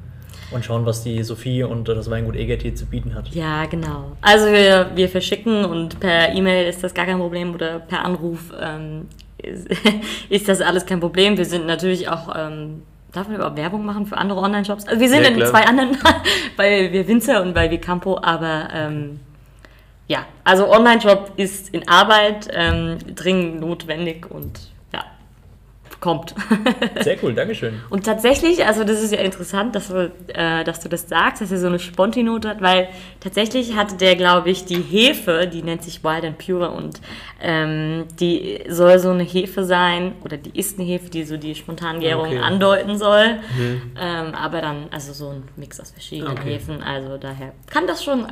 und 0.50 0.64
schauen, 0.64 0.84
was 0.84 1.02
die 1.02 1.22
Sophie 1.22 1.62
und 1.62 1.88
das 1.88 2.10
Weingut 2.10 2.34
hier 2.36 2.74
zu 2.74 2.86
bieten 2.86 3.14
hat. 3.14 3.28
Ja, 3.28 3.66
genau. 3.66 4.16
Also 4.20 4.46
wir, 4.46 4.90
wir 4.94 5.08
verschicken 5.08 5.64
und 5.64 6.00
per 6.00 6.32
E-Mail 6.34 6.68
ist 6.68 6.82
das 6.82 6.92
gar 6.92 7.06
kein 7.06 7.18
Problem 7.18 7.54
oder 7.54 7.78
per 7.80 8.04
Anruf 8.04 8.52
ähm, 8.60 9.08
ist, 9.38 9.68
ist, 10.28 10.48
das 10.48 10.60
alles 10.60 10.86
kein 10.86 11.00
Problem. 11.00 11.36
Wir 11.36 11.44
sind 11.44 11.66
natürlich 11.66 12.08
auch... 12.08 12.34
Ähm, 12.36 12.82
Darf 13.14 13.28
man 13.28 13.36
überhaupt 13.36 13.56
Werbung 13.56 13.86
machen 13.86 14.06
für 14.06 14.18
andere 14.18 14.40
Online-Shops? 14.40 14.86
Also 14.86 15.00
wir 15.00 15.08
sind 15.08 15.22
ja, 15.22 15.28
in 15.28 15.46
zwei 15.46 15.64
anderen, 15.64 15.96
bei 16.56 16.90
wir 16.92 17.06
Winzer 17.06 17.42
und 17.42 17.54
bei 17.54 17.70
Vicampo, 17.70 18.18
aber 18.20 18.68
ähm, 18.74 19.20
ja, 20.08 20.26
also 20.42 20.70
Online-Shop 20.70 21.32
ist 21.36 21.72
in 21.72 21.88
Arbeit, 21.88 22.48
ähm, 22.52 22.98
dringend 23.14 23.60
notwendig 23.60 24.30
und 24.30 24.73
kommt. 26.04 26.34
Sehr 27.00 27.16
cool, 27.22 27.32
Dankeschön. 27.32 27.80
Und 27.88 28.04
tatsächlich, 28.04 28.66
also 28.66 28.84
das 28.84 29.02
ist 29.02 29.10
ja 29.10 29.20
interessant, 29.20 29.74
dass 29.74 29.88
du, 29.88 30.12
äh, 30.28 30.62
dass 30.62 30.80
du 30.80 30.90
das 30.90 31.08
sagst, 31.08 31.40
dass 31.40 31.50
er 31.50 31.58
so 31.58 31.66
eine 31.66 31.78
Sponti-Note 31.78 32.46
hat, 32.46 32.60
weil 32.60 32.88
tatsächlich 33.20 33.74
hatte 33.74 33.96
der, 33.96 34.14
glaube 34.14 34.50
ich, 34.50 34.66
die 34.66 34.82
Hefe, 34.82 35.48
die 35.50 35.62
nennt 35.62 35.82
sich 35.82 36.04
Wild 36.04 36.24
and 36.24 36.36
Pure 36.36 36.72
und 36.72 37.00
ähm, 37.40 38.04
die 38.20 38.60
soll 38.68 38.98
so 38.98 39.10
eine 39.10 39.22
Hefe 39.22 39.64
sein, 39.64 40.12
oder 40.22 40.36
die 40.36 40.58
ist 40.58 40.78
eine 40.78 40.86
Hefe, 40.86 41.08
die 41.08 41.24
so 41.24 41.38
die 41.38 41.54
Spontangärung 41.54 42.26
okay. 42.26 42.38
andeuten 42.38 42.98
soll. 42.98 43.36
Mhm. 43.56 43.92
Ähm, 43.98 44.34
aber 44.34 44.60
dann, 44.60 44.88
also 44.90 45.14
so 45.14 45.30
ein 45.30 45.44
Mix 45.56 45.80
aus 45.80 45.90
verschiedenen 45.90 46.32
okay. 46.32 46.54
Hefen, 46.54 46.82
also 46.82 47.16
daher 47.16 47.52
kann 47.70 47.86
das 47.86 48.04
schon. 48.04 48.26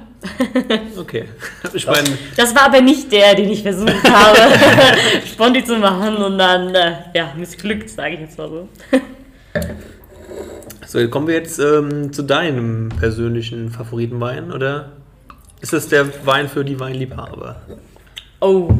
okay. 0.98 1.24
Ich 1.74 1.86
mein, 1.86 2.04
das 2.36 2.54
war 2.54 2.66
aber 2.66 2.82
nicht 2.82 3.10
der, 3.10 3.34
den 3.34 3.50
ich 3.50 3.62
versucht 3.62 4.08
habe, 4.08 4.38
Sponti 5.26 5.64
zu 5.64 5.78
machen 5.78 6.16
und 6.16 6.36
dann, 6.36 6.74
äh, 6.74 6.96
ja, 7.14 7.32
missglückt, 7.62 7.90
sage 7.90 8.14
ich 8.14 8.20
jetzt 8.20 8.38
mal 8.38 8.48
so. 8.48 8.68
so, 10.86 11.08
kommen 11.08 11.26
wir 11.28 11.34
jetzt 11.34 11.58
ähm, 11.58 12.12
zu 12.12 12.22
deinem 12.22 12.88
persönlichen 12.98 13.70
Favoritenwein, 13.70 14.52
oder? 14.52 14.92
Ist 15.60 15.72
es 15.72 15.88
der 15.88 16.06
Wein 16.26 16.48
für 16.48 16.64
die 16.64 16.78
Weinliebhaber? 16.78 17.60
Oh, 18.40 18.70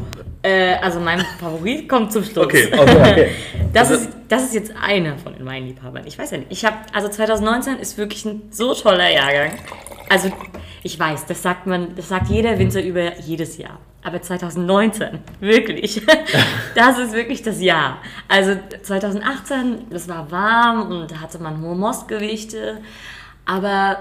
äh, 0.43 0.75
also 0.75 0.99
mein 0.99 1.21
Favorit 1.41 1.89
kommt 1.89 2.13
zum 2.13 2.25
Schluss. 2.25 2.45
Okay. 2.47 2.69
Okay, 2.77 2.97
okay. 3.01 3.31
Das 3.73 3.91
Also- 3.91 4.03
ist, 4.05 4.13
das 4.29 4.45
ist 4.45 4.55
jetzt 4.55 4.73
einer 4.81 5.17
von 5.19 5.35
den 5.35 5.47
Weinliebhabern. 5.47 6.07
Ich 6.07 6.19
weiß 6.19 6.33
ja 6.33 6.39
nicht. 6.39 6.51
Ich 6.51 6.65
habe, 6.65 6.77
also 6.93 7.09
2019 7.09 7.79
ist 7.79 7.97
wirklich 7.99 8.25
ein 8.25 8.43
so 8.51 8.75
toller 8.75 9.11
Jahrgang. 9.11 9.53
Also 10.09 10.31
ich 10.83 10.99
weiß, 10.99 11.27
das 11.27 11.43
sagt 11.43 11.67
man, 11.67 11.95
das 11.95 12.09
sagt 12.09 12.29
jeder 12.29 12.59
Winzer 12.59 12.83
über 12.83 13.19
jedes 13.21 13.57
Jahr. 13.59 13.79
Aber 14.05 14.21
2019, 14.21 15.21
wirklich, 15.41 16.03
das 16.75 16.99
ist 16.99 17.13
wirklich 17.13 17.43
das 17.43 17.61
Jahr. 17.61 17.99
Also 18.29 18.57
2018, 18.83 19.91
das 19.91 20.09
war 20.09 20.31
warm 20.31 20.91
und 20.91 21.11
da 21.11 21.21
hatte 21.21 21.39
man 21.39 21.61
hohe 21.61 21.77
Mostgewichte. 21.77 22.79
Aber 23.45 23.99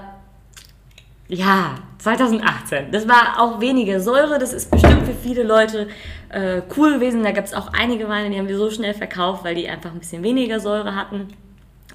ja, 1.28 1.76
2018. 1.98 2.90
Das 2.90 3.08
war 3.08 3.40
auch 3.40 3.60
weniger 3.60 4.00
Säure. 4.00 4.38
Das 4.38 4.52
ist 4.52 4.70
bestimmt 4.70 5.06
für 5.06 5.14
viele 5.14 5.44
Leute 5.44 5.88
äh, 6.30 6.62
cool 6.76 6.94
gewesen. 6.94 7.22
Da 7.22 7.30
gab 7.30 7.44
es 7.44 7.54
auch 7.54 7.72
einige 7.72 8.08
Weine, 8.08 8.30
die 8.30 8.38
haben 8.38 8.48
wir 8.48 8.58
so 8.58 8.70
schnell 8.70 8.94
verkauft, 8.94 9.44
weil 9.44 9.54
die 9.54 9.68
einfach 9.68 9.92
ein 9.92 10.00
bisschen 10.00 10.22
weniger 10.22 10.58
Säure 10.58 10.96
hatten. 10.96 11.28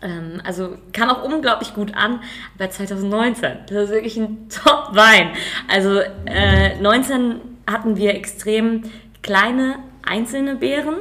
Ähm, 0.02 0.42
also 0.46 0.78
kam 0.94 1.10
auch 1.10 1.24
unglaublich 1.24 1.74
gut 1.74 1.94
an. 1.96 2.22
Aber 2.58 2.70
2019, 2.70 3.58
das 3.68 3.84
ist 3.84 3.90
wirklich 3.90 4.18
ein 4.18 4.48
Top-Wein. 4.50 5.32
Also 5.68 6.00
äh, 6.26 6.80
19 6.80 7.57
hatten 7.68 7.98
wir 7.98 8.16
extrem 8.16 8.84
kleine 9.22 9.76
einzelne 10.04 10.56
Beeren. 10.56 10.96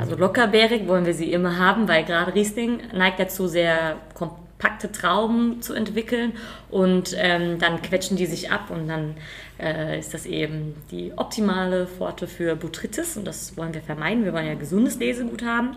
Also 0.00 0.16
lockerbeerig 0.16 0.88
wollen 0.88 1.06
wir 1.06 1.14
sie 1.14 1.32
immer 1.32 1.58
haben, 1.58 1.86
weil 1.86 2.04
gerade 2.04 2.34
Riesling 2.34 2.80
neigt 2.92 3.20
dazu, 3.20 3.46
sehr 3.46 3.96
kompakte 4.14 4.90
Trauben 4.90 5.62
zu 5.62 5.72
entwickeln 5.74 6.32
und 6.68 7.14
ähm, 7.16 7.60
dann 7.60 7.80
quetschen 7.80 8.16
die 8.16 8.26
sich 8.26 8.50
ab 8.50 8.70
und 8.70 8.88
dann 8.88 9.14
äh, 9.60 9.98
ist 9.98 10.12
das 10.14 10.26
eben 10.26 10.74
die 10.90 11.12
optimale 11.16 11.86
Pforte 11.86 12.26
für 12.26 12.56
Botrytis 12.56 13.16
und 13.16 13.24
das 13.24 13.56
wollen 13.56 13.72
wir 13.72 13.82
vermeiden. 13.82 14.24
Wir 14.24 14.32
wollen 14.32 14.46
ja 14.46 14.54
gesundes 14.54 14.98
Lesegut 14.98 15.44
haben 15.44 15.76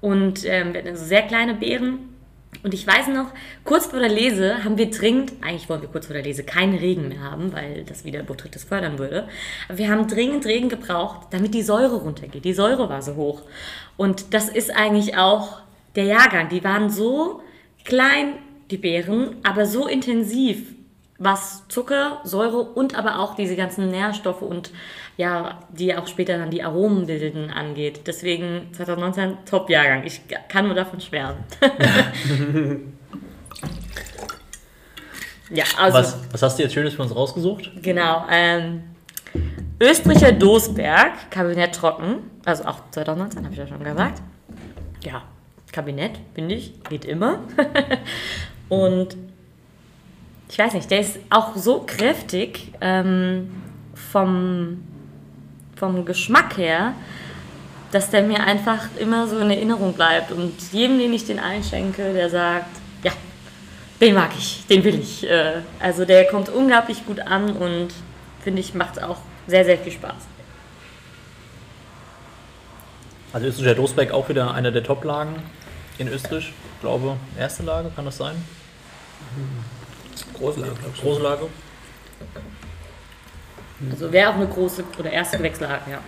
und 0.00 0.44
ähm, 0.44 0.72
wir 0.72 0.80
hatten 0.80 0.88
also 0.88 1.04
sehr 1.04 1.22
kleine 1.22 1.54
Beeren. 1.54 2.17
Und 2.62 2.74
ich 2.74 2.86
weiß 2.86 3.08
noch, 3.08 3.26
kurz 3.64 3.86
vor 3.86 4.00
der 4.00 4.08
Lese 4.08 4.64
haben 4.64 4.78
wir 4.78 4.90
dringend, 4.90 5.32
eigentlich 5.42 5.68
wollen 5.68 5.82
wir 5.82 5.88
kurz 5.88 6.06
vor 6.06 6.14
der 6.14 6.24
Lese 6.24 6.42
keinen 6.42 6.76
Regen 6.76 7.08
mehr 7.08 7.22
haben, 7.22 7.52
weil 7.52 7.84
das 7.84 8.04
wieder 8.04 8.22
Botrytis 8.22 8.64
fördern 8.64 8.98
würde. 8.98 9.28
Aber 9.68 9.78
wir 9.78 9.88
haben 9.88 10.08
dringend 10.08 10.44
Regen 10.44 10.68
gebraucht, 10.68 11.28
damit 11.30 11.54
die 11.54 11.62
Säure 11.62 11.96
runtergeht. 11.96 12.44
Die 12.44 12.54
Säure 12.54 12.88
war 12.88 13.00
so 13.00 13.14
hoch. 13.14 13.42
Und 13.96 14.34
das 14.34 14.48
ist 14.48 14.74
eigentlich 14.74 15.16
auch 15.16 15.60
der 15.94 16.04
Jahrgang. 16.04 16.48
Die 16.48 16.64
waren 16.64 16.90
so 16.90 17.42
klein, 17.84 18.34
die 18.70 18.76
Beeren, 18.76 19.36
aber 19.44 19.64
so 19.66 19.86
intensiv, 19.86 20.74
was 21.18 21.66
Zucker, 21.68 22.20
Säure 22.24 22.60
und 22.62 22.96
aber 22.96 23.18
auch 23.18 23.34
diese 23.34 23.56
ganzen 23.56 23.90
Nährstoffe 23.90 24.42
und 24.42 24.70
ja, 25.18 25.58
die 25.68 25.94
auch 25.96 26.06
später 26.06 26.38
dann 26.38 26.50
die 26.50 26.62
Aromen 26.62 27.06
bilden 27.06 27.50
angeht. 27.50 28.02
Deswegen 28.06 28.72
2019 28.72 29.38
Top-Jahrgang. 29.44 30.04
Ich 30.04 30.22
kann 30.48 30.66
nur 30.66 30.76
davon 30.76 31.00
schwärmen. 31.00 31.38
ja, 35.50 35.64
also 35.76 35.98
Was, 35.98 36.18
was 36.30 36.42
hast 36.42 36.58
du 36.58 36.62
jetzt 36.62 36.72
Schönes 36.72 36.94
für 36.94 37.02
uns 37.02 37.14
rausgesucht? 37.14 37.70
genau. 37.82 38.26
Ähm, 38.30 38.84
Österreicher 39.80 40.30
Dosberg, 40.32 41.30
Kabinett 41.30 41.74
trocken, 41.74 42.30
also 42.44 42.64
auch 42.64 42.80
2019, 42.92 43.44
habe 43.44 43.52
ich 43.52 43.58
ja 43.58 43.66
schon 43.66 43.82
gesagt. 43.82 44.22
Ja, 45.02 45.22
Kabinett, 45.72 46.12
finde 46.34 46.54
ich, 46.54 46.80
geht 46.84 47.04
immer. 47.04 47.40
Und 48.68 49.16
ich 50.48 50.58
weiß 50.58 50.74
nicht, 50.74 50.88
der 50.92 51.00
ist 51.00 51.18
auch 51.30 51.56
so 51.56 51.82
kräftig 51.86 52.72
ähm, 52.80 53.50
vom, 53.94 54.82
vom 55.78 56.04
Geschmack 56.04 56.56
her, 56.56 56.94
dass 57.92 58.10
der 58.10 58.22
mir 58.22 58.40
einfach 58.40 58.88
immer 58.98 59.26
so 59.26 59.38
in 59.38 59.50
Erinnerung 59.50 59.94
bleibt. 59.94 60.32
Und 60.32 60.54
jedem, 60.72 60.98
den 60.98 61.12
ich 61.12 61.24
den 61.24 61.38
einschenke, 61.38 62.12
der 62.12 62.28
sagt, 62.28 62.66
ja, 63.02 63.12
den 64.00 64.14
mag 64.14 64.30
ich, 64.36 64.66
den 64.68 64.84
will 64.84 64.98
ich. 64.98 65.28
Äh, 65.28 65.62
Also 65.80 66.04
der 66.04 66.26
kommt 66.26 66.48
unglaublich 66.48 67.06
gut 67.06 67.20
an 67.20 67.52
und 67.56 67.88
finde 68.42 68.60
ich, 68.60 68.74
macht 68.74 69.02
auch 69.02 69.18
sehr, 69.46 69.64
sehr 69.64 69.78
viel 69.78 69.92
Spaß. 69.92 70.14
Also 73.32 73.46
österreichischer 73.46 73.74
Dosberg 73.74 74.12
auch 74.12 74.28
wieder 74.28 74.54
einer 74.54 74.70
der 74.70 74.82
Top-Lagen 74.82 75.42
in 75.98 76.08
Österreich. 76.08 76.52
Ich 76.74 76.80
glaube, 76.80 77.16
erste 77.38 77.62
Lage, 77.62 77.90
kann 77.94 78.04
das 78.04 78.16
sein? 78.16 78.36
Große 80.34 80.60
Lage, 80.60 80.74
glaube 80.74 80.92
ich. 80.94 81.00
Große 81.02 81.22
Lage. 81.22 81.46
Also 83.90 84.10
wäre 84.10 84.30
auch 84.30 84.34
eine 84.34 84.46
große 84.46 84.84
oder 84.98 85.10
erste 85.10 85.36
Gewächslage, 85.38 85.82
ja. 85.90 86.00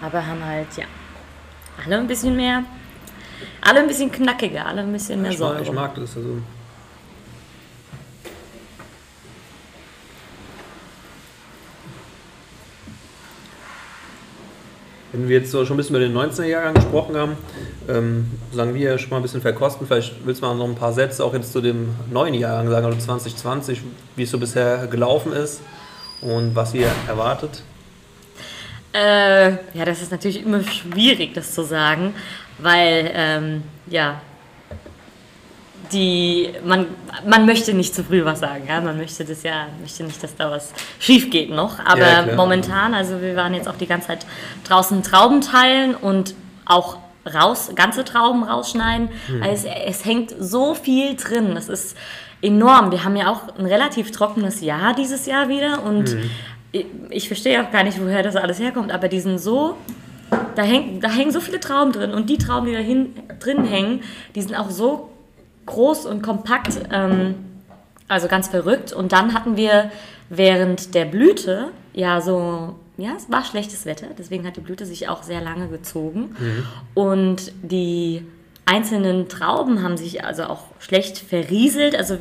Aber 0.00 0.26
haben 0.26 0.44
halt, 0.44 0.66
ja, 0.76 0.86
alle 1.84 1.98
ein 1.98 2.06
bisschen 2.08 2.34
mehr, 2.34 2.64
alle 3.60 3.80
ein 3.80 3.86
bisschen 3.86 4.10
knackiger, 4.10 4.66
alle 4.66 4.82
ein 4.82 4.92
bisschen 4.92 5.22
mehr 5.22 5.30
Ich 5.30 5.38
mag, 5.38 5.50
Säure. 5.50 5.62
ich 5.62 5.72
mag 5.72 5.94
das. 5.94 6.16
Also. 6.16 6.38
Wenn 15.12 15.28
wir 15.28 15.38
jetzt 15.38 15.50
so 15.50 15.64
schon 15.64 15.74
ein 15.74 15.76
bisschen 15.76 15.94
über 15.94 16.04
den 16.04 16.16
19er-Jahrgang 16.16 16.74
gesprochen 16.74 17.16
haben, 17.16 17.36
ähm, 17.88 18.30
sagen 18.52 18.74
wir 18.74 18.98
schon 18.98 19.10
mal 19.10 19.16
ein 19.16 19.22
bisschen 19.22 19.40
verkosten. 19.40 19.86
Vielleicht 19.86 20.26
willst 20.26 20.42
du 20.42 20.46
mal 20.46 20.54
noch 20.54 20.66
ein 20.68 20.74
paar 20.74 20.92
Sätze 20.92 21.24
auch 21.24 21.34
jetzt 21.34 21.52
zu 21.52 21.60
dem 21.60 21.94
neuen 22.10 22.34
Jahrgang 22.34 22.68
sagen, 22.70 22.86
also 22.86 22.98
2020, 22.98 23.82
wie 24.16 24.22
es 24.22 24.30
so 24.30 24.38
bisher 24.38 24.86
gelaufen 24.86 25.32
ist 25.32 25.60
und 26.20 26.54
was 26.54 26.74
ihr 26.74 26.90
erwartet. 27.08 27.62
Äh, 28.92 29.52
ja, 29.74 29.84
das 29.84 30.02
ist 30.02 30.12
natürlich 30.12 30.44
immer 30.44 30.62
schwierig, 30.62 31.34
das 31.34 31.54
zu 31.54 31.64
sagen, 31.64 32.14
weil, 32.58 33.10
ähm, 33.14 33.62
ja, 33.86 34.20
die, 35.92 36.50
man, 36.64 36.86
man 37.26 37.46
möchte 37.46 37.74
nicht 37.74 37.94
zu 37.94 38.04
früh 38.04 38.24
was 38.24 38.40
sagen, 38.40 38.64
ja, 38.66 38.80
man 38.80 38.96
möchte 38.96 39.24
das 39.24 39.42
ja, 39.42 39.66
möchte 39.80 40.04
nicht, 40.04 40.22
dass 40.22 40.34
da 40.36 40.50
was 40.50 40.72
schief 40.98 41.30
geht 41.30 41.50
noch, 41.50 41.78
aber 41.84 42.00
Ja, 42.00 42.36
momentan, 42.36 42.94
also 42.94 43.20
wir 43.20 43.36
waren 43.36 43.54
jetzt 43.54 43.68
auch 43.68 43.76
die 43.76 43.86
ganze 43.86 44.08
Zeit 44.08 44.26
draußen 44.64 45.02
Trauben 45.02 45.40
teilen 45.40 45.94
und 45.94 46.34
auch 46.64 46.98
raus, 47.26 47.70
ganze 47.74 48.04
Trauben 48.04 48.44
rausschneiden, 48.44 49.08
also 49.42 49.68
es, 49.68 49.74
es 49.86 50.04
hängt 50.04 50.34
so 50.38 50.74
viel 50.74 51.16
drin, 51.16 51.54
das 51.54 51.68
ist 51.68 51.96
enorm, 52.40 52.90
wir 52.90 53.04
haben 53.04 53.16
ja 53.16 53.30
auch 53.30 53.56
ein 53.56 53.66
relativ 53.66 54.10
trockenes 54.10 54.60
Jahr 54.60 54.94
dieses 54.94 55.26
Jahr 55.26 55.48
wieder 55.48 55.84
und 55.84 56.16
ich, 56.72 56.86
ich 57.10 57.26
verstehe 57.28 57.62
auch 57.62 57.70
gar 57.70 57.84
nicht, 57.84 58.00
woher 58.00 58.22
das 58.22 58.36
alles 58.36 58.58
herkommt, 58.58 58.92
aber 58.92 59.08
die 59.08 59.20
sind 59.20 59.38
so 59.38 59.76
da, 60.54 60.62
hängt, 60.62 61.02
da 61.02 61.10
hängen 61.10 61.30
so 61.30 61.40
viele 61.40 61.60
Trauben 61.60 61.92
drin 61.92 62.12
und 62.12 62.28
die 62.30 62.38
Trauben, 62.38 62.66
die 62.66 62.72
da 62.72 62.78
hin, 62.78 63.14
drin 63.40 63.64
hängen, 63.64 64.02
die 64.34 64.42
sind 64.42 64.54
auch 64.54 64.70
so 64.70 65.10
groß 65.66 66.06
und 66.06 66.22
kompakt, 66.22 66.80
ähm, 66.92 67.34
also 68.08 68.28
ganz 68.28 68.48
verrückt. 68.48 68.92
Und 68.92 69.12
dann 69.12 69.34
hatten 69.34 69.56
wir 69.56 69.90
während 70.28 70.94
der 70.94 71.04
Blüte 71.04 71.68
ja 71.92 72.20
so, 72.20 72.74
ja, 73.02 73.14
es 73.16 73.30
war 73.30 73.44
schlechtes 73.44 73.84
Wetter, 73.84 74.08
deswegen 74.16 74.46
hat 74.46 74.56
die 74.56 74.60
Blüte 74.60 74.86
sich 74.86 75.08
auch 75.08 75.22
sehr 75.22 75.40
lange 75.40 75.68
gezogen. 75.68 76.36
Und 76.94 77.52
die 77.62 78.24
einzelnen 78.64 79.28
Trauben 79.28 79.82
haben 79.82 79.96
sich 79.96 80.24
also 80.24 80.44
auch 80.44 80.64
schlecht 80.78 81.18
verrieselt. 81.18 81.96
Also 81.96 82.18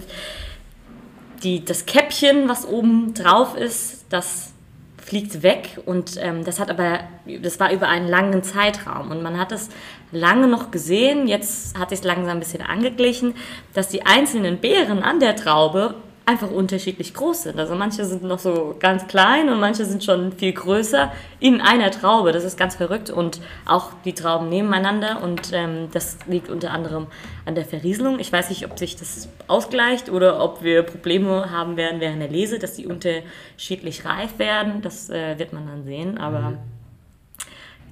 die, 1.44 1.64
das 1.64 1.86
Käppchen, 1.86 2.50
was 2.50 2.66
oben 2.68 3.14
drauf 3.14 3.56
ist, 3.56 4.06
das 4.10 4.54
fliegt 4.98 5.44
weg 5.44 5.80
und 5.86 6.18
ähm, 6.20 6.46
das 6.46 6.60
hat 6.60 6.70
aber, 6.70 7.02
das 7.42 7.60
war 7.60 7.72
über 7.74 7.88
einen 7.88 8.08
langen 8.08 8.44
Zeitraum 8.44 9.12
und 9.12 9.24
man 9.24 9.38
hat 9.38 9.52
es 9.52 9.70
lange 10.12 10.48
noch 10.48 10.72
gesehen, 10.72 11.28
jetzt 11.28 11.78
hat 11.78 11.92
es 11.92 12.04
langsam 12.04 12.38
ein 12.38 12.40
bisschen 12.40 12.62
angeglichen, 12.62 13.34
dass 13.74 13.90
die 13.90 14.06
einzelnen 14.06 14.60
Beeren 14.60 15.02
an 15.04 15.20
der 15.20 15.36
Traube 15.36 15.96
einfach 16.26 16.52
unterschiedlich 16.52 17.14
groß 17.14 17.44
sind. 17.44 17.60
Also 17.60 17.76
manche 17.76 18.06
sind 18.06 18.24
noch 18.24 18.40
so 18.40 18.76
ganz 18.80 19.08
klein 19.08 19.50
und 19.50 19.60
manche 19.60 19.86
sind 19.86 20.04
schon 20.04 20.32
viel 20.32 20.54
größer 20.54 21.12
in 21.40 21.62
einer 21.62 21.92
Traube. 21.92 22.32
Das 22.32 22.44
ist 22.44 22.58
ganz 22.58 22.76
verrückt 22.76 23.10
und 23.10 23.42
auch 23.66 23.92
die 24.06 24.14
Trauben 24.14 24.50
nebeneinander 24.50 25.22
und 25.24 25.52
ähm, 25.52 25.90
das 25.92 26.20
liegt 26.28 26.50
unter 26.50 26.72
anderem 26.72 27.08
an 27.46 27.56
der 27.56 27.66
Verrieselung. 27.66 28.20
Ich 28.20 28.32
weiß 28.32 28.50
nicht, 28.50 28.66
ob 28.66 28.78
sich 28.78 28.96
das 28.96 29.30
ausgleicht 29.48 30.10
oder 30.10 30.44
ob 30.44 30.64
wir 30.64 30.84
Probleme 30.84 31.52
haben 31.52 31.76
werden 31.76 32.00
während 32.00 32.22
der 32.22 32.30
Lese, 32.30 32.60
dass 32.60 32.76
die 32.76 32.86
unterschiedlich 32.86 34.06
reif 34.06 34.38
werden. 34.38 34.82
Das 34.82 35.10
äh, 35.10 35.40
wird 35.40 35.54
man 35.54 35.68
dann 35.68 35.84
sehen, 35.84 36.18
aber 36.18 36.60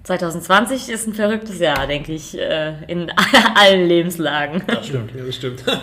2020 0.04 0.90
ist 0.90 1.08
ein 1.08 1.14
verrücktes 1.14 1.60
Jahr, 1.60 1.86
denke 1.88 2.14
ich, 2.14 2.38
äh, 2.38 2.84
in 2.88 3.12
allen 3.56 3.88
Lebenslagen. 3.88 4.64
Das 4.66 4.88
stimmt. 4.88 5.16
Ja, 5.16 5.26
das 5.26 5.36
stimmt. 5.36 5.64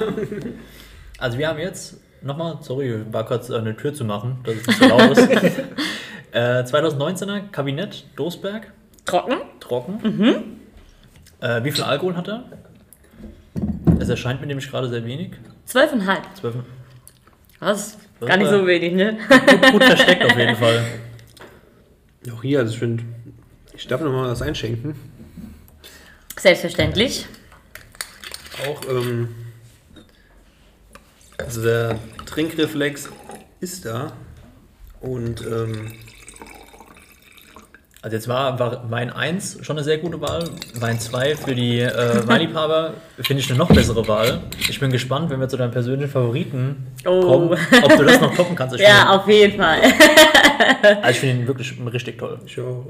Also 1.18 1.38
wir 1.38 1.48
haben 1.48 1.58
jetzt, 1.58 1.96
nochmal, 2.26 2.58
sorry, 2.60 3.00
war 3.10 3.24
kurz 3.24 3.48
äh, 3.48 3.56
eine 3.56 3.76
Tür 3.76 3.94
zu 3.94 4.04
machen, 4.04 4.38
dass 4.44 4.54
es 4.56 4.66
nicht 4.66 4.78
so 4.78 4.88
laut 4.88 5.10
ist. 5.16 5.28
äh, 6.32 6.62
2019er 6.62 7.50
Kabinett 7.50 8.04
Dosberg, 8.16 8.72
Trocken? 9.04 9.36
trocken. 9.60 10.60
Äh, 11.40 11.64
wie 11.64 11.70
viel 11.70 11.84
Alkohol 11.84 12.16
hat 12.16 12.28
er? 12.28 12.44
Es 14.00 14.08
erscheint 14.08 14.40
mir 14.40 14.46
nämlich 14.46 14.70
gerade 14.70 14.88
sehr 14.88 15.04
wenig. 15.04 15.32
12,5. 15.68 16.16
12. 16.40 16.54
Das 17.60 17.86
ist 17.86 17.98
Das 18.20 18.28
gar 18.28 18.36
nicht 18.36 18.50
so 18.50 18.66
wenig, 18.66 18.92
ne? 18.92 19.18
Gut, 19.28 19.72
gut 19.72 19.84
versteckt 19.84 20.24
auf 20.24 20.36
jeden 20.36 20.56
Fall. 20.56 20.84
Auch 22.32 22.42
hier, 22.42 22.58
also 22.60 22.72
ich 22.72 22.78
finde, 22.78 23.04
ich 23.74 23.86
darf 23.86 24.00
noch 24.00 24.12
mal 24.12 24.30
was 24.30 24.42
einschenken. 24.42 24.94
Selbstverständlich. 26.38 27.26
Auch, 28.66 28.80
ähm, 28.88 29.28
also 31.38 31.62
der 31.62 31.98
Trinkreflex 32.26 33.08
ist 33.60 33.84
da. 33.86 34.12
Und, 35.00 35.42
ähm, 35.46 35.92
Also 38.02 38.14
jetzt 38.16 38.28
war, 38.28 38.56
war 38.60 38.88
Wein 38.90 39.10
1 39.10 39.58
schon 39.62 39.76
eine 39.76 39.84
sehr 39.84 39.98
gute 39.98 40.20
Wahl. 40.20 40.44
Wein 40.78 41.00
2 41.00 41.34
für 41.36 41.54
die 41.56 41.80
äh, 41.80 42.22
Weinliebhaber 42.26 42.94
finde 43.20 43.40
ich 43.42 43.48
eine 43.50 43.58
noch 43.58 43.68
bessere 43.68 44.06
Wahl. 44.06 44.42
Ich 44.68 44.78
bin 44.78 44.90
gespannt, 44.92 45.28
wenn 45.30 45.40
wir 45.40 45.48
zu 45.48 45.56
deinem 45.56 45.72
persönlichen 45.72 46.10
Favoriten 46.10 46.86
Oh. 47.04 47.20
kommen, 47.20 47.58
ob 47.82 47.96
du 47.96 48.04
das 48.04 48.20
noch 48.20 48.34
toppen 48.34 48.54
kannst. 48.54 48.78
Ja, 48.80 49.10
auf 49.10 49.26
jeden 49.28 49.56
Fall. 49.56 49.80
also 51.02 51.10
ich 51.10 51.18
finde 51.18 51.42
ihn 51.42 51.46
wirklich 51.48 51.74
richtig 51.92 52.18
toll. 52.18 52.38
ich 52.46 52.60
auch, 52.60 52.84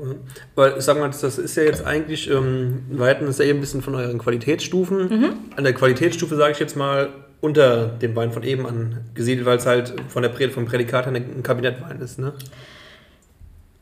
weil, 0.55 0.74
ich 0.78 0.84
sag 0.84 0.99
mal, 0.99 1.09
das 1.09 1.22
ist 1.22 1.57
ja 1.57 1.62
jetzt 1.62 1.84
eigentlich, 1.87 2.30
ähm, 2.30 2.84
Weiten 2.91 3.26
ist 3.26 3.39
ja 3.39 3.47
eben 3.47 3.59
ein 3.59 3.61
bisschen 3.62 3.82
von 3.82 3.95
euren 3.95 4.18
Qualitätsstufen. 4.18 5.34
An 5.57 5.64
der 5.64 5.72
Qualitätsstufe 5.72 6.37
sage 6.37 6.53
ich 6.53 6.59
jetzt 6.59 6.76
mal 6.76 7.09
unter 7.41 7.87
dem 7.87 8.14
Wein 8.16 8.32
von 8.32 8.43
eben 8.43 8.66
angesiedelt, 8.66 9.47
weil 9.47 9.59
es 9.59 9.66
halt 9.66 9.95
von 10.09 10.22
der 10.22 10.30
Prä 10.30 10.49
vom 10.49 10.66
Prädikat 10.66 11.07
her 11.07 11.14
ein 11.14 11.43
Kabinettwein 11.43 12.01
ist, 12.01 12.18
ne? 12.18 12.32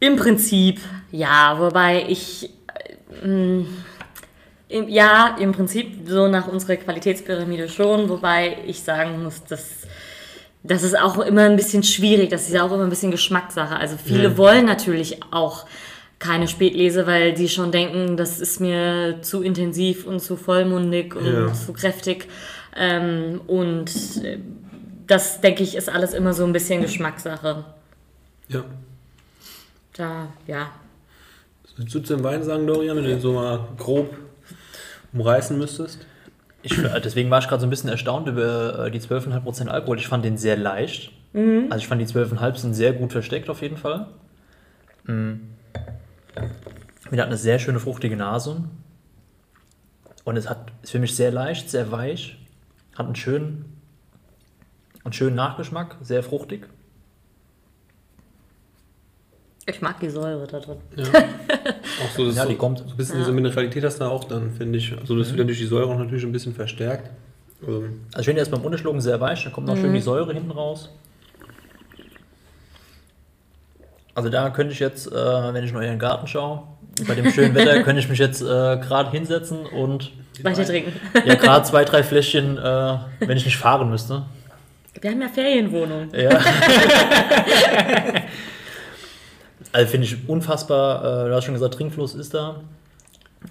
Im 0.00 0.16
Prinzip, 0.16 0.80
ja, 1.12 1.56
wobei 1.58 2.04
ich, 2.08 2.50
äh, 3.22 3.26
mh, 3.26 3.64
im, 4.68 4.88
ja, 4.88 5.36
im 5.40 5.52
Prinzip 5.52 6.06
so 6.06 6.26
nach 6.28 6.48
unserer 6.48 6.76
Qualitätspyramide 6.76 7.68
schon, 7.68 8.08
wobei 8.08 8.58
ich 8.66 8.82
sagen 8.82 9.22
muss, 9.22 9.44
dass 9.44 9.82
das 10.66 10.82
ist 10.82 10.98
auch 10.98 11.18
immer 11.18 11.42
ein 11.42 11.56
bisschen 11.56 11.82
schwierig, 11.82 12.30
das 12.30 12.48
ist 12.48 12.54
ja 12.54 12.64
auch 12.64 12.72
immer 12.72 12.84
ein 12.84 12.90
bisschen 12.90 13.10
Geschmackssache. 13.10 13.76
Also 13.76 13.96
viele 14.02 14.38
wollen 14.38 14.64
natürlich 14.64 15.20
auch 15.30 15.66
keine 16.18 16.48
Spätlese, 16.48 17.06
weil 17.06 17.36
sie 17.36 17.50
schon 17.50 17.70
denken, 17.70 18.16
das 18.16 18.40
ist 18.40 18.60
mir 18.60 19.18
zu 19.20 19.42
intensiv 19.42 20.06
und 20.06 20.20
zu 20.20 20.36
vollmundig 20.36 21.14
und 21.14 21.26
Ja. 21.26 21.52
zu 21.52 21.74
kräftig. 21.74 22.28
Ähm, 22.76 23.40
und 23.46 23.90
äh, 24.24 24.38
das, 25.06 25.40
denke 25.40 25.62
ich, 25.62 25.76
ist 25.76 25.88
alles 25.88 26.14
immer 26.14 26.32
so 26.32 26.44
ein 26.44 26.52
bisschen 26.52 26.82
Geschmackssache. 26.82 27.64
Ja. 28.48 28.64
Da, 29.92 30.28
ja, 30.46 30.70
Was 31.62 31.78
würdest 31.78 31.94
du 31.94 32.00
zu 32.00 32.16
dem 32.16 32.24
Wein 32.24 32.42
sagen, 32.42 32.66
Dorian, 32.66 32.96
wenn 32.96 33.04
du 33.04 33.10
den 33.10 33.20
so 33.20 33.32
mal 33.32 33.68
grob 33.78 34.16
umreißen 35.12 35.56
müsstest? 35.56 36.04
Ich, 36.62 36.76
äh, 36.78 37.00
deswegen 37.00 37.30
war 37.30 37.38
ich 37.40 37.48
gerade 37.48 37.60
so 37.60 37.66
ein 37.66 37.70
bisschen 37.70 37.90
erstaunt 37.90 38.26
über 38.26 38.86
äh, 38.86 38.90
die 38.90 39.00
12,5% 39.00 39.68
Alkohol. 39.68 39.98
Ich 39.98 40.08
fand 40.08 40.24
den 40.24 40.36
sehr 40.36 40.56
leicht. 40.56 41.12
Also 41.34 41.78
ich 41.78 41.88
fand 41.88 42.00
die 42.00 42.06
12,5 42.06 42.56
sind 42.58 42.74
sehr 42.74 42.92
gut 42.92 43.10
versteckt 43.10 43.50
auf 43.50 43.60
jeden 43.60 43.76
Fall. 43.76 44.06
Mm. 45.04 45.32
Mir 47.10 47.20
hat 47.20 47.26
eine 47.26 47.36
sehr 47.36 47.58
schöne 47.58 47.80
fruchtige 47.80 48.16
Nase. 48.16 48.62
Und 50.22 50.36
es 50.36 50.48
hat, 50.48 50.70
ist 50.82 50.92
für 50.92 51.00
mich 51.00 51.16
sehr 51.16 51.32
leicht, 51.32 51.70
sehr 51.70 51.90
weich. 51.90 52.38
Hat 52.96 53.06
einen 53.06 53.16
schönen, 53.16 53.64
einen 55.04 55.12
schönen 55.12 55.36
Nachgeschmack, 55.36 55.96
sehr 56.02 56.22
fruchtig. 56.22 56.68
ich 59.66 59.80
mag 59.80 59.98
die 60.00 60.10
Säure 60.10 60.46
da 60.46 60.60
drin. 60.60 60.76
Ja. 60.96 61.04
auch 61.08 62.10
so, 62.14 62.26
das 62.26 62.36
Ja, 62.36 62.42
so, 62.42 62.48
die 62.50 62.56
kommt. 62.56 62.78
So 62.80 62.84
ein 62.84 62.96
bisschen 62.96 63.18
diese 63.18 63.32
Mineralität 63.32 63.82
hast 63.84 64.00
du 64.00 64.04
auch 64.04 64.24
dann, 64.24 64.50
finde 64.50 64.78
ich. 64.78 64.96
Also 64.98 65.16
das 65.16 65.34
wird 65.34 65.48
durch 65.48 65.58
die 65.58 65.66
Säure 65.66 65.92
auch 65.92 65.98
natürlich 65.98 66.24
ein 66.24 66.32
bisschen 66.32 66.54
verstärkt. 66.54 67.10
Ähm, 67.66 68.02
Also 68.12 68.20
ich 68.20 68.26
finde 68.26 68.40
erst 68.40 68.50
beim 68.50 68.60
Unterschlucken 68.60 69.00
sehr 69.00 69.20
weich, 69.20 69.42
dann 69.42 69.52
kommt 69.52 69.66
noch 69.66 69.76
schön 69.76 69.92
die 69.94 70.00
Säure 70.00 70.32
hinten 70.34 70.50
raus. 70.50 70.90
Also 74.14 74.28
da 74.28 74.50
könnte 74.50 74.72
ich 74.72 74.78
jetzt, 74.78 75.10
äh, 75.10 75.14
wenn 75.54 75.64
ich 75.64 75.70
in 75.70 75.76
euren 75.76 75.98
Garten 75.98 76.26
schaue, 76.26 76.62
bei 77.08 77.14
dem 77.14 77.30
schönen 77.30 77.54
Wetter, 77.54 77.82
könnte 77.84 78.00
ich 78.00 78.08
mich 78.08 78.18
jetzt 78.18 78.42
äh, 78.42 78.44
gerade 78.44 79.10
hinsetzen 79.10 79.66
und 79.66 80.12
Weiter 80.42 80.64
trinken. 80.64 80.92
ja 81.24 81.34
gerade 81.34 81.64
zwei, 81.64 81.84
drei 81.84 82.02
Fläschchen, 82.02 82.58
äh, 82.58 82.98
wenn 83.20 83.36
ich 83.36 83.44
nicht 83.44 83.56
fahren 83.56 83.90
müsste. 83.90 84.24
Wir 85.00 85.10
haben 85.10 85.20
ja 85.20 85.28
Ferienwohnung. 85.28 86.08
Ja. 86.14 86.40
also 89.72 89.90
finde 89.90 90.06
ich 90.06 90.28
unfassbar, 90.28 91.26
äh, 91.26 91.28
du 91.28 91.34
hast 91.34 91.44
schon 91.44 91.54
gesagt, 91.54 91.74
Trinkfluss 91.74 92.14
ist 92.14 92.34
da. 92.34 92.60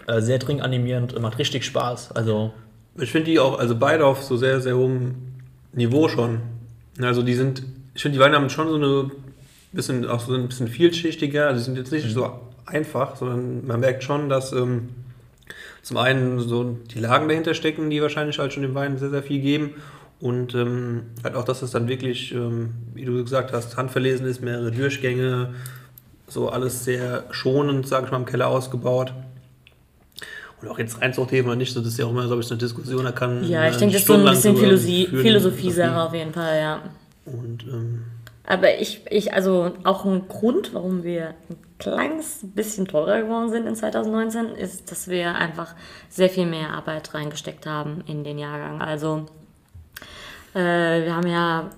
Äh, 0.07 0.21
sehr 0.21 0.39
trinkanimierend, 0.39 1.19
macht 1.21 1.37
richtig 1.37 1.65
Spaß. 1.65 2.13
Also 2.13 2.53
ich 2.99 3.11
finde 3.11 3.31
die 3.31 3.39
auch, 3.39 3.59
also 3.59 3.75
beide 3.75 4.05
auf 4.05 4.23
so 4.23 4.37
sehr, 4.37 4.61
sehr 4.61 4.75
hohem 4.75 5.15
Niveau 5.73 6.07
schon. 6.07 6.41
Also 7.01 7.23
die 7.23 7.33
sind, 7.33 7.63
ich 7.93 8.01
finde 8.01 8.17
die 8.17 8.23
Weine 8.23 8.35
haben 8.35 8.49
schon 8.49 8.69
so 8.69 8.75
eine 8.75 9.11
bisschen, 9.71 10.07
auch 10.07 10.19
so 10.19 10.33
ein 10.33 10.47
bisschen 10.47 10.67
vielschichtiger. 10.67 11.47
Also 11.47 11.59
die 11.59 11.65
sind 11.65 11.77
jetzt 11.77 11.91
nicht 11.91 12.11
so 12.11 12.39
einfach, 12.65 13.15
sondern 13.15 13.65
man 13.65 13.79
merkt 13.79 14.03
schon, 14.03 14.29
dass 14.29 14.51
ähm, 14.53 14.89
zum 15.83 15.97
einen 15.97 16.39
so 16.39 16.77
die 16.93 16.99
Lagen 16.99 17.27
dahinter 17.27 17.53
stecken, 17.53 17.89
die 17.89 18.01
wahrscheinlich 18.01 18.39
halt 18.39 18.53
schon 18.53 18.63
dem 18.63 18.73
Wein 18.73 18.97
sehr, 18.97 19.09
sehr 19.09 19.21
viel 19.21 19.41
geben. 19.41 19.75
Und 20.19 20.55
ähm, 20.55 21.03
halt 21.23 21.35
auch, 21.35 21.43
dass 21.43 21.61
es 21.61 21.71
dann 21.71 21.89
wirklich, 21.89 22.33
ähm, 22.33 22.73
wie 22.93 23.03
du 23.03 23.21
gesagt 23.21 23.51
hast, 23.51 23.75
handverlesen 23.75 24.25
ist, 24.25 24.41
mehrere 24.41 24.71
Durchgänge, 24.71 25.53
so 26.27 26.47
alles 26.47 26.85
sehr 26.85 27.25
schonend, 27.31 27.85
sage 27.85 28.05
ich 28.05 28.11
mal, 28.11 28.19
im 28.19 28.25
Keller 28.25 28.47
ausgebaut. 28.47 29.13
Und 30.61 30.69
auch 30.69 30.79
jetzt 30.79 31.01
Reinzuchtheben 31.01 31.47
oder 31.49 31.57
nicht, 31.57 31.73
so, 31.73 31.81
das 31.81 31.89
ist 31.89 31.99
ja 31.99 32.05
auch 32.05 32.11
immer, 32.11 32.25
glaube 32.25 32.41
ich, 32.41 32.47
so 32.47 32.53
eine 32.53 32.59
Diskussion, 32.59 33.03
da 33.03 33.11
kann 33.11 33.43
Ja, 33.43 33.65
ich 33.65 33.71
man 33.71 33.79
denke, 33.79 33.93
das 33.93 34.01
ist 34.03 34.07
so 34.07 34.13
ein 34.13 34.23
bisschen 34.23 34.55
Philosophie. 34.55 35.07
Philosophie-Sache 35.07 36.01
auf 36.01 36.13
jeden 36.13 36.31
Fall, 36.31 36.57
ja. 36.57 36.81
Und 37.25 37.63
ähm, 37.63 38.03
Aber 38.47 38.79
ich, 38.79 39.01
ich, 39.09 39.33
also 39.33 39.73
auch 39.83 40.05
ein 40.05 40.29
Grund, 40.29 40.73
warum 40.73 41.03
wir 41.03 41.33
kleines 41.83 42.39
bisschen 42.43 42.87
teurer 42.87 43.21
geworden 43.21 43.49
sind 43.49 43.67
in 43.67 43.75
2019, 43.75 44.55
ist, 44.55 44.91
dass 44.91 45.07
wir 45.07 45.35
einfach 45.35 45.75
sehr 46.09 46.29
viel 46.29 46.45
mehr 46.45 46.69
Arbeit 46.69 47.13
reingesteckt 47.13 47.65
haben 47.65 48.03
in 48.07 48.23
den 48.23 48.39
Jahrgang. 48.39 48.81
Also 48.81 49.25
äh, 50.53 51.03
wir 51.03 51.15
haben 51.15 51.27
ja, 51.27 51.69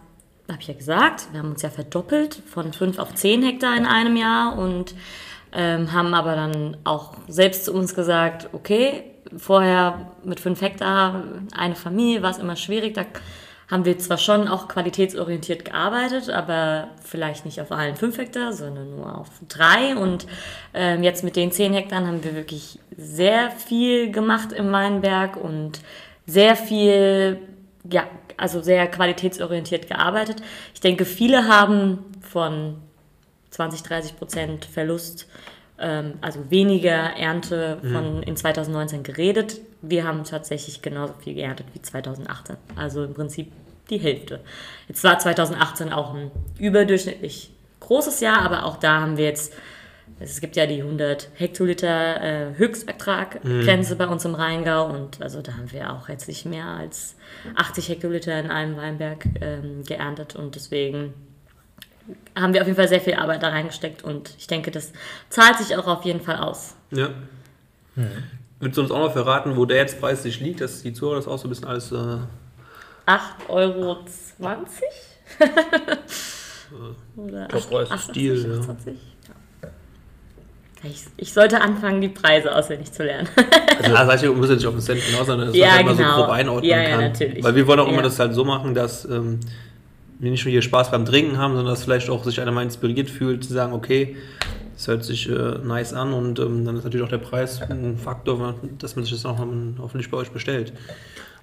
habe 0.50 0.60
ich 0.60 0.68
ja 0.68 0.74
gesagt, 0.76 1.28
wir 1.32 1.40
haben 1.40 1.52
uns 1.52 1.62
ja 1.62 1.70
verdoppelt 1.70 2.36
von 2.46 2.72
5 2.72 3.00
auf 3.00 3.16
10 3.16 3.44
Hektar 3.44 3.76
in 3.76 3.86
einem 3.86 4.16
Jahr 4.16 4.58
und 4.58 4.94
ähm, 5.54 5.92
haben 5.92 6.14
aber 6.14 6.36
dann 6.36 6.78
auch 6.84 7.14
selbst 7.28 7.66
zu 7.66 7.74
uns 7.74 7.96
gesagt, 7.96 8.50
okay, 8.54 9.04
vorher 9.38 10.12
mit 10.24 10.40
5 10.40 10.62
Hektar 10.62 11.24
eine 11.56 11.76
Familie 11.76 12.22
war 12.22 12.32
es 12.32 12.38
immer 12.38 12.56
schwierig, 12.56 12.94
da 12.94 13.06
haben 13.70 13.86
wir 13.86 13.98
zwar 13.98 14.18
schon 14.18 14.48
auch 14.48 14.68
qualitätsorientiert 14.68 15.66
gearbeitet, 15.66 16.30
aber 16.30 16.90
vielleicht 17.04 17.46
nicht 17.46 17.60
auf 17.62 17.72
allen 17.72 17.96
5 17.96 18.18
Hektar, 18.18 18.54
sondern 18.54 18.96
nur 18.96 19.18
auf 19.18 19.30
drei. 19.48 19.96
Und 19.96 20.28
ähm, 20.74 21.04
jetzt 21.04 21.24
mit 21.24 21.36
den 21.36 21.52
10 21.52 21.74
Hektar 21.74 22.06
haben 22.06 22.24
wir 22.24 22.36
wirklich 22.36 22.80
sehr 22.96 23.50
viel 23.52 24.12
gemacht 24.12 24.52
im 24.52 24.72
Weinberg 24.72 25.36
und 25.38 25.80
sehr 26.28 26.56
viel, 26.56 27.40
ja, 27.90 28.04
also 28.38 28.62
sehr 28.62 28.88
qualitätsorientiert 28.88 29.88
gearbeitet. 29.88 30.44
Ich 30.74 30.82
denke, 30.82 31.06
viele 31.06 31.48
haben 31.48 32.00
von 32.22 32.78
20, 33.50 33.84
30 33.84 34.18
Prozent 34.18 34.66
Verlust, 34.66 35.28
also 35.78 36.50
weniger 36.50 37.18
Ernte 37.18 37.80
von 37.82 38.24
in 38.24 38.38
2019 38.38 39.04
geredet. 39.04 39.60
Wir 39.82 40.06
haben 40.06 40.24
tatsächlich 40.24 40.82
genauso 40.82 41.14
viel 41.22 41.34
geerntet 41.34 41.68
wie 41.74 41.82
2018. 41.82 42.56
Also 42.76 43.04
im 43.04 43.14
Prinzip 43.14 43.52
die 43.90 43.98
Hälfte. 43.98 44.40
Jetzt 44.88 45.04
war 45.04 45.20
2018 45.20 45.92
auch 45.92 46.14
ein 46.14 46.32
überdurchschnittlich 46.58 47.52
großes 47.80 48.20
Jahr, 48.20 48.42
aber 48.42 48.66
auch 48.66 48.78
da 48.78 49.02
haben 49.02 49.18
wir 49.18 49.26
jetzt, 49.26 49.54
es 50.20 50.42
gibt 50.42 50.56
ja 50.56 50.66
die 50.66 50.82
100 50.82 51.30
Hektoliter 51.36 52.22
äh, 52.22 52.58
Höchstertraggrenze 52.58 53.96
bei 53.96 54.08
uns 54.08 54.26
im 54.26 54.36
Rheingau 54.36 54.88
und 54.90 55.22
also 55.22 55.42
da 55.42 55.54
haben 55.54 55.72
wir 55.72 55.94
auch 55.94 56.10
jetzt 56.10 56.28
nicht 56.28 56.46
mehr 56.46 56.66
als 56.66 57.16
80 57.56 57.90
Hektoliter 57.90 58.40
in 58.40 58.50
einem 58.50 58.78
Weinberg 58.78 59.26
ähm, 59.42 59.84
geerntet 59.84 60.36
und 60.36 60.56
deswegen 60.56 61.14
haben 62.36 62.54
wir 62.54 62.62
auf 62.62 62.68
jeden 62.68 62.78
Fall 62.78 62.88
sehr 62.88 63.02
viel 63.02 63.16
Arbeit 63.16 63.42
da 63.44 63.50
reingesteckt 63.50 64.04
und 64.04 64.32
ich 64.38 64.48
denke, 64.48 64.72
das 64.72 64.92
zahlt 65.30 65.58
sich 65.58 65.76
auch 65.78 65.88
auf 65.88 66.04
jeden 66.06 66.22
Fall 66.22 66.38
aus. 66.38 66.76
ja. 66.92 67.10
Willst 68.60 68.78
du 68.78 68.82
uns 68.82 68.92
auch 68.92 69.00
noch 69.00 69.14
verraten, 69.14 69.56
wo 69.58 69.66
der 69.66 69.78
jetzt 69.78 70.00
preislich 70.02 70.40
liegt, 70.40 70.60
dass 70.62 70.82
die 70.82 70.92
Zuhörer 70.94 71.16
das 71.18 71.28
auch 71.28 71.38
so 71.38 71.48
ein 71.48 71.50
bisschen 71.50 71.68
alles. 71.68 71.92
Äh, 71.92 71.96
8,20 71.96 72.28
Euro? 73.50 73.98
Oder 77.18 77.48
Toppreis. 77.48 77.90
8,80, 77.90 77.98
Stil, 78.12 78.42
ja. 78.44 78.74
8,20? 78.74 78.96
Ja. 79.64 79.70
Ich, 80.84 81.04
ich 81.18 81.34
sollte 81.34 81.62
anfangen, 81.62 82.02
die 82.02 82.10
Preise 82.10 82.54
auswendig 82.56 82.92
zu 82.92 83.04
lernen. 83.04 83.28
also, 83.82 83.92
sag 83.96 84.24
ich, 84.24 84.30
muss 84.36 84.50
ja 84.50 84.56
nicht 84.56 84.66
auf 84.68 84.74
den 84.74 84.82
Cent 84.82 85.02
genau 85.06 85.24
sein, 85.24 85.40
dass 85.40 85.56
Ja, 85.56 85.68
man 85.68 85.76
halt 85.88 85.98
genau. 85.98 86.10
so 86.12 86.16
grob 86.22 86.30
einordnen 86.32 86.70
Ja, 86.72 86.82
ja, 86.82 86.90
kann. 86.92 87.02
natürlich. 87.06 87.44
Weil 87.44 87.56
wir 87.56 87.68
wollen 87.68 87.80
auch 87.80 87.88
immer 87.88 87.98
Ja. 87.98 88.04
das 88.04 88.20
halt 88.20 88.34
so 88.34 88.44
machen, 88.46 88.74
dass 88.74 89.06
ähm, 89.06 89.40
wir 89.42 89.50
nicht 90.20 90.46
nur 90.46 90.52
hier 90.52 90.62
Spaß 90.62 90.92
beim 90.92 91.06
Trinken 91.06 91.38
haben, 91.38 91.56
sondern 91.56 91.74
dass 91.74 91.84
vielleicht 91.84 92.10
auch 92.10 92.24
sich 92.24 92.40
einer 92.42 92.52
mal 92.52 92.64
inspiriert 92.64 93.10
fühlt, 93.10 93.44
zu 93.44 93.54
sagen, 93.54 93.74
okay, 93.74 94.16
Das 94.76 94.88
hört 94.88 95.04
sich 95.06 95.30
äh, 95.30 95.58
nice 95.64 95.94
an 95.94 96.14
und 96.14 96.38
ähm, 96.40 96.66
dann 96.66 96.76
ist 96.78 96.84
natürlich 96.84 97.06
auch 97.06 97.10
der 97.10 97.18
Preis 97.18 97.62
ein 97.62 97.98
Faktor, 97.98 98.56
dass 98.78 98.96
man 98.96 99.06
sich 99.06 99.14
das 99.14 99.26
auch 99.26 99.40
ähm, 99.40 99.76
hoffentlich 99.80 100.12
bei 100.12 100.18
euch 100.18 100.32
bestellt. 100.32 100.74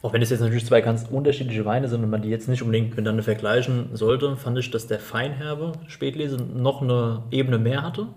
Auch 0.02 0.12
wenn 0.12 0.20
es 0.20 0.30
jetzt 0.30 0.40
natürlich 0.40 0.66
zwei 0.66 0.80
ganz 0.80 1.06
unterschiedliche 1.10 1.64
Weine 1.64 1.88
sind 1.88 2.02
und 2.02 2.10
man 2.10 2.20
die 2.22 2.28
jetzt 2.28 2.48
nicht 2.48 2.60
unbedingt 2.60 2.90
miteinander 2.90 3.22
vergleichen 3.22 3.90
sollte, 3.94 4.36
fand 4.36 4.58
ich, 4.58 4.70
dass 4.70 4.86
der 4.86 4.98
Feinherbe 4.98 5.72
Spätlese 5.86 6.36
noch 6.36 6.82
eine 6.82 7.22
Ebene 7.30 7.58
mehr 7.58 7.82
hatte 7.82 8.08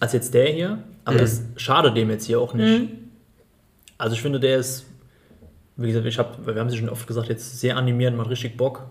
als 0.00 0.12
jetzt 0.14 0.34
der 0.34 0.46
hier. 0.48 0.78
Aber 1.04 1.18
das 1.18 1.42
schadet 1.56 1.96
dem 1.96 2.10
jetzt 2.10 2.24
hier 2.26 2.40
auch 2.40 2.54
nicht. 2.54 2.88
Also 3.98 4.16
ich 4.16 4.22
finde, 4.22 4.40
der 4.40 4.58
ist, 4.58 4.86
wie 5.76 5.88
gesagt, 5.88 6.06
ich 6.06 6.18
hab, 6.18 6.46
wir 6.46 6.54
haben 6.54 6.68
es 6.68 6.74
ja 6.74 6.80
schon 6.80 6.88
oft 6.88 7.06
gesagt, 7.06 7.28
jetzt 7.28 7.60
sehr 7.60 7.76
animierend, 7.76 8.16
macht 8.16 8.30
richtig 8.30 8.56
Bock. 8.56 8.84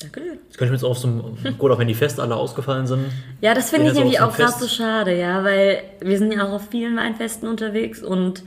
Danke. 0.00 0.20
Jetzt 0.20 0.56
könnte 0.56 0.64
ich 0.64 0.70
mir 0.70 0.76
jetzt 0.76 0.84
auf 0.84 0.98
so 0.98 1.08
gut, 1.58 1.70
auch 1.70 1.78
wenn 1.78 1.88
die 1.88 1.94
Feste 1.94 2.22
alle 2.22 2.36
ausgefallen 2.36 2.86
sind. 2.86 3.06
Ja, 3.40 3.54
das 3.54 3.70
finde 3.70 3.88
ich 3.88 3.94
nämlich 3.94 4.20
auch 4.20 4.34
gerade 4.34 4.58
so 4.58 4.66
schade, 4.66 5.18
ja, 5.18 5.44
weil 5.44 5.82
wir 6.00 6.18
sind 6.18 6.32
ja 6.32 6.46
auch 6.46 6.52
auf 6.52 6.68
vielen 6.70 6.96
Weinfesten 6.96 7.48
unterwegs 7.48 8.02
und 8.02 8.42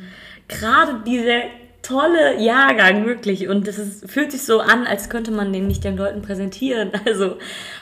gerade 0.48 1.04
dieser 1.06 1.42
tolle 1.84 2.42
Jahrgang, 2.42 3.06
wirklich, 3.06 3.50
und 3.50 3.68
es 3.68 3.78
ist, 3.78 4.10
fühlt 4.10 4.32
sich 4.32 4.44
so 4.44 4.62
an, 4.62 4.88
als 4.88 5.10
könnte 5.10 5.32
man 5.32 5.54
den 5.54 5.68
nicht 5.68 5.84
den 5.84 5.98
Leuten 5.98 6.22
präsentieren, 6.22 6.92
also, 7.06 7.38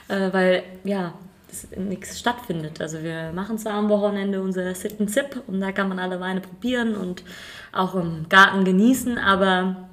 äh, 0.08 0.32
weil, 0.32 0.64
ja, 0.84 1.14
nichts 1.76 2.18
stattfindet. 2.18 2.80
Also 2.80 3.02
wir 3.02 3.32
machen 3.32 3.58
zwar 3.58 3.74
am 3.74 3.88
Wochenende 3.88 4.40
unser 4.40 4.74
Sit 4.74 5.00
and 5.00 5.10
Sip 5.10 5.42
und 5.46 5.60
da 5.60 5.72
kann 5.72 5.88
man 5.88 5.98
alle 5.98 6.20
Weine 6.20 6.40
probieren 6.40 6.94
und 6.94 7.24
auch 7.72 7.94
im 7.94 8.28
Garten 8.28 8.64
genießen, 8.64 9.18
aber 9.18 9.88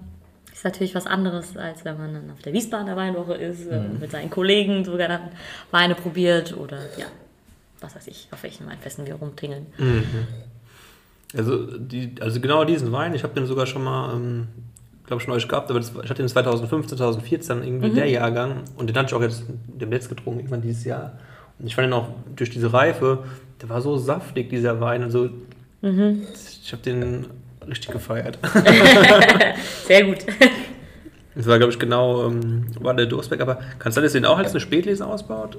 ist 0.59 0.65
natürlich 0.65 0.93
was 0.93 1.05
anderes, 1.05 1.55
als 1.55 1.85
wenn 1.85 1.97
man 1.97 2.13
dann 2.13 2.31
auf 2.31 2.41
der 2.41 2.51
Wiesbadener 2.51 2.97
Weinwoche 2.97 3.33
ist, 3.35 3.65
äh, 3.67 3.79
mit 3.79 4.11
seinen 4.11 4.29
Kollegen 4.29 4.83
sogar 4.83 5.07
dann 5.07 5.21
Weine 5.71 5.95
probiert 5.95 6.55
oder 6.57 6.79
ja, 6.97 7.05
was 7.79 7.95
weiß 7.95 8.07
ich, 8.07 8.27
auf 8.31 8.43
welchen 8.43 8.67
Weinfesten 8.67 9.05
wir 9.07 9.15
rumtingeln. 9.15 9.67
Also, 11.35 11.77
die, 11.77 12.15
also 12.19 12.41
genau 12.41 12.65
diesen 12.65 12.91
Wein, 12.91 13.13
ich 13.13 13.23
habe 13.23 13.33
den 13.33 13.45
sogar 13.45 13.67
schon 13.67 13.83
mal, 13.83 14.13
ähm, 14.13 14.47
glaube 15.05 15.21
schon 15.21 15.33
euch 15.33 15.47
gehabt, 15.47 15.69
aber 15.69 15.79
das, 15.79 15.91
ich 15.91 16.09
hatte 16.09 16.23
den 16.23 16.27
2015, 16.27 16.97
2014 16.97 17.63
irgendwie 17.63 17.91
der 17.91 18.09
Jahrgang 18.09 18.63
und 18.75 18.87
den 18.87 18.97
hatte 18.97 19.07
ich 19.07 19.13
auch 19.13 19.21
jetzt 19.21 19.43
demnächst 19.67 20.09
getrunken, 20.09 20.39
irgendwann 20.39 20.61
dieses 20.61 20.83
Jahr. 20.83 21.19
Und 21.59 21.67
ich 21.67 21.75
fand 21.75 21.87
den 21.87 21.93
auch 21.93 22.07
durch 22.35 22.49
diese 22.49 22.71
Reife, 22.73 23.19
der 23.61 23.69
war 23.69 23.81
so 23.81 23.97
saftig, 23.97 24.49
dieser 24.49 24.79
Wein. 24.81 25.03
Also, 25.03 25.29
ich 25.81 26.71
habe 26.71 26.81
den 26.83 27.27
richtig 27.67 27.91
gefeiert. 27.91 28.39
Sehr 29.85 30.05
gut. 30.05 30.17
Das 31.35 31.45
war, 31.47 31.57
glaube 31.57 31.71
ich, 31.71 31.79
genau, 31.79 32.25
ähm, 32.27 32.65
war 32.81 32.93
der 32.93 33.05
Durstberg, 33.05 33.41
aber 33.41 33.55
kann 33.77 33.89
es 33.89 33.95
sein, 33.95 34.03
dass 34.03 34.13
ihr 34.15 34.21
den 34.21 34.25
auch 34.25 34.37
als 34.37 34.51
eine 34.51 34.59
Spätlese 34.59 35.05
ausbaut? 35.05 35.57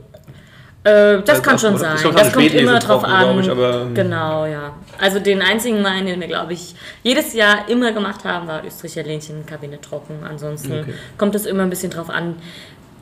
Äh, 0.82 1.20
das 1.22 1.28
Also 1.28 1.42
kann 1.42 1.58
schon 1.58 1.76
sein. 1.78 1.96
glaub, 2.00 2.16
Das 2.16 2.32
kommt 2.32 2.52
immer 2.54 2.78
drauf 2.78 3.04
an. 3.04 3.38
ich, 3.40 3.50
aber, 3.50 3.82
ähm, 3.82 3.94
genau, 3.94 4.46
ja. 4.46 4.74
Also 4.98 5.20
den 5.20 5.42
einzigen 5.42 5.82
Wein, 5.84 6.06
den 6.06 6.20
wir, 6.20 6.26
glaube 6.26 6.54
ich, 6.54 6.74
jedes 7.02 7.34
Jahr 7.34 7.68
immer 7.68 7.92
gemacht 7.92 8.24
haben, 8.24 8.46
war 8.48 8.64
Österreicher 8.64 9.02
Lähnchen 9.02 9.44
Kabinett 9.46 9.82
trocken. 9.82 10.20
Ansonsten 10.28 10.72
Okay. 10.80 10.94
kommt 11.18 11.34
es 11.34 11.46
immer 11.46 11.62
ein 11.62 11.70
bisschen 11.70 11.90
drauf 11.90 12.08
an. 12.10 12.36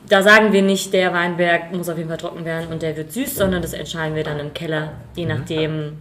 Da 0.09 0.23
sagen 0.23 0.51
wir 0.53 0.61
nicht, 0.63 0.91
der 0.93 1.13
Weinberg 1.13 1.71
muss 1.71 1.87
auf 1.87 1.97
jeden 1.97 2.09
Fall 2.09 2.17
trocken 2.17 2.43
werden 2.43 2.67
und 2.71 2.81
der 2.81 2.97
wird 2.97 3.11
süß, 3.11 3.35
sondern 3.35 3.61
das 3.61 3.73
entscheiden 3.73 4.15
wir 4.15 4.23
dann 4.23 4.39
im 4.39 4.53
Keller, 4.53 4.93
je 5.15 5.23
Mhm. 5.25 5.29
nachdem, 5.29 5.97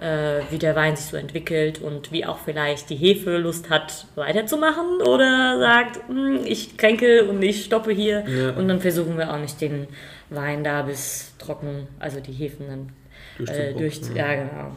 äh, 0.00 0.40
wie 0.50 0.58
der 0.58 0.76
Wein 0.76 0.96
sich 0.96 1.06
so 1.06 1.16
entwickelt 1.16 1.80
und 1.80 2.12
wie 2.12 2.24
auch 2.24 2.38
vielleicht 2.38 2.88
die 2.88 2.96
Hefe 2.96 3.36
Lust 3.36 3.68
hat, 3.68 4.06
weiterzumachen 4.14 5.02
oder 5.02 5.58
sagt, 5.58 6.00
"Hm, 6.08 6.40
ich 6.44 6.76
kränke 6.78 7.24
und 7.28 7.42
ich 7.42 7.64
stoppe 7.64 7.92
hier. 7.92 8.24
Ja. 8.26 8.50
Und 8.50 8.68
dann 8.68 8.80
versuchen 8.80 9.18
wir 9.18 9.32
auch 9.34 9.38
nicht 9.38 9.60
den 9.60 9.88
Wein 10.30 10.62
da 10.64 10.82
bis 10.82 11.34
trocken, 11.38 11.88
also 11.98 12.20
die 12.20 12.32
Hefen 12.32 12.66
dann 12.68 13.46
äh, 13.48 13.72
durch, 13.74 14.00
ja 14.14 14.34
genau. 14.34 14.70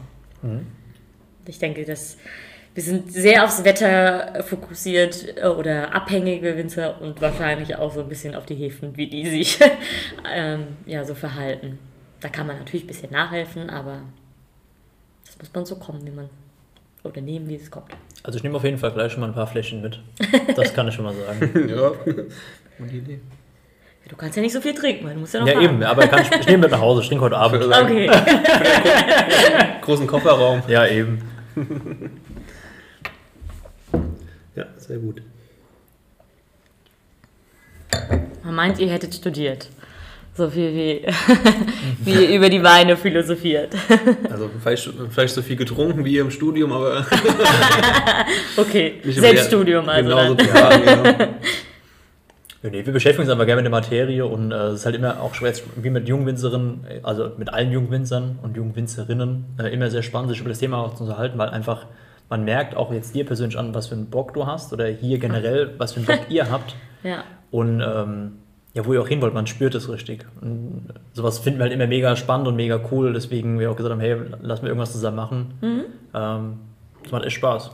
Ich 1.46 1.58
denke, 1.58 1.84
dass 1.84 2.18
wir 2.74 2.82
sind 2.82 3.12
sehr 3.12 3.44
aufs 3.44 3.64
Wetter 3.64 4.42
fokussiert 4.42 5.36
äh, 5.36 5.46
oder 5.46 5.94
abhängige 5.94 6.56
Winzer 6.56 7.00
und 7.00 7.20
wahrscheinlich 7.20 7.76
auch 7.76 7.92
so 7.92 8.00
ein 8.00 8.08
bisschen 8.08 8.34
auf 8.34 8.46
die 8.46 8.56
Hefen, 8.56 8.96
wie 8.96 9.06
die 9.06 9.26
sich 9.28 9.60
ähm, 10.34 10.66
ja, 10.86 11.04
so 11.04 11.14
verhalten. 11.14 11.78
Da 12.20 12.28
kann 12.28 12.46
man 12.46 12.58
natürlich 12.58 12.84
ein 12.84 12.88
bisschen 12.88 13.12
nachhelfen, 13.12 13.70
aber 13.70 14.00
das 15.24 15.38
muss 15.38 15.54
man 15.54 15.64
so 15.66 15.76
kommen, 15.76 16.04
wie 16.06 16.10
man 16.10 16.28
oder 17.04 17.20
nehmen, 17.20 17.48
wie 17.48 17.56
es 17.56 17.70
kommt. 17.70 17.92
Also 18.22 18.38
ich 18.38 18.42
nehme 18.42 18.56
auf 18.56 18.64
jeden 18.64 18.78
Fall 18.78 18.90
gleich 18.92 19.12
schon 19.12 19.20
mal 19.20 19.28
ein 19.28 19.34
paar 19.34 19.46
Fläschchen 19.46 19.80
mit. 19.82 20.00
Das 20.56 20.72
kann 20.74 20.88
ich 20.88 20.94
schon 20.94 21.04
mal 21.04 21.14
sagen. 21.14 21.68
ja, 21.68 21.90
gute 22.78 22.96
Idee. 22.96 23.20
Du 24.08 24.16
kannst 24.16 24.36
ja 24.36 24.42
nicht 24.42 24.52
so 24.52 24.60
viel 24.60 24.74
trinken, 24.74 25.06
weil 25.06 25.14
du 25.14 25.20
musst 25.20 25.32
ja 25.32 25.40
noch 25.40 25.46
Ja, 25.46 25.54
fahren. 25.54 25.64
eben, 25.64 25.82
aber 25.82 26.06
kann 26.06 26.22
ich, 26.22 26.30
ich 26.40 26.46
nehme 26.46 26.62
mit 26.64 26.70
nach 26.70 26.80
Hause, 26.80 27.02
ich 27.02 27.08
trinke 27.08 27.24
heute 27.24 27.36
Abend. 27.36 27.64
Okay. 27.64 28.10
Großen 29.80 30.06
Kofferraum. 30.06 30.62
Ja, 30.68 30.86
eben. 30.86 31.22
Sehr 34.86 34.98
gut. 34.98 35.22
Man 38.42 38.54
meint, 38.54 38.78
ihr 38.78 38.88
hättet 38.88 39.14
studiert. 39.14 39.68
So 40.36 40.50
viel 40.50 40.74
wie, 40.74 41.06
wie 42.04 42.24
ihr 42.24 42.36
über 42.36 42.50
die 42.50 42.62
Weine 42.62 42.96
philosophiert. 42.96 43.74
Also 44.30 44.50
vielleicht, 44.60 44.90
vielleicht 45.10 45.34
so 45.34 45.42
viel 45.42 45.56
getrunken 45.56 46.04
wie 46.04 46.14
ihr 46.14 46.22
im 46.22 46.30
Studium, 46.30 46.72
aber 46.72 47.06
Okay, 48.56 49.00
Selbststudium 49.04 49.88
also. 49.88 50.08
Genau, 50.08 50.34
dann. 50.34 50.46
so, 50.46 50.54
ja, 50.54 50.76
genau. 50.76 51.18
Ja, 52.62 52.70
nee, 52.70 52.84
wir 52.84 52.92
beschäftigen 52.92 53.22
uns 53.22 53.30
aber 53.30 53.46
gerne 53.46 53.62
mit 53.62 53.66
der 53.66 53.78
Materie 53.78 54.26
und 54.26 54.50
äh, 54.50 54.54
es 54.68 54.80
ist 54.80 54.86
halt 54.86 54.96
immer 54.96 55.20
auch 55.22 55.34
schwer, 55.34 55.52
wie 55.76 55.90
mit 55.90 56.08
Jungwinzerinnen, 56.08 56.84
also 57.04 57.30
mit 57.38 57.52
allen 57.52 57.70
Jungwinzern 57.70 58.38
und 58.42 58.56
Jungwinzerinnen, 58.56 59.44
äh, 59.60 59.68
immer 59.68 59.90
sehr 59.90 60.02
spannend, 60.02 60.30
sich 60.30 60.40
über 60.40 60.48
das 60.48 60.58
Thema 60.58 60.78
auch 60.78 60.94
zu 60.94 61.04
unterhalten, 61.04 61.38
weil 61.38 61.50
einfach 61.50 61.86
man 62.34 62.44
merkt 62.44 62.76
auch 62.76 62.92
jetzt 62.92 63.14
dir 63.14 63.24
persönlich 63.24 63.56
an, 63.56 63.74
was 63.74 63.86
für 63.86 63.94
einen 63.94 64.06
Bock 64.06 64.34
du 64.34 64.44
hast 64.44 64.72
oder 64.72 64.86
hier 64.86 65.18
generell, 65.18 65.72
was 65.78 65.92
für 65.92 65.98
einen 66.00 66.06
Bock 66.06 66.26
ihr 66.30 66.50
habt 66.50 66.74
Ja. 67.04 67.22
und 67.52 67.80
ähm, 67.80 68.32
ja, 68.72 68.84
wo 68.84 68.92
ihr 68.92 69.00
auch 69.00 69.06
hin 69.06 69.22
wollt, 69.22 69.34
man 69.34 69.46
spürt 69.46 69.76
es 69.76 69.88
richtig. 69.88 70.26
Und 70.40 70.88
sowas 71.12 71.38
finden 71.38 71.60
wir 71.60 71.64
halt 71.64 71.72
immer 71.72 71.86
mega 71.86 72.16
spannend 72.16 72.48
und 72.48 72.56
mega 72.56 72.80
cool, 72.90 73.12
deswegen 73.12 73.60
wir 73.60 73.70
auch 73.70 73.76
gesagt 73.76 73.92
haben, 73.92 74.00
hey, 74.00 74.16
lass 74.42 74.62
mir 74.62 74.68
irgendwas 74.68 74.90
zusammen 74.90 75.16
machen. 75.16 75.54
Ähm, 76.12 76.54
das 77.04 77.12
macht 77.12 77.24
echt 77.24 77.36
Spaß. 77.36 77.70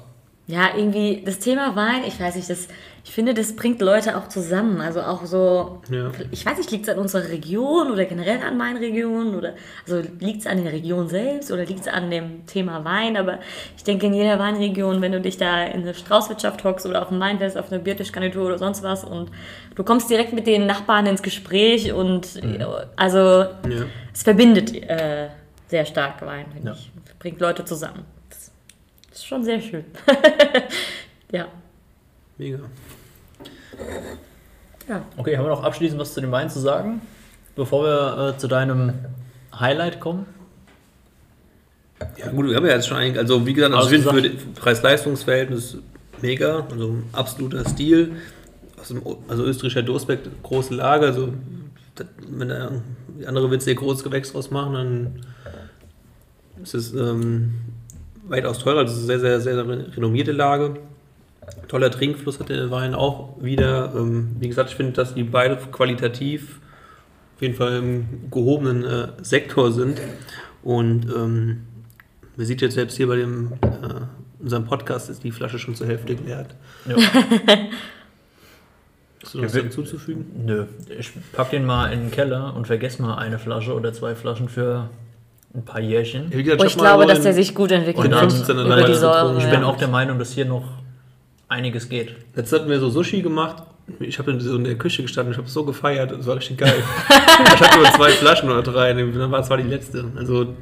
Ja, 0.51 0.71
irgendwie 0.77 1.23
das 1.25 1.39
Thema 1.39 1.77
Wein, 1.77 2.03
ich 2.07 2.19
weiß 2.19 2.35
nicht, 2.35 2.51
das, 2.51 2.67
ich 3.05 3.13
finde, 3.13 3.35
das 3.35 3.55
bringt 3.55 3.81
Leute 3.81 4.17
auch 4.17 4.27
zusammen. 4.29 4.81
Also 4.81 5.01
auch 5.01 5.25
so, 5.25 5.81
Ja. 5.91 6.11
ich 6.33 6.45
weiß 6.45 6.59
nicht, 6.59 6.71
liegt 6.73 6.89
es 6.89 6.93
an 6.95 6.99
unserer 6.99 7.29
Region 7.29 7.91
oder 7.93 8.05
generell 8.05 8.41
an 8.43 8.57
meinen 8.59 8.79
Regionen 8.79 9.37
oder 9.37 9.55
also 9.87 10.03
liegt 10.19 10.41
es 10.41 10.47
an 10.49 10.65
der 10.65 10.73
Region 10.73 11.09
selbst 11.09 11.53
oder 11.53 11.65
liegt 11.65 11.81
es 11.83 11.89
an 11.89 12.11
dem 12.11 12.47
Thema 12.47 12.85
Wein? 12.85 13.17
Aber 13.17 13.39
ich 13.77 13.85
denke, 13.85 14.07
in 14.07 14.15
jeder 14.15 14.39
Weinregion, 14.41 15.01
wenn 15.03 15.13
du 15.13 15.21
dich 15.21 15.37
da 15.37 15.63
in 15.65 15.83
eine 15.83 15.95
Straußwirtschaft 15.95 16.65
hockst 16.65 16.85
oder 16.85 17.03
auf 17.03 17.11
einem 17.13 17.21
Weinfest, 17.21 17.57
auf 17.57 17.71
eine 17.71 17.81
Biertischgarnitur 17.81 18.47
oder 18.47 18.59
sonst 18.59 18.83
was 18.83 19.05
und 19.05 19.31
du 19.77 19.85
kommst 19.85 20.11
direkt 20.11 20.33
mit 20.33 20.49
den 20.49 20.67
Nachbarn 20.67 21.07
ins 21.07 21.23
Gespräch 21.23 21.93
und 21.93 22.41
also 22.97 23.19
Ja. 23.19 23.85
es 24.13 24.23
verbindet 24.25 24.75
äh, 24.75 25.29
sehr 25.69 25.85
stark 25.87 26.21
Wein, 26.27 26.47
finde 26.53 26.71
Ja. 26.71 26.75
ich. 26.75 26.91
Bringt 27.21 27.41
Leute 27.41 27.65
zusammen. 27.65 28.05
Ist 29.21 29.27
schon 29.27 29.45
sehr 29.45 29.61
schön. 29.61 29.85
ja. 31.31 31.47
Mega. 32.39 32.59
ja. 34.89 35.05
Okay, 35.18 35.37
haben 35.37 35.45
wir 35.45 35.51
noch 35.51 35.62
abschließend 35.62 36.01
was 36.01 36.14
zu 36.14 36.23
dem 36.23 36.33
Wein 36.33 36.49
zu 36.49 36.59
sagen, 36.59 37.03
bevor 37.55 37.85
wir 37.85 38.31
äh, 38.31 38.39
zu 38.39 38.49
deinem 38.49 38.95
Highlight 39.55 40.01
kommen? 40.01 40.25
Ja, 42.16 42.31
gut, 42.31 42.49
wir 42.49 42.57
haben 42.57 42.64
ja 42.64 42.73
jetzt 42.73 42.89
schon 42.89 42.97
eigentlich, 42.97 43.18
also 43.18 43.45
wie 43.47 43.53
gesagt, 43.53 43.75
also 43.75 43.95
Also 43.95 44.11
für 44.11 44.31
Preis-Leistungs-Verhältnis 44.59 45.77
mega, 46.23 46.66
also 46.71 46.95
absoluter 47.12 47.68
Stil. 47.68 48.12
Aus 48.81 48.89
dem, 48.89 49.03
also 49.29 49.45
österreichischer 49.45 49.83
Durstberg, 49.83 50.21
große 50.43 50.73
Lage, 50.73 51.05
also 51.05 51.35
das, 51.95 52.07
wenn 52.27 52.83
die 53.18 53.27
andere 53.27 53.51
Witze 53.51 53.68
ihr 53.68 53.77
großes 53.77 54.03
Gewächs 54.03 54.33
draus 54.33 54.51
machen, 54.51 54.73
dann 54.73 55.27
ist 56.62 56.73
es 56.73 56.95
ähm, 56.95 57.53
weitaus 58.31 58.59
teurer. 58.61 58.85
Das 58.85 58.97
ist 58.97 59.11
eine 59.11 59.18
sehr, 59.18 59.41
sehr, 59.41 59.64
sehr 59.64 59.68
renommierte 59.97 60.33
Lage. 60.33 60.76
Toller 61.68 61.91
Trinkfluss 61.91 62.39
hat 62.39 62.49
der 62.49 62.70
Wein 62.70 62.95
auch 62.95 63.35
wieder. 63.43 63.93
Ähm, 63.95 64.37
wie 64.39 64.49
gesagt, 64.49 64.70
ich 64.70 64.76
finde, 64.76 64.93
dass 64.93 65.14
die 65.14 65.24
beide 65.24 65.57
qualitativ 65.57 66.61
auf 67.37 67.43
jeden 67.43 67.55
Fall 67.55 67.78
im 67.78 68.31
gehobenen 68.31 68.85
äh, 68.85 69.09
Sektor 69.22 69.72
sind. 69.72 70.01
Und 70.62 71.07
ähm, 71.14 71.66
man 72.37 72.47
sieht 72.47 72.61
jetzt 72.61 72.74
selbst 72.74 72.97
hier 72.97 73.09
bei 73.09 73.16
dem, 73.16 73.53
äh, 73.62 74.03
unserem 74.39 74.64
Podcast 74.64 75.11
ist 75.11 75.24
die 75.24 75.33
Flasche 75.33 75.59
schon 75.59 75.74
zur 75.74 75.89
Hälfte 75.89 76.14
geleert. 76.14 76.55
Ja. 76.87 76.97
Hast 79.22 79.35
du 79.35 79.39
noch 79.39 79.47
was 79.47 79.55
hinzuzufügen? 79.55 80.45
Nö, 80.47 80.66
ich 80.99 81.11
pack 81.33 81.51
den 81.51 81.66
mal 81.66 81.93
in 81.93 82.01
den 82.01 82.11
Keller 82.11 82.55
und 82.55 82.66
vergesse 82.66 83.03
mal 83.03 83.16
eine 83.16 83.39
Flasche 83.39 83.74
oder 83.74 83.93
zwei 83.93 84.14
Flaschen 84.14 84.49
für 84.49 84.89
ein 85.55 85.65
paar 85.65 85.81
Jährchen. 85.81 86.27
Wie 86.31 86.43
gesagt, 86.43 86.63
Oh, 86.63 86.65
ich 86.65 86.77
mal 86.77 86.83
glaube, 86.83 87.07
dass 87.07 87.23
der 87.23 87.33
sich 87.33 87.55
gut 87.55 87.73
entwickelt 87.73 88.07
in 88.07 88.15
hat 88.15 88.33
15 88.33 88.59
über 88.59 88.77
die 88.77 88.83
Leute 88.83 88.95
Säure. 88.95 89.37
Ich 89.39 89.45
ja. 89.45 89.51
bin 89.51 89.65
auch 89.65 89.77
der 89.77 89.89
Meinung, 89.89 90.19
dass 90.19 90.33
hier 90.33 90.45
noch 90.45 90.65
einiges 91.49 91.89
geht. 91.89 92.15
Jetzt 92.37 92.53
hatten 92.53 92.69
wir 92.69 92.79
so 92.79 92.91
Sushi 92.91 93.23
gemacht. 93.23 93.65
ich 93.99 94.19
habe 94.19 94.41
so 94.41 94.57
in 94.57 94.65
der 94.65 94.77
Küche 94.77 95.03
gestanden, 95.03 95.33
ich 95.33 95.39
habe 95.39 95.49
so 95.49 95.65
gefeiert, 95.65 96.13
das 96.13 96.27
war 96.27 96.37
richtig 96.37 96.59
geil. 96.59 96.75
ich 97.09 97.61
hatte 97.61 97.79
nur 97.79 97.91
zwei 97.91 98.11
Flaschen 98.11 98.49
oder 98.49 98.63
drei, 98.63 98.93
dann 98.93 99.31
war 99.33 99.41
es 99.41 99.51
war 99.51 99.57
die 99.57 99.65
letzte. 99.65 100.05
Also 100.17 100.55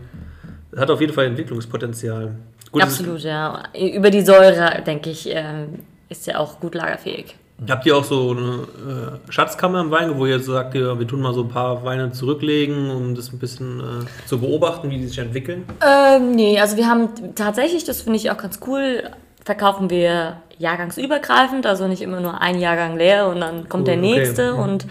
hat 0.77 0.91
auf 0.91 1.01
jeden 1.01 1.13
Fall 1.13 1.27
Entwicklungspotenzial. 1.27 2.37
Gut, 2.73 2.83
Absolut, 2.83 3.21
ja. 3.21 3.65
Über 3.75 4.11
die 4.11 4.23
Säure, 4.23 4.83
denke 4.87 5.11
ich, 5.11 5.29
ähm, 5.31 5.81
ist 6.09 6.27
ja 6.27 6.39
auch 6.39 6.61
gut 6.61 6.75
lagerfähig. 6.75 7.37
Habt 7.69 7.87
ihr 7.87 7.97
auch 7.97 8.05
so 8.05 8.31
eine 8.31 9.19
äh, 9.27 9.33
Schatzkammer 9.33 9.81
im 9.81 9.91
Wein, 9.91 10.17
wo 10.17 10.27
ihr 10.27 10.39
so 10.39 10.53
sagt, 10.53 10.75
wir 10.75 11.07
tun 11.09 11.21
mal 11.21 11.35
so 11.35 11.43
ein 11.43 11.49
paar 11.49 11.85
Weine 11.85 12.13
zurücklegen, 12.13 12.91
um 12.91 13.17
das 13.17 13.33
ein 13.33 13.41
bisschen 13.41 13.81
äh, 13.81 14.29
zu 14.29 14.39
beobachten, 14.39 14.91
wie 14.91 14.99
die 14.99 15.09
sich 15.09 15.19
entwickeln? 15.19 15.65
Ähm, 15.85 16.33
nee, 16.37 16.61
also 16.61 16.77
wir 16.77 16.87
haben 16.87 17.35
tatsächlich, 17.35 17.85
das 17.85 18.03
finde 18.03 18.19
ich 18.19 18.31
auch 18.31 18.37
ganz 18.37 18.61
cool, 18.67 19.11
verkaufen 19.45 19.91
wir 19.91 20.37
jahrgangsübergreifend, 20.59 21.67
also 21.67 21.89
nicht 21.89 22.03
immer 22.03 22.21
nur 22.21 22.41
ein 22.41 22.61
Jahrgang 22.61 22.97
leer 22.97 23.29
und 23.29 23.41
dann 23.41 23.69
kommt 23.69 23.89
cool, 23.89 23.95
der 23.95 23.97
nächste 23.97 24.53
okay. 24.53 24.63
und 24.63 24.87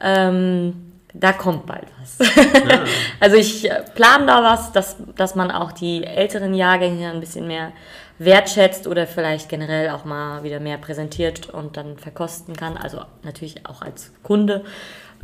ähm, 0.00 0.74
da 1.14 1.32
kommt 1.32 1.66
bald 1.66 1.86
was. 2.00 2.18
Ja. 2.18 2.84
also 3.20 3.36
ich 3.36 3.70
äh, 3.70 3.82
plane 3.94 4.26
da 4.26 4.42
was, 4.42 4.72
dass, 4.72 4.96
dass 5.16 5.34
man 5.34 5.50
auch 5.50 5.72
die 5.72 6.04
älteren 6.04 6.54
Jahrgänge 6.54 7.10
ein 7.10 7.20
bisschen 7.20 7.46
mehr 7.46 7.72
wertschätzt 8.18 8.86
oder 8.86 9.06
vielleicht 9.06 9.48
generell 9.48 9.90
auch 9.90 10.04
mal 10.04 10.44
wieder 10.44 10.60
mehr 10.60 10.78
präsentiert 10.78 11.50
und 11.50 11.76
dann 11.76 11.98
verkosten 11.98 12.56
kann. 12.56 12.76
Also 12.76 13.00
natürlich 13.22 13.66
auch 13.66 13.82
als 13.82 14.12
Kunde. 14.22 14.64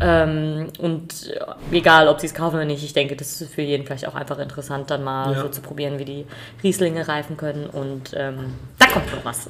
Ähm, 0.03 0.69
und 0.79 1.31
egal, 1.71 2.09
ob 2.09 2.21
sie 2.21 2.27
es 2.27 2.35
kaufen 2.35 2.57
oder 2.57 2.65
nicht, 2.65 2.83
ich 2.83 2.95
denke, 2.95 3.17
das 3.17 3.41
ist 3.41 3.55
für 3.55 3.63
jeden 3.63 3.85
vielleicht 3.85 4.09
auch 4.09 4.15
einfach 4.15 4.39
interessant, 4.39 4.91
dann 4.91 5.05
mal 5.05 5.33
ja. 5.35 5.43
so 5.43 5.49
zu 5.49 5.61
probieren, 5.61 5.99
wie 5.99 6.05
die 6.05 6.27
Rieslinge 6.63 7.07
reifen 7.07 7.37
können. 7.37 7.67
Und 7.67 8.13
ähm, 8.15 8.55
da 8.79 8.87
kommt 8.87 9.15
noch 9.15 9.25
was. 9.25 9.49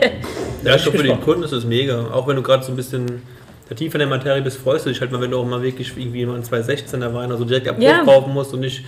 ja, 0.64 0.74
ich 0.74 0.82
glaube, 0.82 0.98
für 0.98 1.04
den 1.04 1.20
Kunden 1.20 1.44
ist 1.44 1.52
es 1.52 1.64
mega. 1.64 2.10
Auch 2.10 2.26
wenn 2.26 2.36
du 2.36 2.42
gerade 2.42 2.64
so 2.64 2.72
ein 2.72 2.76
bisschen 2.76 3.22
tief 3.76 3.94
in 3.94 4.00
der 4.00 4.08
Materie 4.08 4.42
bist, 4.42 4.58
freust 4.58 4.84
du 4.84 4.90
dich 4.90 5.00
halt 5.00 5.12
mal, 5.12 5.20
wenn 5.20 5.30
du 5.30 5.38
auch 5.38 5.46
mal 5.46 5.62
wirklich 5.62 5.96
irgendwie 5.96 6.26
mal 6.26 6.34
einen 6.34 6.44
216er 6.44 7.14
Wein 7.14 7.30
also 7.30 7.44
direkt 7.44 7.68
ab 7.68 7.76
ja. 7.78 8.04
kaufen 8.04 8.32
musst 8.32 8.52
und 8.52 8.60
nicht 8.60 8.84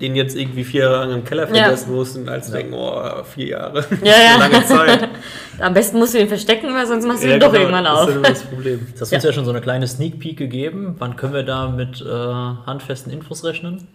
den 0.00 0.16
jetzt 0.16 0.36
irgendwie 0.36 0.64
vier 0.64 0.84
Jahre 0.84 1.12
im 1.12 1.24
Keller 1.24 1.46
vergessen 1.46 1.90
ja. 1.90 1.96
mussten, 1.96 2.28
als 2.28 2.48
ja. 2.48 2.54
denken, 2.54 2.74
oh, 2.74 3.22
vier 3.24 3.48
Jahre. 3.48 3.84
Ja, 4.02 4.12
ja. 4.12 4.36
lange 4.38 4.64
Zeit. 4.64 5.08
Am 5.60 5.74
besten 5.74 5.98
musst 5.98 6.14
du 6.14 6.18
ihn 6.18 6.28
verstecken, 6.28 6.74
weil 6.74 6.86
sonst 6.86 7.06
machst 7.06 7.22
du 7.22 7.32
ihn 7.32 7.40
doch 7.40 7.52
genau, 7.52 7.64
irgendwann 7.64 7.86
auf. 7.86 8.06
Das 8.06 8.16
ist 8.16 8.24
das 8.24 8.42
Problem. 8.44 8.86
Das 8.92 9.00
hast 9.02 9.12
uns 9.12 9.24
ja 9.24 9.32
schon 9.32 9.44
so 9.44 9.50
eine 9.50 9.60
kleine 9.60 9.86
Sneak 9.86 10.18
Peek 10.18 10.38
gegeben. 10.38 10.96
Wann 10.98 11.16
können 11.16 11.34
wir 11.34 11.42
da 11.42 11.68
mit 11.68 12.00
äh, 12.00 12.06
handfesten 12.06 13.12
Infos 13.12 13.44
rechnen? 13.44 13.86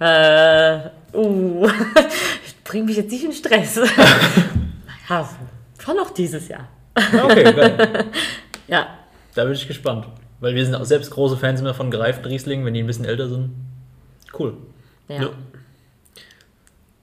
Äh, 0.00 0.90
uh, 1.14 1.68
bring 2.64 2.86
mich 2.86 2.96
jetzt 2.96 3.10
nicht 3.10 3.24
in 3.24 3.32
Stress. 3.32 3.80
ja, 5.08 5.28
schon 5.78 5.96
noch 5.96 6.10
dieses 6.10 6.48
Jahr. 6.48 6.68
Okay, 6.94 7.44
geil. 7.52 8.06
ja. 8.68 8.86
Da 9.34 9.44
bin 9.44 9.52
ich 9.52 9.68
gespannt. 9.68 10.06
Weil 10.40 10.56
wir 10.56 10.64
sind 10.64 10.74
auch 10.74 10.84
selbst 10.84 11.12
große 11.12 11.36
Fans 11.36 11.60
immer 11.60 11.72
von 11.72 11.90
gereiften 11.90 12.26
Rieslingen, 12.26 12.66
wenn 12.66 12.74
die 12.74 12.80
ein 12.82 12.86
bisschen 12.86 13.04
älter 13.04 13.28
sind. 13.28 13.50
Cool. 14.36 14.54
Ja. 15.08 15.22
ja. 15.22 15.30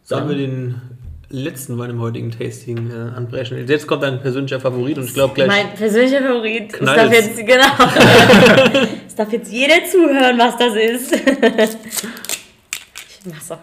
Sollen 0.03 0.29
wir 0.29 0.35
den 0.35 0.81
letzten 1.29 1.77
Wein 1.77 1.91
im 1.91 2.01
heutigen 2.01 2.31
Tasting 2.31 2.89
äh, 2.89 3.15
anbrechen? 3.15 3.67
Jetzt 3.67 3.85
kommt 3.85 4.03
dein 4.03 4.19
persönlicher 4.19 4.59
Favorit 4.59 4.97
und 4.97 5.05
ich 5.05 5.13
glaube 5.13 5.35
gleich. 5.35 5.47
Mein 5.47 5.73
persönlicher 5.75 6.21
Favorit. 6.21 6.73
Es 6.73 6.79
darf 6.79 7.11
jetzt, 7.11 7.37
genau. 7.37 7.65
es 9.07 9.15
darf 9.15 9.31
jetzt 9.31 9.51
jeder 9.51 9.85
zuhören, 9.85 10.39
was 10.39 10.57
das 10.57 10.75
ist. 10.75 11.13
ich 11.13 13.25
mach's 13.25 13.51
auch 13.51 13.59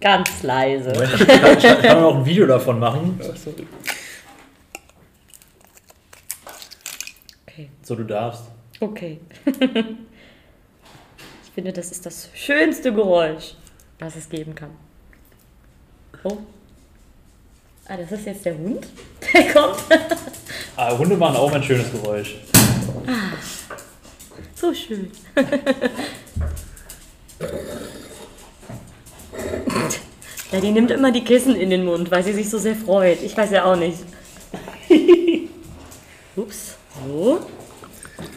ganz 0.00 0.42
leise. 0.42 0.90
Ich 0.90 1.26
kann, 1.26 1.58
ich 1.58 1.62
kann 1.62 1.98
auch 1.98 2.16
ein 2.16 2.26
Video 2.26 2.46
davon 2.46 2.78
machen. 2.78 3.20
Okay. 7.46 7.68
So, 7.82 7.94
du 7.94 8.04
darfst. 8.04 8.44
Okay. 8.80 9.20
Ich 11.50 11.54
finde, 11.54 11.72
das 11.72 11.90
ist 11.90 12.06
das 12.06 12.28
schönste 12.32 12.94
Geräusch, 12.94 13.56
das 13.98 14.14
es 14.14 14.28
geben 14.28 14.54
kann. 14.54 14.70
Oh. 16.22 16.38
Ah, 17.88 17.96
das 17.96 18.12
ist 18.12 18.24
jetzt 18.24 18.44
der 18.44 18.56
Hund, 18.56 18.86
der 19.34 19.52
kommt. 19.52 19.80
ah, 20.76 20.96
Hunde 20.96 21.16
machen 21.16 21.34
auch 21.34 21.50
ein 21.50 21.60
schönes 21.64 21.90
Geräusch. 21.90 22.36
Ah, 23.04 23.32
so 24.54 24.72
schön. 24.72 25.10
ja, 30.52 30.60
die 30.60 30.70
nimmt 30.70 30.92
immer 30.92 31.10
die 31.10 31.24
Kissen 31.24 31.56
in 31.56 31.70
den 31.70 31.84
Mund, 31.84 32.12
weil 32.12 32.22
sie 32.22 32.32
sich 32.32 32.48
so 32.48 32.58
sehr 32.58 32.76
freut. 32.76 33.20
Ich 33.24 33.36
weiß 33.36 33.50
ja 33.50 33.64
auch 33.64 33.74
nicht. 33.74 33.98
Ups, 36.36 36.76
so. 37.04 37.40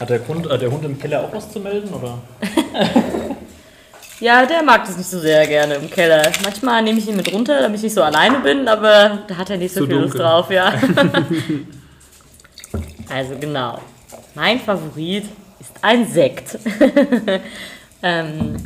Hat 0.04 0.10
der 0.10 0.28
Hund, 0.28 0.46
äh, 0.50 0.58
der 0.58 0.70
Hund 0.70 0.84
im 0.84 0.98
Keller 0.98 1.22
auch 1.22 1.32
was 1.32 1.50
zu 1.50 1.58
melden, 1.60 1.88
oder? 1.94 2.18
ja, 4.20 4.44
der 4.44 4.62
mag 4.62 4.84
das 4.84 4.98
nicht 4.98 5.08
so 5.08 5.18
sehr 5.18 5.46
gerne 5.46 5.76
im 5.76 5.88
Keller. 5.88 6.30
Manchmal 6.42 6.82
nehme 6.82 6.98
ich 6.98 7.08
ihn 7.08 7.16
mit 7.16 7.32
runter, 7.32 7.58
damit 7.62 7.78
ich 7.78 7.84
nicht 7.84 7.94
so 7.94 8.02
alleine 8.02 8.40
bin, 8.40 8.68
aber 8.68 9.20
da 9.26 9.38
hat 9.38 9.48
er 9.48 9.56
nicht 9.56 9.72
so 9.72 9.80
Zu 9.80 9.86
viel 9.86 9.96
Lust 9.96 10.18
drauf, 10.18 10.50
ja. 10.50 10.74
also 13.08 13.34
genau. 13.40 13.78
Mein 14.34 14.60
Favorit 14.60 15.24
ist 15.58 15.72
ein 15.80 16.06
Sekt. 16.06 16.58
ähm, 18.02 18.56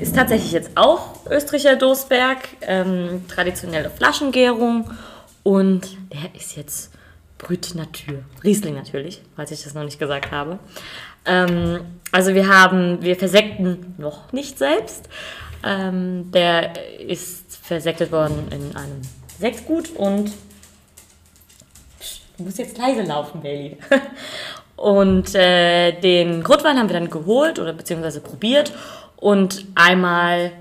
ist 0.00 0.16
tatsächlich 0.16 0.52
jetzt 0.52 0.70
auch 0.76 1.26
Österreicher 1.28 1.76
Dosberg, 1.76 2.38
ähm, 2.62 3.26
traditionelle 3.28 3.90
Flaschengärung 3.90 4.90
und 5.42 5.94
der 6.10 6.34
ist 6.34 6.56
jetzt 6.56 6.90
Brüt 7.38 7.74
Natur. 7.74 8.24
Riesling 8.42 8.74
natürlich, 8.74 9.22
falls 9.36 9.50
ich 9.50 9.62
das 9.62 9.74
noch 9.74 9.84
nicht 9.84 9.98
gesagt 9.98 10.30
habe. 10.30 10.58
Ähm, 11.24 11.80
also 12.12 12.34
wir 12.34 12.48
haben, 12.48 13.02
wir 13.02 13.16
versekten 13.16 13.94
noch 13.98 14.32
nicht 14.32 14.58
selbst. 14.58 15.08
Ähm, 15.64 16.30
der 16.32 17.00
ist 17.00 17.56
versektet 17.56 18.12
worden 18.12 18.48
in 18.50 18.76
einem 18.76 19.02
Sektgut 19.38 19.90
und 19.90 20.32
du 22.36 22.44
musst 22.44 22.58
jetzt 22.58 22.78
leise 22.78 23.02
laufen, 23.02 23.40
Bailey. 23.40 23.78
Und 24.76 25.34
äh, 25.34 25.90
den 25.90 26.44
Grotwein 26.44 26.78
haben 26.78 26.88
wir 26.88 26.94
dann 26.94 27.10
geholt 27.10 27.58
oder 27.58 27.72
beziehungsweise 27.72 28.20
probiert 28.20 28.72
und 29.16 29.66
einmal, 29.74 30.52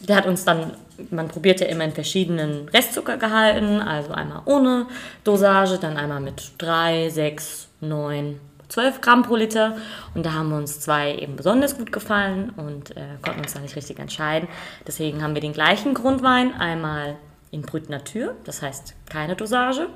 der 0.00 0.16
hat 0.16 0.26
uns 0.26 0.44
dann 0.44 0.72
man 1.10 1.28
probiert 1.28 1.60
ja 1.60 1.66
immer 1.66 1.84
in 1.84 1.92
verschiedenen 1.92 2.68
Restzuckergehalten, 2.68 3.80
also 3.80 4.12
einmal 4.12 4.42
ohne 4.44 4.86
Dosage, 5.24 5.78
dann 5.78 5.96
einmal 5.96 6.20
mit 6.20 6.52
3, 6.58 7.10
6, 7.10 7.68
9, 7.80 8.40
12 8.68 9.00
Gramm 9.00 9.22
pro 9.22 9.36
Liter. 9.36 9.76
Und 10.14 10.26
da 10.26 10.32
haben 10.32 10.52
uns 10.52 10.80
zwei 10.80 11.14
eben 11.14 11.36
besonders 11.36 11.76
gut 11.76 11.92
gefallen 11.92 12.50
und 12.56 12.96
äh, 12.96 13.02
konnten 13.22 13.40
uns 13.40 13.54
da 13.54 13.60
nicht 13.60 13.76
richtig 13.76 13.98
entscheiden. 13.98 14.48
Deswegen 14.86 15.22
haben 15.22 15.34
wir 15.34 15.40
den 15.40 15.52
gleichen 15.52 15.94
Grundwein 15.94 16.54
einmal 16.54 17.16
in 17.50 17.62
Brut 17.62 17.88
Natur, 17.88 18.34
das 18.44 18.60
heißt 18.60 18.94
keine 19.08 19.36
Dosage, 19.36 19.88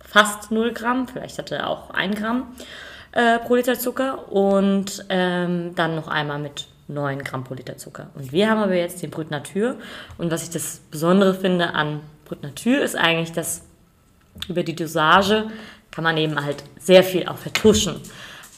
fast 0.00 0.50
0 0.50 0.72
Gramm, 0.72 1.06
vielleicht 1.06 1.38
hatte 1.38 1.56
er 1.56 1.68
auch 1.68 1.90
1 1.90 2.18
Gramm 2.18 2.54
äh, 3.12 3.38
pro 3.38 3.56
Liter 3.56 3.78
Zucker 3.78 4.32
und 4.32 5.04
ähm, 5.08 5.74
dann 5.74 5.94
noch 5.94 6.08
einmal 6.08 6.38
mit 6.38 6.66
9 6.92 7.24
Gramm 7.24 7.44
pro 7.44 7.54
Liter 7.54 7.76
Zucker. 7.76 8.10
Und 8.14 8.32
wir 8.32 8.50
haben 8.50 8.60
aber 8.60 8.74
jetzt 8.74 9.02
den 9.02 9.10
Brut 9.10 9.30
Natur. 9.30 9.76
Und 10.18 10.30
was 10.30 10.44
ich 10.44 10.50
das 10.50 10.80
Besondere 10.90 11.34
finde 11.34 11.74
an 11.74 12.00
Brut 12.24 12.42
Natur 12.42 12.80
ist 12.80 12.96
eigentlich, 12.96 13.32
dass 13.32 13.62
über 14.48 14.62
die 14.62 14.74
Dosage 14.74 15.50
kann 15.90 16.04
man 16.04 16.16
eben 16.16 16.42
halt 16.42 16.64
sehr 16.78 17.04
viel 17.04 17.26
auch 17.28 17.36
vertuschen. 17.36 18.00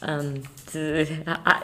Ähm, 0.07 0.43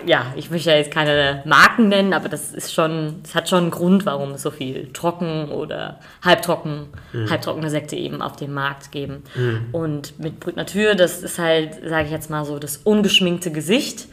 ja, 0.06 0.32
ich 0.36 0.50
möchte 0.50 0.70
ja 0.70 0.76
jetzt 0.76 0.92
keine 0.92 1.42
Marken 1.44 1.88
nennen, 1.88 2.12
aber 2.12 2.28
das 2.28 2.52
ist 2.52 2.72
schon, 2.72 3.20
es 3.24 3.34
hat 3.34 3.48
schon 3.48 3.64
einen 3.64 3.70
Grund, 3.70 4.06
warum 4.06 4.32
es 4.32 4.42
so 4.42 4.50
viel 4.50 4.92
trocken 4.92 5.48
oder 5.50 5.98
halbtrocken, 6.22 6.86
mhm. 7.12 7.28
halbtrockene 7.28 7.70
Sekte 7.70 7.96
eben 7.96 8.22
auf 8.22 8.36
dem 8.36 8.52
Markt 8.52 8.92
geben. 8.92 9.24
Mhm. 9.34 9.66
Und 9.72 10.18
mit 10.18 10.40
Brut 10.40 10.56
Natur, 10.56 10.94
das 10.94 11.22
ist 11.22 11.38
halt, 11.38 11.80
sage 11.84 12.06
ich 12.06 12.12
jetzt 12.12 12.30
mal 12.30 12.44
so, 12.44 12.58
das 12.58 12.78
ungeschminkte 12.78 13.50
Gesicht 13.50 14.06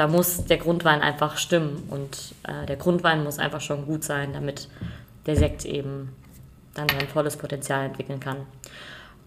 da 0.00 0.06
muss 0.06 0.46
der 0.46 0.56
Grundwein 0.56 1.02
einfach 1.02 1.36
stimmen 1.36 1.86
und 1.90 2.34
äh, 2.48 2.64
der 2.64 2.76
Grundwein 2.76 3.22
muss 3.22 3.38
einfach 3.38 3.60
schon 3.60 3.84
gut 3.84 4.02
sein, 4.02 4.32
damit 4.32 4.66
der 5.26 5.36
Sekt 5.36 5.66
eben 5.66 6.16
dann 6.72 6.88
sein 6.88 7.06
volles 7.06 7.36
Potenzial 7.36 7.84
entwickeln 7.84 8.18
kann. 8.18 8.38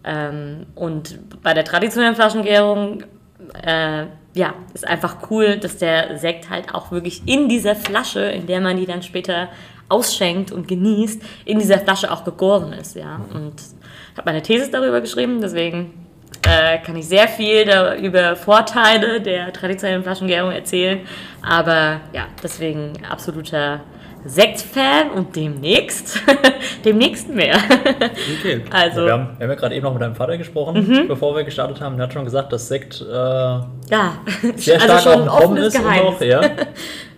Ähm, 0.02 0.66
und 0.74 1.20
bei 1.44 1.54
der 1.54 1.64
traditionellen 1.64 2.16
Flaschengärung, 2.16 3.04
äh, 3.62 4.06
ja, 4.34 4.54
ist 4.74 4.84
einfach 4.84 5.30
cool, 5.30 5.58
dass 5.58 5.76
der 5.76 6.18
Sekt 6.18 6.50
halt 6.50 6.74
auch 6.74 6.90
wirklich 6.90 7.22
in 7.24 7.48
dieser 7.48 7.76
Flasche, 7.76 8.22
in 8.22 8.48
der 8.48 8.60
man 8.60 8.76
die 8.76 8.86
dann 8.86 9.04
später 9.04 9.50
ausschenkt 9.88 10.50
und 10.50 10.66
genießt, 10.66 11.22
in 11.44 11.60
dieser 11.60 11.78
Flasche 11.78 12.10
auch 12.10 12.24
gegoren 12.24 12.72
ist, 12.72 12.96
ja. 12.96 13.20
Und 13.32 13.54
ich 13.60 14.18
habe 14.18 14.28
meine 14.28 14.42
These 14.42 14.72
darüber 14.72 15.00
geschrieben, 15.00 15.40
deswegen 15.40 16.03
äh, 16.46 16.78
kann 16.78 16.96
ich 16.96 17.06
sehr 17.08 17.28
viel 17.28 17.64
da, 17.64 17.96
über 17.96 18.36
Vorteile 18.36 19.20
der 19.20 19.52
traditionellen 19.52 20.02
Flaschengärung 20.02 20.52
erzählen. 20.52 21.00
Aber 21.42 22.00
ja, 22.12 22.26
deswegen 22.42 22.92
absoluter 23.08 23.80
Sektfan 24.26 25.10
und 25.10 25.36
demnächst, 25.36 26.18
demnächst 26.84 27.28
mehr. 27.28 27.56
Okay. 28.38 28.62
Also, 28.70 29.02
Ja, 29.02 29.06
wir, 29.06 29.12
haben, 29.12 29.28
wir 29.38 29.44
haben 29.44 29.50
ja 29.50 29.54
gerade 29.54 29.74
eben 29.74 29.84
noch 29.84 29.92
mit 29.92 30.02
deinem 30.02 30.14
Vater 30.14 30.38
gesprochen, 30.38 31.04
bevor 31.08 31.36
wir 31.36 31.44
gestartet 31.44 31.80
haben. 31.80 31.96
Er 31.98 32.04
hat 32.04 32.12
schon 32.12 32.24
gesagt, 32.24 32.52
dass 32.52 32.68
Sekt 32.68 33.00
äh, 33.02 33.14
ja, 33.14 33.68
sehr 34.56 34.80
also 34.80 34.98
stark 34.98 35.00
schon 35.02 35.28
auf 35.28 35.40
dem 35.40 35.48
Kommen 35.48 35.56
ist. 35.58 35.78
Auch, 35.78 36.20
ja. 36.20 36.40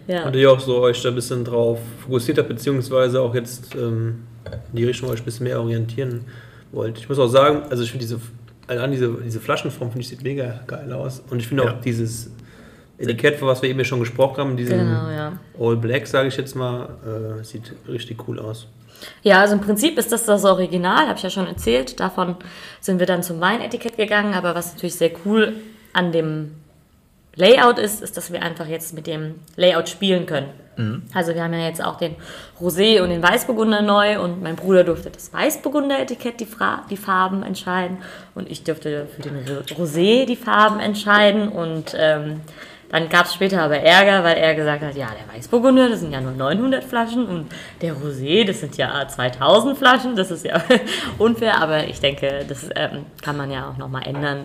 Ja. 0.09 0.24
Und 0.24 0.37
ihr 0.37 0.53
auch 0.53 0.61
so 0.61 0.79
euch 0.79 1.03
da 1.03 1.09
ein 1.09 1.16
bisschen 1.16 1.45
drauf 1.45 1.81
fokussiert 2.05 2.39
habt, 2.39 2.49
beziehungsweise 2.49 3.20
auch 3.20 3.35
jetzt 3.35 3.74
ähm, 3.74 4.22
in 4.70 4.77
die 4.77 4.85
Richtung 4.85 5.11
euch 5.11 5.20
ein 5.20 5.24
bisschen 5.24 5.45
mehr 5.45 5.61
orientieren 5.61 6.27
wollt. 6.70 6.99
Ich 6.99 7.09
muss 7.09 7.18
auch 7.18 7.27
sagen, 7.27 7.62
also 7.70 7.83
ich 7.83 7.91
finde 7.91 8.05
diese, 8.07 8.20
allein 8.69 8.91
diese, 8.91 9.09
diese 9.25 9.41
Flaschenform 9.41 9.91
finde 9.91 10.03
ich 10.03 10.09
sieht 10.09 10.23
mega 10.23 10.61
geil 10.67 10.93
aus. 10.93 11.23
Und 11.31 11.41
ich 11.41 11.49
finde 11.49 11.64
Ja. 11.64 11.71
auch 11.73 11.81
dieses 11.81 12.31
Etikett, 12.99 13.37
von 13.39 13.49
was 13.49 13.61
wir 13.62 13.69
eben 13.69 13.79
ja 13.79 13.85
schon 13.85 14.01
gesprochen 14.01 14.39
haben, 14.39 14.57
diesen 14.57 14.79
Genau, 14.79 15.11
ja. 15.11 15.39
All 15.59 15.77
Black, 15.77 16.07
sage 16.07 16.29
ich 16.29 16.37
jetzt 16.37 16.55
mal, 16.57 16.89
äh, 17.41 17.45
sieht 17.45 17.73
richtig 17.89 18.27
cool 18.27 18.39
aus. 18.39 18.67
Ja, 19.23 19.41
also 19.41 19.55
im 19.55 19.61
Prinzip 19.61 19.99
ist 19.99 20.11
das 20.11 20.25
das 20.25 20.45
Original, 20.45 21.07
habe 21.07 21.17
ich 21.19 21.23
ja 21.23 21.29
schon 21.29 21.47
erzählt. 21.47 22.01
Davon 22.01 22.37
sind 22.81 22.99
wir 22.99 23.07
dann 23.07 23.23
zum 23.23 23.41
Weinetikett 23.41 23.97
gegangen. 23.99 24.33
Aber 24.33 24.55
was 24.55 24.73
natürlich 24.73 24.95
sehr 24.95 25.11
cool 25.27 25.53
an 25.93 26.12
dem 26.12 26.53
Layout 27.37 27.78
ist, 27.78 28.03
ist, 28.03 28.16
dass 28.16 28.32
wir 28.32 28.43
einfach 28.43 28.66
jetzt 28.66 28.95
mit 28.95 29.07
dem 29.07 29.37
Layout 29.57 29.89
spielen 29.89 30.26
können. 30.26 30.49
Also 31.14 31.34
wir 31.34 31.43
haben 31.43 31.55
ja 31.55 31.66
jetzt 31.66 31.82
auch 31.82 31.97
den 31.97 32.16
Rosé 32.61 33.01
und 33.01 33.09
den 33.09 33.22
Weißburgunder 33.22 33.80
neu 33.80 34.20
und 34.20 34.43
mein 34.43 34.57
Bruder 34.57 34.84
durfte 34.84 35.11
das 35.11 35.32
Weißburgunder-Etikett 35.32 36.41
die, 36.41 36.49
die 36.91 36.97
Farben 36.99 37.43
entscheiden 37.43 37.99
und 38.34 38.51
ich 38.51 38.62
durfte 38.62 39.07
für 39.07 39.22
den 39.22 39.39
Rosé 39.47 40.26
die 40.26 40.37
Farben 40.37 40.80
entscheiden 40.80 41.49
und 41.49 41.95
ähm, 41.99 42.41
dann 42.89 43.09
gab 43.09 43.26
es 43.26 43.34
später 43.34 43.62
aber 43.62 43.78
Ärger, 43.78 44.22
weil 44.22 44.37
er 44.37 44.55
gesagt 44.55 44.82
hat, 44.82 44.95
ja, 44.95 45.09
der 45.09 45.34
Weißburgunder, 45.34 45.89
das 45.89 46.01
sind 46.01 46.12
ja 46.12 46.20
nur 46.20 46.32
900 46.32 46.84
Flaschen 46.84 47.26
und 47.26 47.47
der 47.82 47.95
Rosé, 47.95 48.47
das 48.47 48.61
sind 48.61 48.76
ja 48.76 49.07
2000 49.07 49.76
Flaschen, 49.76 50.14
das 50.14 50.30
ist 50.30 50.45
ja 50.45 50.62
unfair, 51.18 51.61
aber 51.61 51.84
ich 51.89 51.99
denke, 52.01 52.45
das 52.49 52.68
ähm, 52.74 53.07
kann 53.22 53.37
man 53.37 53.51
ja 53.51 53.70
auch 53.70 53.76
nochmal 53.76 54.07
ändern. 54.07 54.45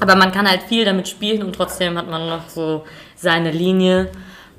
Aber 0.00 0.14
man 0.14 0.30
kann 0.30 0.48
halt 0.48 0.62
viel 0.62 0.84
damit 0.84 1.08
spielen 1.08 1.42
und 1.42 1.54
trotzdem 1.54 1.98
hat 1.98 2.08
man 2.08 2.28
noch 2.28 2.48
so 2.48 2.84
seine 3.16 3.50
Linie 3.50 4.08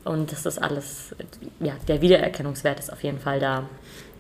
und 0.04 0.32
das 0.32 0.46
ist 0.46 0.62
alles, 0.62 1.16
ja, 1.60 1.74
der 1.88 2.02
Wiedererkennungswert 2.02 2.80
ist 2.80 2.94
auf 2.94 3.04
jeden 3.04 3.20
Fall 3.20 3.40
da. 3.40 3.64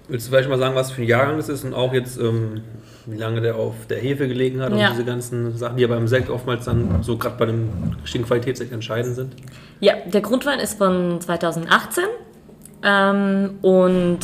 Willst 0.07 0.27
du 0.27 0.31
vielleicht 0.31 0.49
mal 0.49 0.57
sagen, 0.59 0.75
was 0.75 0.91
für 0.91 1.01
ein 1.01 1.07
Jahrgang 1.07 1.37
das 1.37 1.49
ist 1.49 1.63
und 1.63 1.73
auch 1.73 1.91
jetzt, 1.93 2.17
ähm, 2.19 2.61
wie 3.07 3.17
lange 3.17 3.41
der 3.41 3.55
auf 3.55 3.73
der 3.89 3.97
Hefe 3.99 4.27
gelegen 4.27 4.61
hat 4.61 4.71
und 4.71 4.77
Ja. 4.79 4.91
diese 4.91 5.03
ganzen 5.03 5.57
Sachen, 5.57 5.77
die 5.77 5.81
ja 5.83 5.87
beim 5.87 6.07
Sekt 6.07 6.29
oftmals 6.29 6.65
dann 6.65 7.01
so 7.01 7.17
gerade 7.17 7.35
bei 7.37 7.45
einem 7.45 7.69
richtigen 8.03 8.23
Qualitätssekt 8.25 8.71
entscheidend 8.71 9.15
sind? 9.15 9.33
Ja, 9.79 9.93
der 10.05 10.21
Grundwein 10.21 10.59
ist 10.59 10.77
von 10.77 11.19
2018 11.21 12.03
ähm, 12.83 13.57
und 13.61 14.19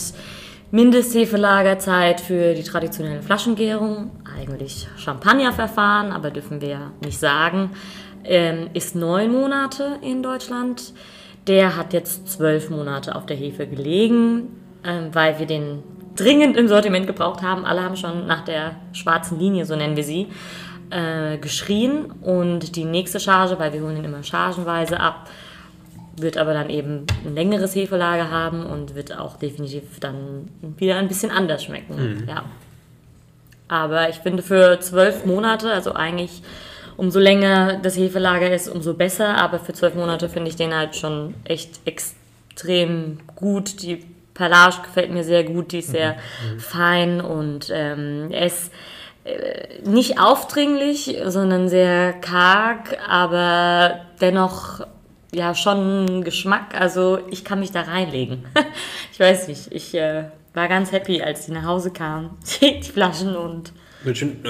Mindesthefelagerzeit 0.72 2.22
für 2.22 2.54
die 2.54 2.64
traditionelle 2.64 3.22
Flaschengärung, 3.22 4.12
eigentlich 4.40 4.88
Champagnerverfahren, 4.98 6.12
aber 6.12 6.30
dürfen 6.32 6.62
wir 6.62 6.92
nicht 7.04 7.20
sagen, 7.20 7.72
ähm, 8.24 8.70
ist 8.74 8.96
neun 8.96 9.32
Monate 9.32 9.98
in 10.02 10.22
Deutschland. 10.24 10.94
Der 11.48 11.76
hat 11.76 11.92
jetzt 11.92 12.30
zwölf 12.30 12.70
Monate 12.70 13.16
auf 13.16 13.26
der 13.26 13.36
Hefe 13.36 13.66
gelegen, 13.68 14.44
ähm, 14.84 15.14
weil 15.14 15.40
wir 15.40 15.46
den 15.46 15.84
dringend 16.16 16.58
im 16.58 16.68
Sortiment 16.68 17.08
gebraucht 17.08 17.42
haben. 17.42 17.66
Alle 17.66 17.82
haben 17.82 17.96
schon 17.96 18.28
nach 18.28 18.44
der 18.44 18.76
schwarzen 18.94 19.40
Linie, 19.40 19.66
so 19.66 19.76
nennen 19.76 19.96
wir 19.96 20.04
sie, 20.04 20.28
äh, 20.90 21.38
geschrien. 21.38 22.12
Und 22.22 22.76
die 22.76 22.86
nächste 22.86 23.20
Charge, 23.20 23.58
weil 23.60 23.74
wir 23.74 23.82
holen 23.82 23.98
ihn 23.98 24.06
immer 24.06 24.24
chargenweise 24.24 25.00
ab, 25.00 25.30
wird 26.18 26.38
aber 26.38 26.54
dann 26.54 26.70
eben 26.70 27.06
ein 27.26 27.36
längeres 27.36 27.76
Hefelager 27.76 28.30
haben 28.30 28.66
und 28.66 28.96
wird 28.96 29.18
auch 29.18 29.38
definitiv 29.38 30.00
dann 30.00 30.50
wieder 30.78 30.98
ein 30.98 31.08
bisschen 31.08 31.32
anders 31.32 31.64
schmecken. 31.64 32.26
Ja. 32.28 32.44
Aber 33.68 34.10
ich 34.10 34.18
finde 34.18 34.44
für 34.44 34.80
zwölf 34.82 35.26
Monate, 35.26 35.72
also 35.72 35.94
eigentlich 35.94 36.44
umso 36.98 37.20
länger 37.20 37.80
das 37.82 37.98
Hefelager 37.98 38.54
ist, 38.54 38.68
umso 38.68 38.94
besser. 38.94 39.38
Aber 39.38 39.60
für 39.60 39.74
zwölf 39.74 39.96
Monate 39.96 40.28
finde 40.28 40.50
ich 40.50 40.58
den 40.58 40.76
halt 40.76 40.96
schon 40.96 41.36
echt 41.46 41.80
extrem 41.86 43.20
gut. 43.36 43.82
Die 43.82 44.06
Perlage 44.42 44.82
gefällt 44.84 45.12
mir 45.12 45.24
sehr 45.24 45.44
gut, 45.44 45.72
die 45.72 45.80
ist 45.80 45.92
sehr 45.92 46.16
fein 46.58 47.22
und 47.22 47.70
ähm, 47.72 48.30
er 48.32 48.48
ist 48.48 48.72
äh, 49.24 49.88
nicht 49.88 50.20
aufdringlich, 50.20 51.16
sondern 51.28 51.70
sehr 51.70 52.14
karg, 52.14 52.98
aber 53.08 54.00
dennoch 54.20 54.82
ja 55.32 55.54
schon 55.54 56.24
Geschmack. 56.24 56.74
Also 56.80 57.20
ich 57.30 57.46
kann 57.46 57.60
mich 57.60 57.72
da 57.72 57.82
reinlegen. 57.82 58.46
ich 59.14 59.20
weiß 59.20 59.48
nicht, 59.48 59.72
ich 59.72 59.94
äh, 59.94 60.24
war 60.56 60.68
ganz 60.68 60.92
happy, 60.92 61.22
als 61.22 61.46
die 61.46 61.52
nach 61.52 61.66
Hause 61.66 61.92
kamen, 61.92 62.32
die 62.62 62.82
Flaschen 62.82 63.36
und 63.36 63.72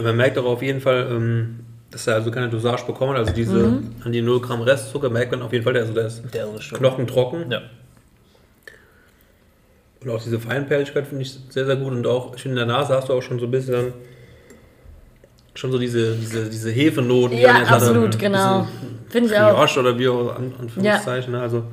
Man 0.02 0.16
merkt 0.16 0.38
auch 0.38 0.46
auf 0.46 0.62
jeden 0.62 0.80
Fall, 0.80 1.08
ähm, 1.12 1.60
dass 1.92 2.08
er 2.08 2.16
also 2.16 2.32
keine 2.32 2.48
Dosage 2.48 2.86
bekommen 2.86 3.12
hat. 3.12 3.20
Also 3.20 3.34
diese 3.34 3.58
Mhm. 3.58 3.96
an 4.06 4.12
die 4.14 4.22
0 4.22 4.40
Gramm 4.40 4.62
Restzucker 4.62 5.10
merkt 5.10 5.32
man 5.34 5.42
auf 5.42 5.52
jeden 5.52 5.66
Fall, 5.66 5.76
also 5.76 5.92
der 5.94 6.06
ist 6.08 6.24
Der 6.34 6.46
ist 6.56 6.64
schon. 6.64 6.78
knochentrocken. 6.80 7.52
Ja. 7.52 7.62
Und 10.04 10.10
auch 10.10 10.22
diese 10.22 10.40
Feinperligkeit 10.40 11.08
finde 11.08 11.24
ich 11.24 11.38
sehr, 11.50 11.66
sehr 11.66 11.76
gut. 11.76 11.92
Und 11.94 12.08
auch, 12.08 12.36
ich 12.36 12.42
finde, 12.42 12.60
in 12.62 12.68
der 12.68 12.76
Nase 12.76 12.94
hast 12.96 13.10
du 13.10 13.14
auch 13.14 13.22
schon 13.22 13.40
so 13.40 13.46
ein 13.46 13.52
bisschen 13.52 13.94
schon 15.54 15.72
so 15.72 15.78
diese, 15.78 16.16
diese, 16.16 16.50
diese 16.50 16.72
Hefenoten. 16.72 17.38
die 17.38 17.44
Ja, 17.44 17.64
absolut, 17.64 18.18
genau. 18.18 18.68
Finde 19.10 19.30
ich 19.30 19.38
auch. 19.38 19.54
Brioche 19.54 19.80
oder 19.80 20.00
wie 20.00 20.08
auch 20.08 20.36
an, 20.36 20.54
Anführungszeichen. 20.60 21.34
ne? 21.34 21.42
Also 21.42 21.64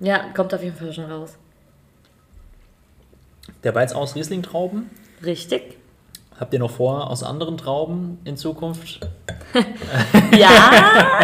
Ja, 0.00 0.24
kommt 0.34 0.52
auf 0.54 0.62
jeden 0.62 0.76
Fall 0.76 0.92
schon 0.92 1.04
raus. 1.04 1.36
Der 3.62 3.74
jetzt 3.82 3.94
aus 3.94 4.14
Riesling-Trauben. 4.14 4.90
Richtig. 5.24 5.75
Habt 6.38 6.52
ihr 6.52 6.58
noch 6.58 6.70
vor, 6.70 7.10
aus 7.10 7.22
anderen 7.22 7.56
Trauben 7.56 8.18
in 8.24 8.36
Zukunft? 8.36 9.00
Ja. 10.36 11.20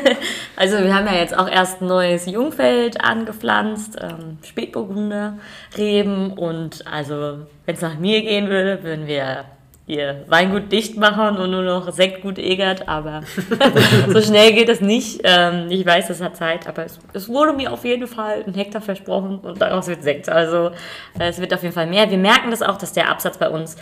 also 0.56 0.78
wir 0.78 0.92
haben 0.92 1.06
ja 1.06 1.14
jetzt 1.14 1.38
auch 1.38 1.48
erst 1.48 1.80
ein 1.80 1.86
neues 1.86 2.26
Jungfeld 2.26 3.00
angepflanzt, 3.00 3.96
ähm, 4.00 4.38
Spätburgunder, 4.42 5.38
Reben 5.76 6.32
und 6.32 6.84
also 6.90 7.46
wenn 7.64 7.74
es 7.76 7.82
nach 7.82 7.96
mir 7.96 8.22
gehen 8.22 8.48
würde, 8.48 8.82
würden 8.82 9.06
wir 9.06 9.44
ihr 9.86 10.24
Weingut 10.26 10.72
dicht 10.72 10.96
machen 10.96 11.36
und 11.36 11.50
nur 11.50 11.62
noch 11.62 11.92
Sektgut 11.92 12.38
Egert, 12.38 12.88
aber 12.88 13.22
so 14.08 14.20
schnell 14.20 14.52
geht 14.52 14.68
es 14.68 14.80
nicht. 14.80 15.20
Ähm, 15.22 15.66
ich 15.70 15.86
weiß, 15.86 16.10
es 16.10 16.20
hat 16.20 16.36
Zeit, 16.36 16.66
aber 16.66 16.84
es, 16.84 16.98
es 17.12 17.28
wurde 17.28 17.52
mir 17.52 17.72
auf 17.72 17.84
jeden 17.84 18.08
Fall 18.08 18.42
ein 18.46 18.54
Hektar 18.54 18.82
versprochen 18.82 19.38
und 19.38 19.60
daraus 19.62 19.86
wird 19.86 20.02
Sekt. 20.02 20.28
Also 20.28 20.70
äh, 21.18 21.28
es 21.28 21.40
wird 21.40 21.54
auf 21.54 21.62
jeden 21.62 21.74
Fall 21.74 21.86
mehr. 21.86 22.10
Wir 22.10 22.18
merken 22.18 22.50
das 22.50 22.62
auch, 22.62 22.78
dass 22.78 22.92
der 22.92 23.08
Absatz 23.08 23.38
bei 23.38 23.48
uns, 23.48 23.76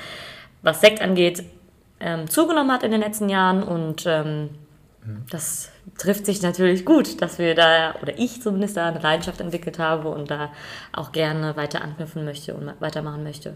was 0.65 0.81
Sekt 0.81 1.01
angeht, 1.01 1.45
ähm, 2.01 2.29
zugenommen 2.29 2.73
hat 2.73 2.83
in 2.83 2.91
den 2.91 3.01
letzten 3.01 3.29
Jahren 3.29 3.63
und 3.63 4.05
ähm, 4.07 4.51
das 5.31 5.71
trifft 5.99 6.25
sich 6.27 6.43
natürlich 6.43 6.85
gut, 6.85 7.21
dass 7.21 7.39
wir 7.39 7.55
da, 7.55 7.95
oder 8.01 8.19
ich 8.19 8.41
zumindest 8.41 8.77
da 8.77 8.89
eine 8.89 9.01
Leidenschaft 9.01 9.41
entwickelt 9.41 9.79
habe 9.79 10.09
und 10.09 10.31
da 10.31 10.51
auch 10.93 11.13
gerne 11.13 11.57
weiter 11.57 11.83
anknüpfen 11.83 12.25
möchte 12.25 12.55
und 12.55 12.73
weitermachen 12.81 13.23
möchte 13.23 13.55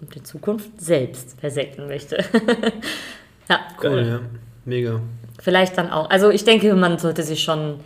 und 0.00 0.16
in 0.16 0.24
Zukunft 0.24 0.80
selbst 0.80 1.38
versekten 1.38 1.86
möchte. 1.86 2.16
ja, 3.48 3.60
cool, 3.82 4.06
ja. 4.06 4.20
Mega. 4.64 5.00
vielleicht 5.40 5.78
dann 5.78 5.90
auch. 5.90 6.10
Also 6.10 6.30
ich 6.30 6.44
denke, 6.44 6.74
man 6.74 6.98
sollte 6.98 7.22
sich 7.22 7.42
schon 7.42 7.80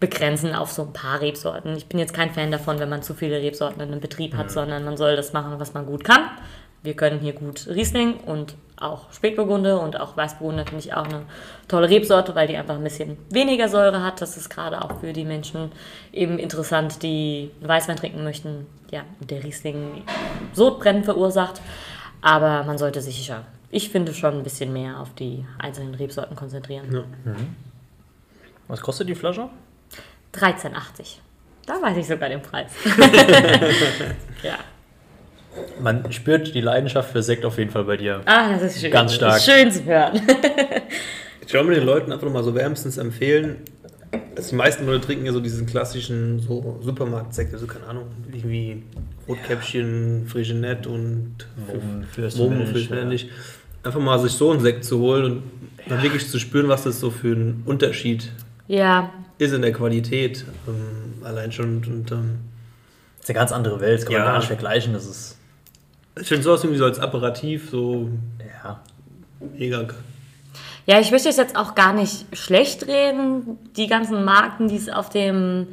begrenzen 0.00 0.54
auf 0.54 0.72
so 0.72 0.82
ein 0.82 0.92
paar 0.92 1.20
Rebsorten. 1.20 1.76
Ich 1.76 1.86
bin 1.86 1.98
jetzt 1.98 2.12
kein 2.12 2.30
Fan 2.30 2.50
davon, 2.50 2.78
wenn 2.80 2.88
man 2.88 3.02
zu 3.02 3.14
viele 3.14 3.40
Rebsorten 3.40 3.80
in 3.80 3.92
einem 3.92 4.00
Betrieb 4.00 4.34
hat, 4.34 4.50
sondern 4.50 4.84
man 4.84 4.96
soll 4.96 5.16
das 5.16 5.32
machen, 5.32 5.58
was 5.58 5.74
man 5.74 5.86
gut 5.86 6.02
kann. 6.02 6.22
Wir 6.84 6.94
können 6.94 7.18
hier 7.20 7.32
gut 7.32 7.66
Riesling 7.66 8.18
und 8.26 8.56
auch 8.76 9.10
Spätburgunder 9.10 9.80
und 9.80 9.98
auch 9.98 10.18
Weißburgunder 10.18 10.66
finde 10.66 10.84
ich 10.84 10.92
auch 10.92 11.06
eine 11.06 11.22
tolle 11.66 11.88
Rebsorte, 11.88 12.34
weil 12.34 12.46
die 12.46 12.58
einfach 12.58 12.74
ein 12.74 12.84
bisschen 12.84 13.16
weniger 13.30 13.70
Säure 13.70 14.02
hat. 14.02 14.20
Das 14.20 14.36
ist 14.36 14.50
gerade 14.50 14.82
auch 14.82 15.00
für 15.00 15.14
die 15.14 15.24
Menschen 15.24 15.72
eben 16.12 16.38
interessant, 16.38 17.02
die 17.02 17.50
Weißwein 17.62 17.96
trinken 17.96 18.22
möchten. 18.22 18.66
Ja, 18.90 19.00
der 19.20 19.42
Riesling 19.42 20.02
Sodbrennen 20.52 21.04
verursacht. 21.04 21.62
Aber 22.20 22.64
man 22.64 22.76
sollte 22.76 23.00
sich 23.00 23.16
sicher, 23.16 23.46
ich 23.70 23.88
finde 23.88 24.12
schon 24.12 24.34
ein 24.34 24.42
bisschen 24.42 24.70
mehr 24.70 25.00
auf 25.00 25.14
die 25.14 25.46
einzelnen 25.58 25.94
Rebsorten 25.94 26.36
konzentrieren. 26.36 26.92
Ja. 26.92 27.34
Was 28.68 28.82
kostet 28.82 29.08
die 29.08 29.14
Flasche? 29.14 29.48
13,80. 30.34 31.16
Da 31.64 31.80
weiß 31.80 31.96
ich 31.96 32.06
sogar 32.06 32.28
den 32.28 32.42
Preis. 32.42 32.72
ja. 34.42 34.58
Man 35.80 36.10
spürt 36.12 36.54
die 36.54 36.60
Leidenschaft 36.60 37.10
für 37.10 37.22
Sekt 37.22 37.44
auf 37.44 37.58
jeden 37.58 37.70
Fall 37.70 37.84
bei 37.84 37.96
dir. 37.96 38.22
Ah, 38.26 38.52
das 38.52 38.74
ist 38.76 38.80
schön. 38.80 38.90
Ganz 38.90 39.14
stark. 39.14 39.40
Schön 39.40 39.70
zu 39.70 39.84
hören. 39.84 40.20
Ich 41.46 41.52
mir 41.52 41.74
den 41.74 41.84
Leuten 41.84 42.10
einfach 42.10 42.26
nochmal 42.26 42.42
so 42.42 42.54
wärmstens 42.54 42.96
empfehlen. 42.96 43.56
Also 44.36 44.50
die 44.50 44.56
meisten 44.56 44.86
Leute 44.86 45.06
trinken 45.06 45.26
ja 45.26 45.32
so 45.32 45.40
diesen 45.40 45.66
klassischen 45.66 46.38
so 46.40 46.78
Supermarkt-Sekt, 46.82 47.52
also 47.52 47.66
keine 47.66 47.86
Ahnung, 47.86 48.06
irgendwie 48.32 48.82
Rotkäppchen, 49.28 50.26
Frigenet 50.26 50.86
und 50.86 51.36
Mumm, 51.56 52.04
Fürst 52.10 52.38
ja. 52.38 53.28
Einfach 53.82 54.00
mal 54.00 54.18
sich 54.18 54.32
so 54.32 54.50
einen 54.50 54.60
Sekt 54.60 54.84
zu 54.84 54.98
holen 54.98 55.24
und 55.24 55.42
dann 55.88 56.02
wirklich 56.02 56.28
zu 56.28 56.38
spüren, 56.38 56.68
was 56.68 56.84
das 56.84 57.00
so 57.00 57.10
für 57.10 57.34
ein 57.34 57.62
Unterschied 57.66 58.30
ja, 58.66 59.12
ist 59.38 59.52
in 59.52 59.62
der 59.62 59.72
Qualität. 59.72 60.44
Ähm, 60.66 61.22
allein 61.24 61.52
schon 61.52 61.84
und, 61.84 62.10
ähm, 62.12 62.38
ist 63.20 63.28
eine 63.28 63.38
ganz 63.38 63.52
andere 63.52 63.80
Welt, 63.80 63.98
das 63.98 64.06
kann 64.06 64.14
Ja. 64.14 64.18
man 64.20 64.28
gar 64.28 64.38
nicht 64.38 64.46
vergleichen. 64.46 64.92
Das 64.94 65.04
ist. 65.06 65.38
Ich 66.20 66.28
finde 66.28 66.44
sowas 66.44 66.62
irgendwie 66.62 66.78
so 66.78 66.84
als 66.84 66.98
Apparativ 66.98 67.70
so 67.70 68.08
Ja. 68.62 68.80
mega. 69.58 69.86
Ja, 70.86 71.00
ich 71.00 71.10
möchte 71.10 71.28
es 71.28 71.36
jetzt 71.36 71.56
auch 71.56 71.74
gar 71.74 71.92
nicht 71.92 72.26
schlecht 72.36 72.86
reden, 72.86 73.58
die 73.76 73.86
ganzen 73.86 74.24
Marken, 74.24 74.68
die 74.68 74.76
es 74.76 74.88
auf 74.88 75.08
dem 75.08 75.66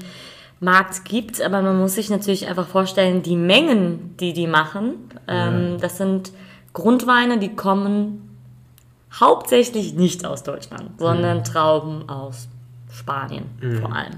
Markt 0.61 1.05
gibt, 1.05 1.41
aber 1.41 1.61
man 1.61 1.79
muss 1.79 1.95
sich 1.95 2.09
natürlich 2.09 2.47
einfach 2.47 2.67
vorstellen, 2.67 3.21
die 3.21 3.35
Mengen, 3.35 4.15
die 4.17 4.31
die 4.31 4.47
machen, 4.47 4.93
ähm, 5.27 5.77
das 5.81 5.97
sind 5.97 6.31
Grundweine, 6.73 7.39
die 7.39 7.55
kommen 7.55 8.37
hauptsächlich 9.19 9.93
nicht 9.93 10.25
aus 10.25 10.43
Deutschland, 10.43 10.91
sondern 10.97 11.43
Trauben 11.43 12.07
aus 12.07 12.47
Spanien 12.93 13.45
vor 13.81 13.93
allem. 13.93 14.13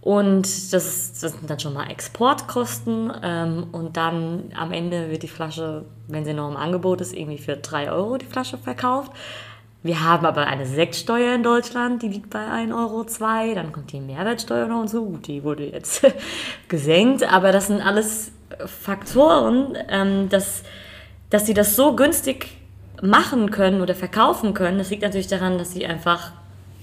Und 0.00 0.72
das, 0.72 1.20
das 1.20 1.32
sind 1.32 1.50
dann 1.50 1.58
schon 1.58 1.74
mal 1.74 1.90
Exportkosten. 1.90 3.12
Ähm, 3.22 3.66
und 3.72 3.96
dann 3.96 4.52
am 4.56 4.72
Ende 4.72 5.10
wird 5.10 5.22
die 5.22 5.28
Flasche, 5.28 5.84
wenn 6.06 6.24
sie 6.24 6.34
noch 6.34 6.48
im 6.48 6.56
Angebot 6.56 7.00
ist, 7.00 7.14
irgendwie 7.14 7.38
für 7.38 7.56
3 7.56 7.90
Euro 7.90 8.16
die 8.16 8.26
Flasche 8.26 8.58
verkauft. 8.58 9.12
Wir 9.82 10.02
haben 10.02 10.26
aber 10.26 10.46
eine 10.46 10.66
Sektsteuer 10.66 11.34
in 11.34 11.42
Deutschland, 11.42 12.02
die 12.02 12.08
liegt 12.08 12.30
bei 12.30 12.40
1,02 12.40 12.74
Euro. 12.74 13.54
Dann 13.54 13.72
kommt 13.72 13.92
die 13.92 14.00
Mehrwertsteuer 14.00 14.66
noch 14.66 14.80
und 14.80 14.90
so. 14.90 15.04
Gut, 15.04 15.26
die 15.28 15.44
wurde 15.44 15.70
jetzt 15.70 16.02
gesenkt. 16.68 17.22
Aber 17.22 17.52
das 17.52 17.68
sind 17.68 17.80
alles 17.80 18.32
Faktoren, 18.66 19.76
ähm, 19.88 20.28
dass, 20.28 20.62
dass 21.30 21.46
sie 21.46 21.54
das 21.54 21.76
so 21.76 21.94
günstig 21.94 22.56
machen 23.02 23.50
können 23.50 23.80
oder 23.80 23.94
verkaufen 23.94 24.54
können. 24.54 24.78
Das 24.78 24.90
liegt 24.90 25.02
natürlich 25.02 25.28
daran, 25.28 25.58
dass 25.58 25.72
sie 25.72 25.86
einfach 25.86 26.32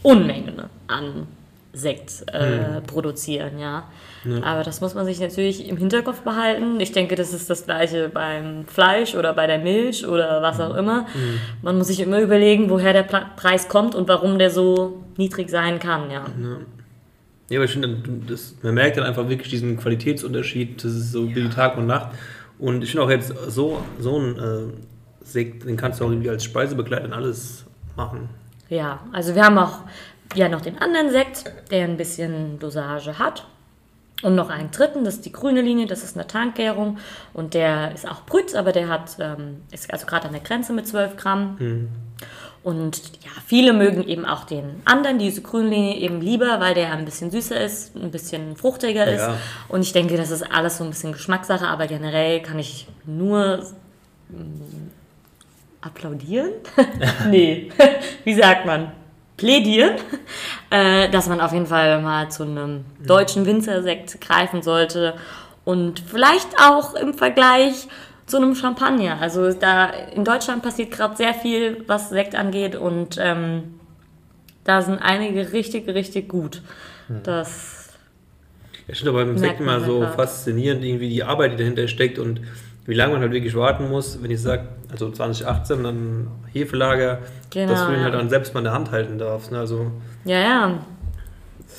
Unmengen 0.01 0.63
an 0.88 1.28
Sekt 1.76 2.26
äh, 2.34 2.82
produzieren, 2.82 3.60
ja. 3.60 3.84
Aber 4.42 4.64
das 4.64 4.82
muss 4.82 4.96
man 4.96 5.06
sich 5.06 5.20
natürlich 5.20 5.70
im 5.70 5.78
Hinterkopf 5.78 6.22
behalten. 6.22 6.80
Ich 6.80 6.92
denke, 6.92 7.16
das 7.16 7.32
ist 7.32 7.48
das 7.48 7.66
gleiche 7.66 8.10
beim 8.10 8.66
Fleisch 8.66 9.14
oder 9.14 9.34
bei 9.34 9.46
der 9.46 9.60
Milch 9.60 10.08
oder 10.08 10.42
was 10.42 10.60
auch 10.60 10.76
immer. 10.76 11.06
Man 11.62 11.78
muss 11.78 11.88
sich 11.88 12.00
immer 12.00 12.20
überlegen, 12.20 12.72
woher 12.72 12.92
der 12.92 13.04
Preis 13.04 13.68
kommt 13.68 13.94
und 13.94 14.08
warum 14.08 14.40
der 14.40 14.50
so 14.50 15.04
niedrig 15.18 15.52
sein 15.52 15.78
kann, 15.78 16.10
ja. 16.10 16.26
Ja, 17.50 17.60
aber 17.60 17.66
ich 17.66 17.72
finde, 17.72 18.00
das, 18.28 18.56
man 18.64 18.74
merkt 18.74 18.98
dann 18.98 19.04
einfach 19.04 19.30
wirklich 19.30 19.50
diesen 19.50 19.78
Qualitätsunterschied, 19.78 20.84
das 20.84 20.94
ist 20.94 21.12
so 21.12 21.34
wie 21.36 21.48
Tag 21.50 21.78
und 21.78 21.86
Nacht. 21.86 22.16
Und 22.58 22.84
ich 22.84 22.92
finde 22.92 23.04
auch 23.06 23.10
jetzt 23.10 23.34
so, 23.50 23.84
so 24.00 24.18
ein 24.18 24.40
äh, 24.40 24.74
Sekt, 25.24 25.66
den 25.66 25.78
kannst 25.78 26.00
du 26.00 26.06
auch 26.06 26.10
irgendwie 26.10 26.30
als 26.30 26.44
Speisebegleiter 26.44 27.14
alles 27.14 27.66
machen. 27.96 28.30
Ja, 28.70 29.00
also 29.12 29.36
wir 29.36 29.44
haben 29.44 29.58
auch 29.60 29.82
ja 30.34 30.50
noch 30.50 30.62
den 30.62 30.78
anderen 30.80 31.12
Sekt, 31.12 31.46
der 31.72 31.86
ein 31.86 31.98
bisschen 31.98 32.60
Dosage 32.60 33.20
hat. 33.20 33.46
Und 34.24 34.36
noch 34.36 34.50
einen 34.50 34.72
dritten, 34.72 35.04
das 35.04 35.16
ist 35.16 35.26
die 35.26 35.32
grüne 35.32 35.62
Linie, 35.62 35.88
das 35.88 36.04
ist 36.04 36.16
eine 36.16 36.26
Tankgärung. 36.26 36.98
Und 37.34 37.54
der 37.54 37.94
ist 37.94 38.10
auch 38.10 38.24
Brütz, 38.26 38.56
aber 38.56 38.72
der 38.72 38.88
hat, 38.88 39.18
ähm, 39.20 39.62
ist 39.72 39.92
also 39.92 40.06
gerade 40.06 40.28
an 40.28 40.34
der 40.34 40.42
Grenze 40.42 40.74
mit 40.74 40.88
12 40.88 41.18
Gramm. 41.18 41.58
Und 42.64 42.98
ja, 43.24 43.30
viele 43.46 43.74
mögen 43.74 44.08
eben 44.08 44.26
auch 44.26 44.46
den 44.46 44.82
anderen, 44.86 45.20
diese 45.20 45.44
grüne 45.44 45.70
Linie 45.70 45.98
eben 45.98 46.22
lieber, 46.22 46.60
weil 46.60 46.74
der 46.74 46.94
ein 46.94 47.06
bisschen 47.06 47.30
süßer 47.30 47.62
ist, 47.62 47.96
ein 47.96 48.10
bisschen 48.10 48.56
fruchtiger 48.56 49.06
ist. 49.06 49.22
Ja. 49.22 49.38
Und 49.68 49.82
ich 49.82 49.94
denke, 49.94 50.18
das 50.18 50.32
ist 50.32 50.42
alles 50.42 50.78
so 50.78 50.84
ein 50.84 50.90
bisschen 50.90 51.12
Geschmackssache, 51.12 51.68
aber 51.68 51.86
generell 51.86 52.42
kann 52.42 52.58
ich 52.58 52.88
nur 53.06 53.58
mm, 54.30 54.90
applaudieren? 55.82 56.50
nee, 57.30 57.70
wie 58.24 58.34
sagt 58.34 58.66
man? 58.66 58.92
Plädieren, 59.38 59.96
äh, 60.70 61.10
dass 61.10 61.28
man 61.28 61.42
auf 61.42 61.52
jeden 61.52 61.68
Fall 61.68 62.02
mal 62.02 62.30
zu 62.30 62.44
einem 62.44 62.86
deutschen 63.06 63.46
Winzersekt 63.46 64.22
greifen 64.22 64.62
sollte 64.62 65.16
und 65.66 66.00
vielleicht 66.00 66.60
auch 66.60 66.96
im 66.96 67.14
Vergleich 67.14 67.88
zu 68.26 68.38
einem 68.38 68.56
Champagner. 68.56 69.20
Also 69.22 69.52
da 69.54 69.88
in 69.88 70.24
Deutschland 70.24 70.64
passiert 70.64 70.92
gerade 70.92 71.16
sehr 71.16 71.34
viel, 71.34 71.84
was 71.88 72.10
Sekt 72.10 72.36
angeht 72.36 72.76
und 72.76 73.18
ähm, 73.20 73.76
da 74.64 74.82
sind 74.82 75.00
einige 75.00 75.54
richtig, 75.54 75.88
richtig 75.88 76.28
gut. 76.28 76.62
Das 77.24 77.90
Ich 78.88 78.98
finde 78.98 79.12
aber 79.12 79.26
beim 79.26 79.38
Sekt 79.38 79.60
immer 79.60 79.80
so 79.80 80.02
faszinierend, 80.16 80.84
irgendwie 80.84 81.10
die 81.10 81.24
Arbeit, 81.24 81.54
die 81.54 81.58
dahinter 81.58 81.88
steckt 81.88 82.18
und 82.18 82.42
wie 82.86 82.94
lange 82.94 83.14
man 83.14 83.22
halt 83.22 83.32
wirklich 83.32 83.56
warten 83.56 83.90
muss. 83.90 84.22
Wenn 84.22 84.32
ich 84.32 84.42
sage, 84.42 84.64
also 84.92 85.10
2018, 85.12 85.84
dann 85.84 86.28
Hefelager, 86.54 87.20
Genau, 87.50 87.72
dass 87.72 87.88
du 87.88 87.94
ja. 87.94 88.00
halt 88.02 88.14
dann 88.14 88.30
selbst 88.30 88.54
mal 88.54 88.60
in 88.60 88.66
der 88.66 88.74
Hand 88.74 88.92
halten 88.92 89.18
darfst. 89.18 89.52
Ne? 89.52 89.60
Also 89.60 89.92
Ja, 90.26 90.40
ja. 90.40 90.80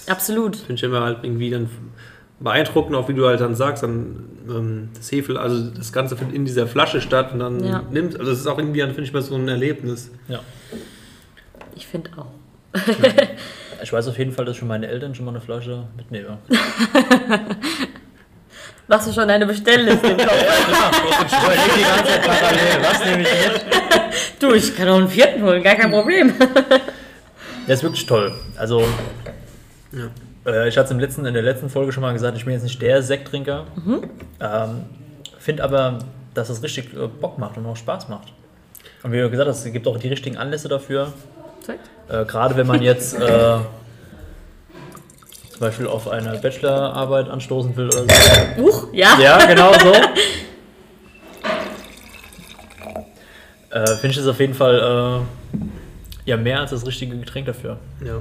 Absolut. 0.08 0.56
finde 0.56 0.74
ich 0.74 0.82
immer 0.82 1.00
halt 1.02 1.18
irgendwie 1.22 1.50
dann 1.50 1.68
beeindruckend, 2.40 2.94
auch 2.96 3.08
wie 3.08 3.14
du 3.14 3.26
halt 3.26 3.40
dann 3.40 3.54
sagst, 3.54 3.82
dann 3.82 4.24
ähm, 4.48 4.88
das 4.94 5.10
Hefel, 5.10 5.36
also 5.38 5.70
das 5.70 5.92
Ganze 5.92 6.16
findet 6.16 6.36
in 6.36 6.44
dieser 6.44 6.66
Flasche 6.66 7.00
statt 7.00 7.32
und 7.32 7.38
dann 7.40 7.64
Ja. 7.64 7.82
nimmt, 7.90 8.18
also 8.18 8.30
das 8.30 8.40
ist 8.40 8.46
auch 8.46 8.58
irgendwie, 8.58 8.80
dann 8.80 8.90
finde 8.90 9.04
ich 9.04 9.12
mal 9.12 9.22
so 9.22 9.34
ein 9.34 9.48
Erlebnis. 9.48 10.10
Ja. 10.28 10.40
Ich 11.74 11.86
finde 11.86 12.10
auch. 12.16 12.26
Ich 13.82 13.92
weiß 13.92 14.08
auf 14.08 14.16
jeden 14.16 14.32
Fall, 14.32 14.46
dass 14.46 14.56
schon 14.56 14.68
meine 14.68 14.86
Eltern 14.88 15.14
schon 15.14 15.26
mal 15.26 15.32
eine 15.32 15.40
Flasche 15.42 15.84
mitnehmen. 15.98 16.38
Machst 18.88 19.08
du 19.08 19.12
schon 19.12 19.26
deine 19.28 19.46
Bestellliste 19.46 20.06
im 20.06 20.16
Kopf? 20.16 20.32
Ich 21.26 21.38
überlege 21.38 21.70
die 21.76 21.82
ganze 21.82 22.04
Zeit 22.04 22.22
parallel. 22.22 22.82
Was 22.82 23.04
nehme 23.04 23.22
ich 23.22 23.28
mit? 23.28 23.66
Du, 24.38 24.52
ich 24.52 24.76
kann 24.76 24.88
auch 24.88 24.96
einen 24.98 25.08
vierten 25.08 25.42
holen, 25.42 25.62
gar 25.62 25.74
kein 25.76 25.90
Problem. 25.90 26.32
Der 27.66 27.74
ist 27.74 27.82
wirklich 27.82 28.04
toll. 28.06 28.34
Also, 28.56 28.84
Ja. 29.92 30.08
äh, 30.50 30.68
ich 30.68 30.76
hatte 30.76 30.86
es 30.86 30.90
im 30.90 31.00
letzten, 31.00 31.24
in 31.26 31.32
der 31.34 31.42
letzten 31.42 31.68
Folge 31.70 31.90
schon 31.92 32.02
mal 32.02 32.12
gesagt, 32.12 32.36
ich 32.36 32.44
bin 32.44 32.52
jetzt 32.52 32.62
nicht 32.62 32.80
der 32.82 33.02
Sekttrinker. 33.02 33.64
Ähm, 34.40 34.84
Finde 35.38 35.64
aber, 35.64 35.98
dass 36.34 36.50
es 36.50 36.62
richtig 36.62 36.92
äh, 36.94 37.06
Bock 37.08 37.38
macht 37.38 37.56
und 37.56 37.66
auch 37.66 37.76
Spaß 37.76 38.08
macht. 38.08 38.28
Und 39.02 39.12
wie 39.12 39.18
du 39.20 39.30
gesagt 39.30 39.48
hast, 39.48 39.64
es 39.64 39.72
gibt 39.72 39.86
auch 39.88 39.96
die 39.98 40.08
richtigen 40.08 40.36
Anlässe 40.36 40.68
dafür. 40.68 41.12
Äh, 42.08 42.24
Gerade 42.26 42.56
wenn 42.56 42.66
man 42.66 42.82
jetzt 42.82 43.14
äh, 43.18 43.56
zum 45.56 45.66
Beispiel 45.66 45.86
auf 45.86 46.06
eine 46.08 46.36
Bachelorarbeit 46.36 47.30
anstoßen 47.30 47.74
will 47.76 47.86
oder 47.86 48.02
so. 48.02 48.08
Huch, 48.62 48.88
ja. 48.92 49.18
Ja, 49.18 49.46
genau 49.46 49.72
so. 49.72 49.90
äh, 53.70 53.86
Finde 53.96 54.08
ich 54.08 54.18
es 54.18 54.26
auf 54.26 54.38
jeden 54.38 54.52
Fall 54.52 55.24
äh, 55.54 55.58
ja 56.26 56.36
mehr 56.36 56.60
als 56.60 56.72
das 56.72 56.86
richtige 56.86 57.16
Getränk 57.16 57.46
dafür. 57.46 57.78
Ja, 58.04 58.18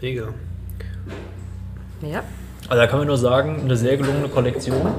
mega. 0.00 0.28
Ja. 2.00 2.24
Also 2.68 2.80
da 2.80 2.86
kann 2.86 3.00
man 3.00 3.08
nur 3.08 3.18
sagen, 3.18 3.60
eine 3.60 3.76
sehr 3.76 3.98
gelungene 3.98 4.28
Kollektion, 4.28 4.94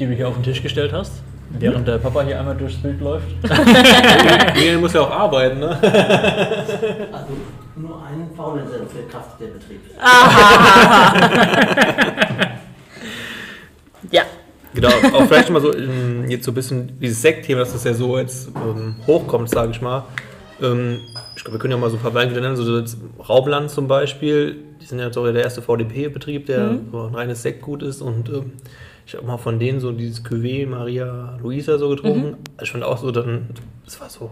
die 0.00 0.06
du 0.06 0.14
hier 0.14 0.26
auf 0.26 0.34
den 0.34 0.42
Tisch 0.42 0.64
gestellt 0.64 0.92
hast, 0.92 1.22
während 1.50 1.86
der 1.88 1.98
Papa 1.98 2.22
hier 2.22 2.38
einmal 2.38 2.56
durchs 2.56 2.76
Bild 2.76 3.00
läuft. 3.00 3.26
Miguel 4.54 4.78
muss 4.78 4.92
ja 4.92 5.00
auch 5.02 5.10
arbeiten, 5.10 5.58
ne? 5.60 5.70
Also 7.12 7.32
nur 7.76 8.02
einen 8.04 8.30
Faulenzer 8.36 8.86
verkraftet 8.86 9.40
der 9.40 9.46
Betrieb. 9.58 9.80
Ja. 14.10 14.22
Genau, 14.74 14.88
auch 14.88 15.26
vielleicht 15.26 15.50
mal 15.50 15.60
so 15.60 15.74
ähm, 15.74 16.28
jetzt 16.28 16.44
so 16.44 16.52
ein 16.52 16.54
bisschen 16.54 16.98
dieses 17.00 17.22
Sektthema, 17.22 17.60
dass 17.60 17.72
das 17.72 17.84
ja 17.84 17.94
so 17.94 18.18
jetzt 18.18 18.48
ähm, 18.48 18.96
hochkommt, 19.06 19.48
sage 19.48 19.72
ich 19.72 19.80
mal. 19.80 20.04
Ähm, 20.62 20.98
ich 21.36 21.42
glaube, 21.42 21.56
wir 21.56 21.60
können 21.60 21.72
ja 21.72 21.78
mal 21.78 21.90
so 21.90 21.96
ein 21.96 22.02
paar 22.02 22.10
Beispiele 22.10 22.40
nennen, 22.40 22.56
so 22.56 22.78
jetzt 22.78 22.98
Raubland 23.28 23.70
zum 23.70 23.88
Beispiel, 23.88 24.56
die 24.80 24.86
sind 24.86 24.98
ja 24.98 25.06
jetzt 25.06 25.16
auch 25.16 25.24
der 25.24 25.42
erste 25.42 25.62
VDP-Betrieb, 25.62 26.46
der 26.46 26.78
so 26.92 27.06
ein 27.06 27.14
reines 27.14 27.42
Sektgut 27.42 27.82
ist 27.82 28.02
und 28.02 28.28
ähm, 28.28 28.52
ich 29.08 29.14
habe 29.14 29.26
mal 29.26 29.38
von 29.38 29.58
denen 29.58 29.80
so 29.80 29.90
dieses 29.90 30.22
Cuvée 30.22 30.66
Maria 30.66 31.38
Luisa 31.42 31.78
so 31.78 31.88
getrunken. 31.88 32.36
Ich 32.60 32.70
fand 32.70 32.84
auch 32.84 32.98
so 32.98 33.10
dann, 33.10 33.48
das 33.86 33.98
war 34.02 34.10
so 34.10 34.30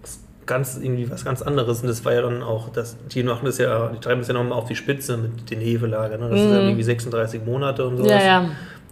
was 0.00 0.20
ganz 0.46 0.78
irgendwie 0.80 1.10
was 1.10 1.24
ganz 1.24 1.42
anderes 1.42 1.82
und 1.82 1.88
das 1.88 2.04
war 2.04 2.14
ja 2.14 2.22
dann 2.22 2.44
auch, 2.44 2.68
das, 2.68 2.96
die 3.10 3.24
machen 3.24 3.46
das 3.46 3.58
ja, 3.58 3.88
die 3.88 3.98
treiben 3.98 4.20
das 4.20 4.28
ja 4.28 4.34
nochmal 4.34 4.52
auf 4.52 4.68
die 4.68 4.76
Spitze 4.76 5.16
mit 5.16 5.50
den 5.50 5.58
Hefelagern, 5.58 6.20
ne? 6.20 6.28
das 6.30 6.38
ist 6.38 6.52
ja 6.52 6.60
irgendwie 6.60 6.84
36 6.84 7.44
Monate 7.44 7.84
und 7.84 7.96
sowas. 7.96 8.12
Ja, 8.12 8.20
ja. 8.22 8.50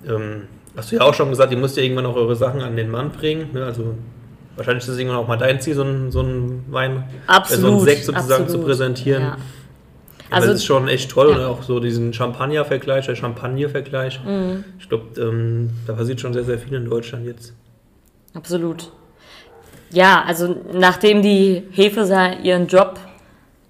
Ähm, 0.08 0.42
hast 0.76 0.90
du 0.90 0.96
ja 0.96 1.02
auch 1.02 1.14
schon 1.14 1.30
gesagt, 1.30 1.52
ihr 1.52 1.58
müsst 1.58 1.76
ja 1.76 1.84
irgendwann 1.84 2.06
auch 2.06 2.16
eure 2.16 2.34
Sachen 2.34 2.60
an 2.60 2.74
den 2.74 2.90
Mann 2.90 3.12
bringen. 3.12 3.50
Ne? 3.52 3.64
Also 3.64 3.94
wahrscheinlich 4.56 4.82
ist 4.82 4.90
es 4.90 4.98
irgendwann 4.98 5.18
auch 5.18 5.28
mal 5.28 5.38
dein 5.38 5.60
Ziel, 5.60 5.76
so 5.76 5.84
einen 5.84 6.10
so 6.10 6.20
einen 6.20 6.64
Wein, 6.70 7.04
Absolut. 7.28 7.58
äh, 7.58 7.62
so 7.62 7.68
einen 7.68 7.80
Sekt 7.84 8.04
sozusagen 8.04 8.42
absolut. 8.42 8.62
zu 8.62 8.66
präsentieren. 8.66 9.22
Ja. 9.22 9.36
Also, 10.30 10.48
das 10.48 10.56
ist 10.56 10.64
schon 10.64 10.88
echt 10.88 11.10
toll. 11.10 11.30
Ja. 11.30 11.36
Und 11.36 11.44
auch 11.44 11.62
so 11.62 11.80
diesen 11.80 12.12
Champagner-Vergleich, 12.12 13.06
der 13.06 13.14
Champagner-Vergleich. 13.14 14.20
Mhm. 14.24 14.64
Ich 14.78 14.88
glaube, 14.88 15.20
ähm, 15.20 15.70
da 15.86 15.92
passiert 15.92 16.20
schon 16.20 16.32
sehr, 16.32 16.44
sehr 16.44 16.58
viel 16.58 16.74
in 16.74 16.88
Deutschland 16.88 17.26
jetzt. 17.26 17.54
Absolut. 18.34 18.90
Ja, 19.90 20.24
also 20.26 20.56
nachdem 20.72 21.22
die 21.22 21.62
Hefeser 21.70 22.40
ihren 22.40 22.66
Job 22.66 22.98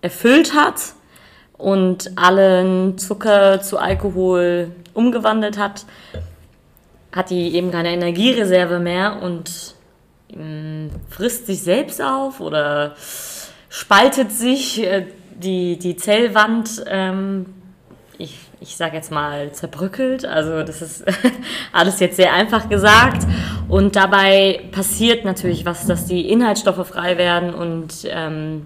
erfüllt 0.00 0.54
hat 0.54 0.80
und 1.58 2.10
allen 2.16 2.98
Zucker 2.98 3.60
zu 3.60 3.78
Alkohol 3.78 4.70
umgewandelt 4.94 5.58
hat, 5.58 5.84
hat 7.12 7.30
die 7.30 7.54
eben 7.54 7.70
keine 7.70 7.90
Energiereserve 7.90 8.78
mehr 8.78 9.22
und 9.22 9.74
mh, 10.34 10.90
frisst 11.10 11.46
sich 11.46 11.62
selbst 11.62 12.00
auf 12.02 12.40
oder 12.40 12.94
spaltet 13.68 14.32
sich 14.32 14.82
äh, 14.82 15.06
die, 15.38 15.78
die 15.78 15.96
Zellwand 15.96 16.84
ähm, 16.88 17.46
ich, 18.18 18.38
ich 18.60 18.76
sage 18.76 18.96
jetzt 18.96 19.10
mal, 19.10 19.52
zerbröckelt. 19.52 20.24
Also 20.24 20.62
das 20.62 20.82
ist 20.82 21.04
alles 21.72 22.00
jetzt 22.00 22.16
sehr 22.16 22.32
einfach 22.32 22.68
gesagt. 22.68 23.26
Und 23.68 23.96
dabei 23.96 24.60
passiert 24.72 25.24
natürlich 25.24 25.64
was, 25.64 25.86
dass 25.86 26.06
die 26.06 26.30
Inhaltsstoffe 26.30 26.86
frei 26.86 27.18
werden 27.18 27.54
und 27.54 28.06
ähm, 28.08 28.62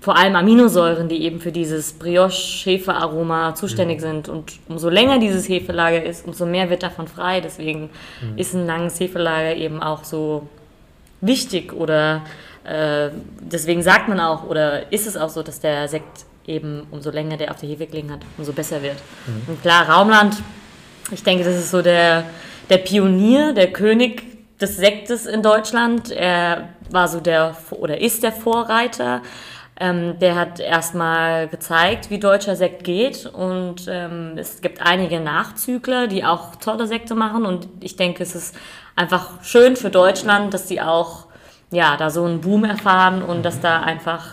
vor 0.00 0.16
allem 0.16 0.36
Aminosäuren, 0.36 1.08
die 1.08 1.22
eben 1.22 1.40
für 1.40 1.52
dieses 1.52 1.94
Brioche-Hefe-Aroma 1.94 3.54
zuständig 3.54 4.02
sind. 4.02 4.28
Und 4.28 4.52
umso 4.68 4.90
länger 4.90 5.18
dieses 5.18 5.48
Hefelager 5.48 6.04
ist, 6.04 6.26
umso 6.26 6.44
mehr 6.44 6.68
wird 6.68 6.82
davon 6.82 7.08
frei. 7.08 7.40
Deswegen 7.40 7.88
ist 8.36 8.54
ein 8.54 8.66
langes 8.66 9.00
Hefelager 9.00 9.56
eben 9.56 9.82
auch 9.82 10.04
so 10.04 10.46
wichtig 11.22 11.72
oder 11.72 12.22
äh, 12.64 13.10
deswegen 13.40 13.82
sagt 13.82 14.08
man 14.08 14.20
auch 14.20 14.44
oder 14.44 14.92
ist 14.92 15.06
es 15.06 15.16
auch 15.16 15.28
so, 15.28 15.42
dass 15.42 15.60
der 15.60 15.88
Sekt 15.88 16.24
eben 16.46 16.86
umso 16.90 17.10
länger 17.10 17.36
der 17.36 17.50
auf 17.50 17.60
der 17.60 17.68
Hefe 17.68 17.86
gelegen 17.86 18.12
hat, 18.12 18.20
umso 18.36 18.52
besser 18.52 18.82
wird. 18.82 18.96
Und 19.46 19.62
klar, 19.62 19.88
Raumland, 19.88 20.36
ich 21.10 21.22
denke, 21.22 21.44
das 21.44 21.56
ist 21.56 21.70
so 21.70 21.82
der, 21.82 22.24
der 22.70 22.78
Pionier, 22.78 23.52
der 23.52 23.72
König 23.72 24.22
des 24.60 24.76
Sektes 24.76 25.26
in 25.26 25.42
Deutschland. 25.42 26.10
Er 26.10 26.70
war 26.90 27.08
so 27.08 27.20
der 27.20 27.56
oder 27.70 28.00
ist 28.00 28.22
der 28.22 28.32
Vorreiter. 28.32 29.22
Ähm, 29.78 30.18
der 30.20 30.36
hat 30.36 30.60
erstmal 30.60 31.48
gezeigt, 31.48 32.08
wie 32.08 32.20
deutscher 32.20 32.54
Sekt 32.54 32.84
geht 32.84 33.26
und 33.26 33.86
ähm, 33.88 34.34
es 34.36 34.60
gibt 34.60 34.80
einige 34.80 35.18
Nachzügler, 35.18 36.06
die 36.06 36.24
auch 36.24 36.54
tolle 36.56 36.86
Sekte 36.86 37.16
machen 37.16 37.44
und 37.44 37.66
ich 37.80 37.96
denke, 37.96 38.22
es 38.22 38.36
ist 38.36 38.54
einfach 38.94 39.42
schön 39.42 39.74
für 39.74 39.90
Deutschland, 39.90 40.54
dass 40.54 40.68
sie 40.68 40.80
auch 40.80 41.23
ja, 41.74 41.96
da 41.96 42.10
so 42.10 42.24
einen 42.24 42.40
Boom 42.40 42.64
erfahren 42.64 43.22
und 43.22 43.42
dass 43.42 43.60
da 43.60 43.80
einfach, 43.80 44.24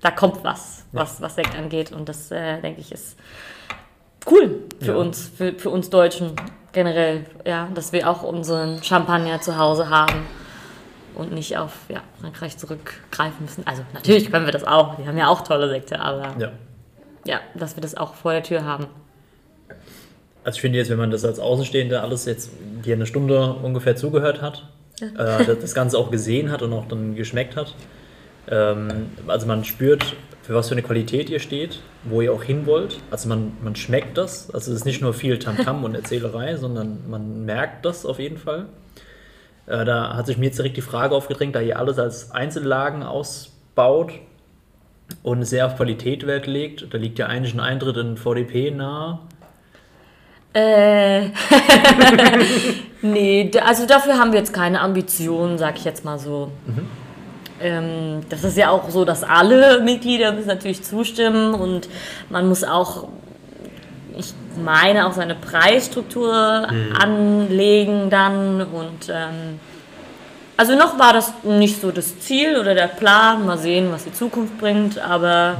da 0.00 0.10
kommt 0.10 0.42
was, 0.44 0.84
was, 0.92 1.20
was 1.20 1.34
Sekt 1.36 1.56
angeht 1.56 1.92
und 1.92 2.08
das, 2.08 2.30
äh, 2.30 2.60
denke 2.60 2.80
ich, 2.80 2.92
ist 2.92 3.18
cool 4.30 4.60
für 4.80 4.92
Ja. 4.92 4.96
uns, 4.96 5.30
für, 5.36 5.52
für 5.52 5.70
uns 5.70 5.90
Deutschen 5.90 6.32
generell, 6.72 7.26
ja, 7.44 7.68
dass 7.74 7.92
wir 7.92 8.08
auch 8.08 8.22
unseren 8.22 8.82
Champagner 8.82 9.40
zu 9.40 9.58
Hause 9.58 9.90
haben 9.90 10.26
und 11.14 11.32
nicht 11.32 11.58
auf 11.58 11.72
ja, 11.88 12.00
Frankreich 12.20 12.56
zurückgreifen 12.56 13.44
müssen. 13.44 13.66
Also 13.66 13.82
natürlich 13.92 14.30
können 14.30 14.46
wir 14.46 14.52
das 14.52 14.64
auch, 14.64 14.96
die 14.96 15.06
haben 15.06 15.18
ja 15.18 15.28
auch 15.28 15.42
tolle 15.42 15.68
Sekte, 15.68 16.00
aber 16.00 16.34
ja. 16.38 16.52
Ja. 17.26 17.40
dass 17.54 17.76
wir 17.76 17.82
das 17.82 17.94
auch 17.96 18.14
vor 18.14 18.32
der 18.32 18.42
Tür 18.42 18.64
haben. 18.64 18.86
Also 20.44 20.56
ich 20.56 20.60
finde 20.62 20.78
jetzt, 20.78 20.90
wenn 20.90 20.98
man 20.98 21.10
das 21.10 21.24
als 21.24 21.38
Außenstehender 21.38 22.02
alles 22.02 22.24
jetzt 22.24 22.50
hier 22.82 22.94
eine 22.96 23.06
Stunde 23.06 23.52
ungefähr 23.62 23.94
zugehört 23.94 24.42
hat, 24.42 24.66
äh, 25.02 25.56
das- 25.56 25.74
Ganze 25.74 25.98
auch 25.98 26.10
gesehen 26.10 26.50
hat 26.50 26.62
und 26.62 26.72
auch 26.72 26.86
dann 26.86 27.14
geschmeckt 27.14 27.56
hat, 27.56 27.74
ähm, 28.50 29.10
also 29.26 29.46
man 29.46 29.64
spürt, 29.64 30.14
für 30.42 30.54
was 30.54 30.68
für 30.68 30.74
eine 30.74 30.82
Qualität 30.82 31.30
ihr 31.30 31.38
steht, 31.38 31.80
wo 32.04 32.20
ihr 32.20 32.32
auch 32.32 32.42
hin 32.42 32.66
wollt. 32.66 32.98
Also 33.10 33.28
man, 33.28 33.52
man 33.62 33.76
schmeckt 33.76 34.18
das. 34.18 34.50
Also 34.52 34.72
es 34.72 34.78
ist 34.78 34.84
nicht 34.84 35.00
nur 35.00 35.14
viel 35.14 35.38
Tamtam 35.38 35.84
und 35.84 35.94
Erzählerei, 35.94 36.56
sondern 36.56 36.98
man 37.08 37.44
merkt 37.44 37.84
das 37.84 38.04
auf 38.04 38.18
jeden 38.18 38.38
Fall. 38.38 38.66
Äh, 39.66 39.84
da 39.84 40.16
hat 40.16 40.26
sich 40.26 40.38
mir 40.38 40.46
jetzt 40.46 40.58
direkt 40.58 40.76
die 40.76 40.80
Frage 40.82 41.14
aufgedrängt, 41.14 41.54
da 41.54 41.60
ihr 41.60 41.78
alles 41.78 41.98
als 42.00 42.32
Einzellagen 42.32 43.04
ausbaut 43.04 44.12
und 45.22 45.44
sehr 45.44 45.66
auf 45.66 45.76
Qualität 45.76 46.26
Wert 46.26 46.46
legt, 46.48 46.92
da 46.92 46.98
liegt 46.98 47.18
ja 47.20 47.26
eigentlich 47.26 47.54
ein 47.54 47.60
Eintritt 47.60 47.96
in 47.96 48.16
VDP 48.16 48.70
nahe. 48.72 49.20
Äh, 50.54 51.26
nee, 53.02 53.50
also 53.64 53.86
dafür 53.86 54.18
haben 54.18 54.32
wir 54.32 54.38
jetzt 54.38 54.52
keine 54.52 54.80
Ambitionen, 54.80 55.58
sag 55.58 55.76
ich 55.76 55.84
jetzt 55.84 56.04
mal 56.04 56.18
so. 56.18 56.50
Ähm, 57.60 58.20
das 58.28 58.44
ist 58.44 58.56
ja 58.56 58.70
auch 58.70 58.90
so, 58.90 59.04
dass 59.04 59.22
alle 59.22 59.80
Mitglieder 59.84 60.32
müssen 60.32 60.48
natürlich 60.48 60.82
zustimmen 60.82 61.54
und 61.54 61.88
man 62.30 62.48
muss 62.48 62.64
auch, 62.64 63.08
ich 64.16 64.32
meine, 64.62 65.06
auch 65.06 65.12
seine 65.12 65.34
Preisstruktur 65.34 66.68
anlegen 66.98 68.10
dann 68.10 68.62
und 68.62 69.08
ähm, 69.08 69.60
also 70.56 70.76
noch 70.76 70.98
war 70.98 71.12
das 71.12 71.32
nicht 71.44 71.80
so 71.80 71.90
das 71.90 72.20
Ziel 72.20 72.58
oder 72.58 72.74
der 72.74 72.88
Plan, 72.88 73.46
mal 73.46 73.58
sehen, 73.58 73.90
was 73.90 74.04
die 74.04 74.12
Zukunft 74.12 74.58
bringt, 74.58 74.98
aber 74.98 75.56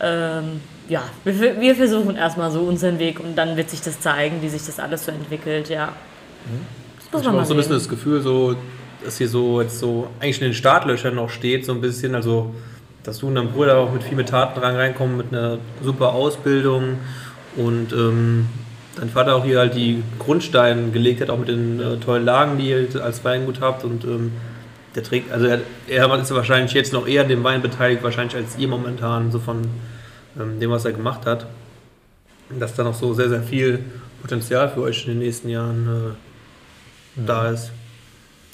ähm, 0.00 0.60
ja, 0.88 1.02
wir, 1.24 1.60
wir 1.60 1.74
versuchen 1.74 2.16
erstmal 2.16 2.50
so 2.50 2.60
unseren 2.60 2.98
Weg 2.98 3.20
und 3.20 3.36
dann 3.36 3.56
wird 3.56 3.70
sich 3.70 3.80
das 3.80 4.00
zeigen, 4.00 4.42
wie 4.42 4.48
sich 4.48 4.66
das 4.66 4.78
alles 4.78 5.06
so 5.06 5.12
entwickelt, 5.12 5.68
ja. 5.68 5.90
Das 6.96 7.12
muss 7.12 7.20
Ich 7.20 7.26
man 7.26 7.26
habe 7.26 7.36
mal 7.36 7.42
auch 7.42 7.46
so 7.46 7.54
ein 7.54 7.56
bisschen 7.58 7.74
das 7.74 7.88
Gefühl, 7.88 8.20
so, 8.20 8.56
dass 9.04 9.18
hier 9.18 9.28
so 9.28 9.60
jetzt 9.60 9.78
so 9.78 10.08
eigentlich 10.20 10.40
in 10.40 10.48
den 10.48 10.54
Startlöchern 10.54 11.14
noch 11.14 11.30
steht, 11.30 11.64
so 11.64 11.72
ein 11.72 11.80
bisschen, 11.80 12.14
also 12.14 12.54
dass 13.02 13.18
du 13.18 13.28
und 13.28 13.34
dein 13.34 13.52
Bruder 13.52 13.76
auch 13.76 13.92
mit 13.92 14.02
viel 14.02 14.16
mit 14.16 14.30
Taten 14.30 14.58
rein 14.60 14.76
reinkommen, 14.76 15.16
mit 15.16 15.32
einer 15.32 15.58
super 15.82 16.12
Ausbildung 16.12 16.98
und 17.56 17.92
ähm, 17.92 18.46
dein 18.96 19.10
Vater 19.10 19.36
auch 19.36 19.44
hier 19.44 19.58
halt 19.58 19.74
die 19.74 20.02
Grundsteine 20.18 20.90
gelegt 20.90 21.20
hat, 21.20 21.30
auch 21.30 21.38
mit 21.38 21.48
den 21.48 21.80
äh, 21.80 21.96
tollen 21.98 22.24
Lagen, 22.24 22.58
die 22.58 22.70
ihr 22.70 22.88
als 23.02 23.24
Weingut 23.24 23.60
habt 23.60 23.84
und 23.84 24.04
ähm, 24.04 24.32
der 24.94 25.02
trägt, 25.02 25.32
also 25.32 25.46
er, 25.46 25.60
er 25.88 26.20
ist 26.20 26.34
wahrscheinlich 26.34 26.72
jetzt 26.72 26.92
noch 26.92 27.06
eher 27.06 27.22
an 27.22 27.28
dem 27.28 27.42
Wein 27.42 27.62
beteiligt, 27.62 28.02
wahrscheinlich 28.02 28.36
als 28.36 28.56
ihr 28.58 28.68
momentan, 28.68 29.30
so 29.32 29.38
von 29.38 29.62
ähm, 30.38 30.60
dem, 30.60 30.70
was 30.70 30.84
er 30.84 30.92
gemacht 30.92 31.26
hat. 31.26 31.46
Dass 32.58 32.74
da 32.74 32.84
noch 32.84 32.94
so 32.94 33.14
sehr, 33.14 33.28
sehr 33.28 33.42
viel 33.42 33.80
Potenzial 34.22 34.68
für 34.68 34.82
euch 34.82 35.02
in 35.06 35.12
den 35.14 35.18
nächsten 35.18 35.48
Jahren 35.48 36.14
äh, 37.16 37.20
da 37.26 37.50
ist. 37.50 37.70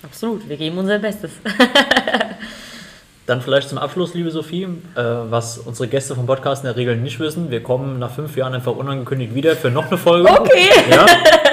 Absolut, 0.03 0.49
wir 0.49 0.57
geben 0.57 0.79
unser 0.79 0.99
Bestes. 0.99 1.31
Dann 3.27 3.43
vielleicht 3.43 3.69
zum 3.69 3.79
Abschluss, 3.79 4.15
liebe 4.15 4.31
Sophie, 4.31 4.65
äh, 4.65 4.69
was 4.97 5.59
unsere 5.59 5.89
Gäste 5.89 6.15
vom 6.17 6.27
Podcast 6.27 6.65
in 6.65 6.69
der 6.69 6.77
Regel 6.77 6.97
nicht 6.97 7.21
wissen. 7.21 7.51
Wir 7.51 7.63
kommen 7.63 7.99
nach 7.99 8.11
fünf 8.13 8.37
Jahren 8.37 8.55
einfach 8.55 8.73
unangekündigt 8.73 9.35
wieder 9.35 9.55
für 9.57 9.71
noch 9.71 9.87
eine 9.89 9.99
Folge. 9.99 10.29
Okay, 10.29 10.69
Ja, 10.91 11.07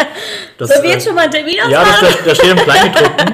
das, 0.57 0.69
sollen 0.69 0.83
wir 0.83 0.89
äh, 0.89 0.93
jetzt 0.93 1.05
schon 1.05 1.13
mal 1.13 1.23
einen 1.25 1.31
Termin 1.33 1.55
Ja, 1.69 1.81
ausmachen? 1.81 2.07
das, 2.07 2.23
da 2.25 2.35
steht 2.35 2.51
im 2.51 2.57
Kleingedruckten. 2.63 3.33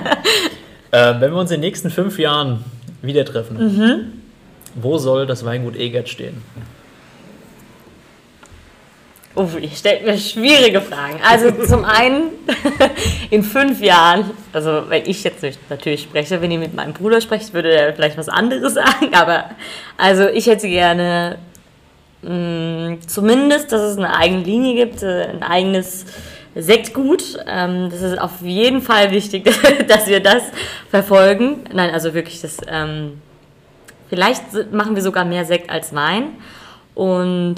äh, 0.91 1.21
wenn 1.21 1.32
wir 1.32 1.38
uns 1.38 1.51
in 1.51 1.61
den 1.61 1.69
nächsten 1.69 1.89
fünf 1.89 2.19
Jahren 2.19 2.65
wieder 3.01 3.24
treffen, 3.24 3.57
Mhm. 3.78 3.99
wo 4.76 4.97
soll 4.97 5.26
das 5.26 5.45
Weingut 5.45 5.78
Egert 5.78 6.09
stehen? 6.09 6.41
Oh, 9.36 9.47
ihr 9.59 9.69
stellt 9.69 10.05
mir 10.05 10.17
schwierige 10.17 10.79
Fragen. 10.79 11.19
Also 11.27 11.51
zum 11.65 11.86
einen, 11.86 12.31
in 13.31 13.43
fünf 13.43 13.81
Jahren, 13.81 14.31
also 14.51 14.84
wenn 14.89 15.05
ich 15.05 15.23
jetzt 15.23 15.41
nicht 15.41 15.59
natürlich 15.69 16.03
spreche, 16.03 16.41
wenn 16.41 16.51
ihr 16.51 16.59
mit 16.59 16.75
meinem 16.75 16.93
Bruder 16.93 17.19
sprecht, 17.19 17.53
würde 17.53 17.71
er 17.73 17.93
vielleicht 17.93 18.17
was 18.17 18.29
anderes 18.29 18.73
sagen, 18.75 19.13
aber 19.13 19.45
also 19.97 20.27
ich 20.27 20.47
hätte 20.47 20.67
gerne 20.67 21.39
mh, 22.21 22.97
zumindest, 23.07 23.71
dass 23.71 23.81
es 23.81 23.97
eine 23.97 24.15
eigene 24.15 24.43
Linie 24.43 24.86
gibt, 24.86 25.01
äh, 25.01 25.29
ein 25.29 25.41
eigenes 25.41 26.05
Sektgut. 26.55 27.39
Ähm, 27.47 27.89
das 27.89 28.01
ist 28.03 28.21
auf 28.21 28.41
jeden 28.41 28.81
Fall 28.81 29.11
wichtig, 29.11 29.49
dass 29.88 30.07
wir 30.07 30.19
das 30.19 30.43
verfolgen. 30.89 31.63
Nein, 31.73 31.89
also 31.89 32.13
wirklich 32.13 32.41
das... 32.41 32.57
Ähm, 32.67 33.21
Vielleicht 34.13 34.71
machen 34.71 34.93
wir 34.93 35.01
sogar 35.01 35.25
mehr 35.25 35.43
Sekt 35.43 35.71
als 35.71 35.95
Wein. 35.95 36.36
Und 36.93 37.55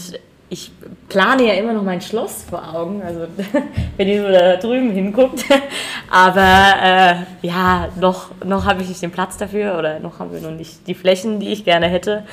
ich 0.50 0.72
plane 1.10 1.44
ja 1.44 1.54
immer 1.54 1.74
noch 1.74 1.84
mein 1.84 2.02
Schloss 2.02 2.46
vor 2.50 2.76
Augen, 2.76 3.02
also 3.02 3.28
wenn 3.98 4.08
ihr 4.08 4.22
so 4.22 4.32
da 4.32 4.58
drüben 4.58 4.92
hinguckt. 4.92 5.44
Aber 6.10 6.74
äh, 6.82 7.16
ja, 7.42 7.90
noch, 8.00 8.30
noch 8.44 8.66
habe 8.66 8.82
ich 8.82 8.90
nicht 8.90 9.02
den 9.02 9.12
Platz 9.12 9.38
dafür 9.38 9.78
oder 9.78 10.00
noch 10.00 10.20
haben 10.20 10.32
wir 10.32 10.42
noch 10.42 10.52
nicht 10.52 10.88
die 10.88 10.94
Flächen, 10.94 11.40
die 11.40 11.52
ich 11.52 11.66
gerne 11.66 11.88
hätte. 11.88 12.24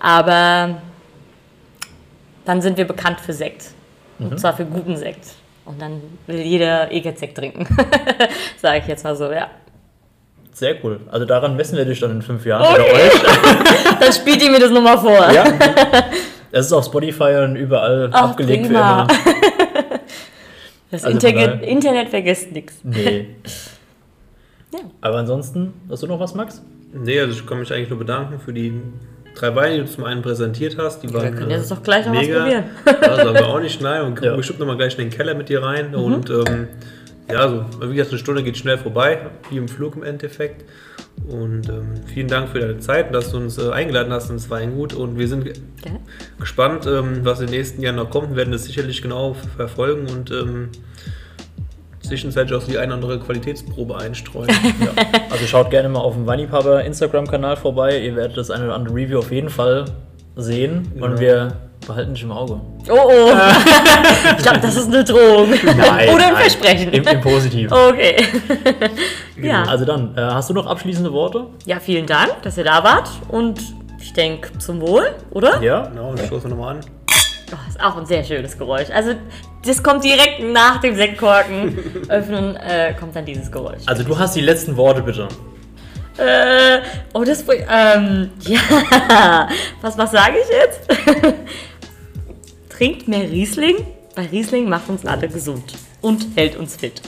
Aber 0.00 0.76
dann 2.44 2.62
sind 2.62 2.76
wir 2.76 2.86
bekannt 2.86 3.20
für 3.20 3.32
Sekt. 3.32 3.72
Und 4.18 4.38
zwar 4.40 4.56
für 4.56 4.64
guten 4.64 4.96
Sekt. 4.96 5.26
Und 5.66 5.82
dann 5.82 6.00
will 6.26 6.40
jeder 6.40 6.90
Egert-Sekt 6.92 7.36
trinken. 7.36 7.66
Sage 8.56 8.78
ich 8.78 8.86
jetzt 8.86 9.04
mal 9.04 9.16
so, 9.16 9.30
ja. 9.30 9.48
Sehr 10.52 10.82
cool. 10.82 11.00
Also 11.10 11.26
daran 11.26 11.56
messen 11.56 11.76
wir 11.76 11.84
dich 11.84 12.00
dann 12.00 12.12
in 12.12 12.22
fünf 12.22 12.46
Jahren. 12.46 12.64
Okay. 12.64 12.80
Oder 12.80 12.94
euch. 12.94 14.00
Dann 14.00 14.12
spielt 14.12 14.42
ihr 14.42 14.50
mir 14.50 14.60
das 14.60 14.70
nochmal 14.70 14.96
vor. 14.96 15.30
Ja. 15.30 15.44
Es 16.52 16.66
ist 16.66 16.72
auf 16.72 16.84
Spotify 16.84 17.42
und 17.44 17.56
überall 17.56 18.10
Ach, 18.12 18.30
abgelegt 18.30 18.66
prima. 18.66 19.06
für 19.08 19.30
immer. 19.30 20.00
Das 20.88 21.02
Also 21.04 21.14
Internet, 21.16 21.62
Internet 21.64 22.08
vergisst 22.10 22.52
nichts. 22.52 22.76
Nee. 22.84 23.28
Ja. 24.72 24.80
Aber 25.00 25.18
ansonsten, 25.18 25.72
hast 25.88 26.02
du 26.02 26.08
noch 26.08 26.18
was, 26.18 26.34
Max? 26.34 26.60
Nee, 26.92 27.20
also 27.20 27.32
ich 27.38 27.46
kann 27.46 27.60
mich 27.60 27.72
eigentlich 27.72 27.88
nur 27.88 28.00
bedanken 28.00 28.40
für 28.40 28.52
die 28.52 28.72
drei 29.36 29.54
Weine, 29.54 29.76
die 29.76 29.80
du 29.82 29.86
zum 29.88 30.02
einen 30.04 30.22
präsentiert 30.22 30.76
hast. 30.76 31.02
Die 31.04 31.14
waren 31.14 31.36
können 31.36 31.50
jetzt 31.50 31.70
äh, 31.70 31.74
doch 31.76 31.82
gleich 31.84 32.04
noch 32.04 32.14
was 32.14 32.20
mega. 32.26 32.40
probieren. 32.40 32.64
Ja, 32.86 33.16
sagen 33.16 33.34
wir 33.34 33.46
auch 33.46 33.60
nicht 33.60 33.80
nein 33.80 34.02
und 34.02 34.14
gucken 34.16 34.30
Ja. 34.30 34.36
bestimmt 34.36 34.58
nochmal 34.58 34.76
gleich 34.76 34.98
in 34.98 35.08
den 35.08 35.10
Keller 35.16 35.34
mit 35.34 35.48
dir 35.48 35.62
rein. 35.62 35.90
Mhm. 35.90 35.94
Und 35.94 36.30
ähm, 36.30 36.68
ja, 37.30 37.48
so, 37.48 37.64
wie 37.88 37.94
gesagt, 37.94 38.10
eine 38.10 38.18
Stunde 38.18 38.42
geht 38.42 38.56
schnell 38.58 38.76
vorbei, 38.76 39.18
wie 39.50 39.56
im 39.56 39.68
Flug 39.68 39.94
im 39.96 40.02
Endeffekt. 40.02 40.64
Und 41.28 41.68
ähm, 41.68 41.94
vielen 42.06 42.28
Dank 42.28 42.50
für 42.50 42.60
deine 42.60 42.78
Zeit 42.78 43.12
dass 43.14 43.30
du 43.32 43.38
uns 43.38 43.58
äh, 43.58 43.70
eingeladen 43.70 44.12
hast 44.12 44.30
ins 44.30 44.48
Weingut. 44.50 44.94
Und 44.94 45.18
wir 45.18 45.26
sind 45.28 45.44
ge- 45.44 45.54
Gerne. 45.82 46.00
gespannt, 46.38 46.86
ähm, 46.86 47.20
was 47.22 47.40
in 47.40 47.46
den 47.46 47.56
nächsten 47.56 47.82
Jahren 47.82 47.96
noch 47.96 48.10
kommt. 48.10 48.30
Wir 48.30 48.36
werden 48.36 48.52
das 48.52 48.64
sicherlich 48.64 49.02
genau 49.02 49.34
verfolgen 49.56 50.06
und 50.08 50.30
ähm, 50.30 50.68
zwischenzeitlich 52.00 52.56
auch 52.56 52.64
die 52.64 52.78
eine 52.78 52.94
oder 52.94 52.94
andere 52.94 53.18
Qualitätsprobe 53.20 53.96
einstreuen. 53.96 54.48
Ja. 54.80 54.92
Also 55.30 55.46
schaut 55.46 55.70
gerne 55.70 55.88
mal 55.88 56.00
auf 56.00 56.14
dem 56.14 56.26
Weinliebhaber 56.26 56.84
Instagram-Kanal 56.84 57.56
vorbei. 57.56 57.98
Ihr 58.00 58.14
werdet 58.14 58.36
das 58.36 58.50
eine 58.50 58.64
oder 58.66 58.74
andere 58.74 58.94
Review 58.94 59.18
auf 59.18 59.32
jeden 59.32 59.48
Fall 59.48 59.86
sehen 60.36 60.92
und 61.00 61.18
wir 61.18 61.56
behalten 61.86 62.14
dich 62.14 62.22
im 62.22 62.32
Auge. 62.32 62.60
Oh 62.88 62.94
oh. 62.94 63.32
ich 64.36 64.42
glaube, 64.42 64.60
das 64.60 64.76
ist 64.76 64.88
eine 64.88 65.04
Drohung. 65.04 65.50
Nein, 65.64 66.08
Oder 66.14 66.26
ein 66.26 66.32
nein. 66.32 66.36
Versprechen. 66.36 66.92
Im, 66.92 67.06
im 67.06 67.20
Positiven. 67.20 67.72
Okay. 67.72 68.16
ja. 69.42 69.62
Also 69.64 69.84
dann, 69.84 70.16
äh, 70.16 70.20
hast 70.20 70.50
du 70.50 70.54
noch 70.54 70.66
abschließende 70.66 71.12
Worte? 71.12 71.46
ja, 71.64 71.80
vielen 71.80 72.06
Dank, 72.06 72.42
dass 72.42 72.58
ihr 72.58 72.64
da 72.64 72.82
wart. 72.84 73.08
Und 73.28 73.60
ich 74.00 74.12
denke, 74.12 74.56
zum 74.58 74.80
Wohl, 74.80 75.14
oder? 75.30 75.62
Ja. 75.62 75.86
Genau, 75.86 76.14
dann 76.14 76.26
stoßen 76.26 76.50
wir 76.50 76.56
nochmal 76.56 76.76
an. 76.76 76.80
Oh, 77.52 77.68
ist 77.68 77.80
auch 77.80 77.96
ein 77.96 78.06
sehr 78.06 78.24
schönes 78.24 78.58
Geräusch. 78.58 78.90
Also, 78.92 79.12
das 79.64 79.82
kommt 79.82 80.02
direkt 80.02 80.42
nach 80.42 80.80
dem 80.80 80.96
Sektkorken 80.96 81.78
öffnen, 82.08 82.56
äh, 82.56 82.94
kommt 82.98 83.14
dann 83.14 83.24
dieses 83.24 83.50
Geräusch. 83.50 83.82
Also 83.86 84.02
du 84.02 84.18
hast 84.18 84.34
die 84.34 84.40
letzten 84.40 84.76
Worte 84.76 85.02
bitte. 85.02 85.28
Äh, 86.18 86.80
oh, 87.12 87.24
das, 87.24 87.44
ähm, 87.48 88.30
ja, 88.40 89.48
was, 89.82 89.98
was 89.98 90.10
sage 90.10 90.36
ich 90.42 90.48
jetzt? 90.48 91.36
Trinkt 92.76 93.08
mehr 93.08 93.30
Riesling, 93.30 93.76
weil 94.14 94.26
Riesling 94.26 94.68
macht 94.68 94.88
uns 94.88 95.06
alle 95.06 95.28
gesund 95.28 95.74
und 96.02 96.26
hält 96.34 96.56
uns 96.56 96.76
fit. 96.76 97.00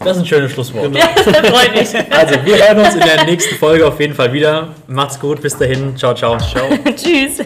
Das 0.00 0.16
ist 0.16 0.22
ein 0.22 0.26
schönes 0.26 0.52
Schlusswort. 0.52 0.94
Ja, 0.94 1.08
das 1.14 1.24
freut 1.24 1.74
mich. 1.74 2.12
Also 2.12 2.34
wir 2.44 2.56
hören 2.56 2.78
uns 2.78 2.94
in 2.94 3.00
der 3.00 3.24
nächsten 3.24 3.54
Folge 3.56 3.86
auf 3.86 3.98
jeden 3.98 4.14
Fall 4.14 4.32
wieder. 4.32 4.74
Macht's 4.86 5.18
gut, 5.18 5.40
bis 5.40 5.56
dahin. 5.56 5.96
Ciao, 5.96 6.14
ciao. 6.14 6.38
Ciao. 6.38 6.68
Tschüss. 6.96 7.44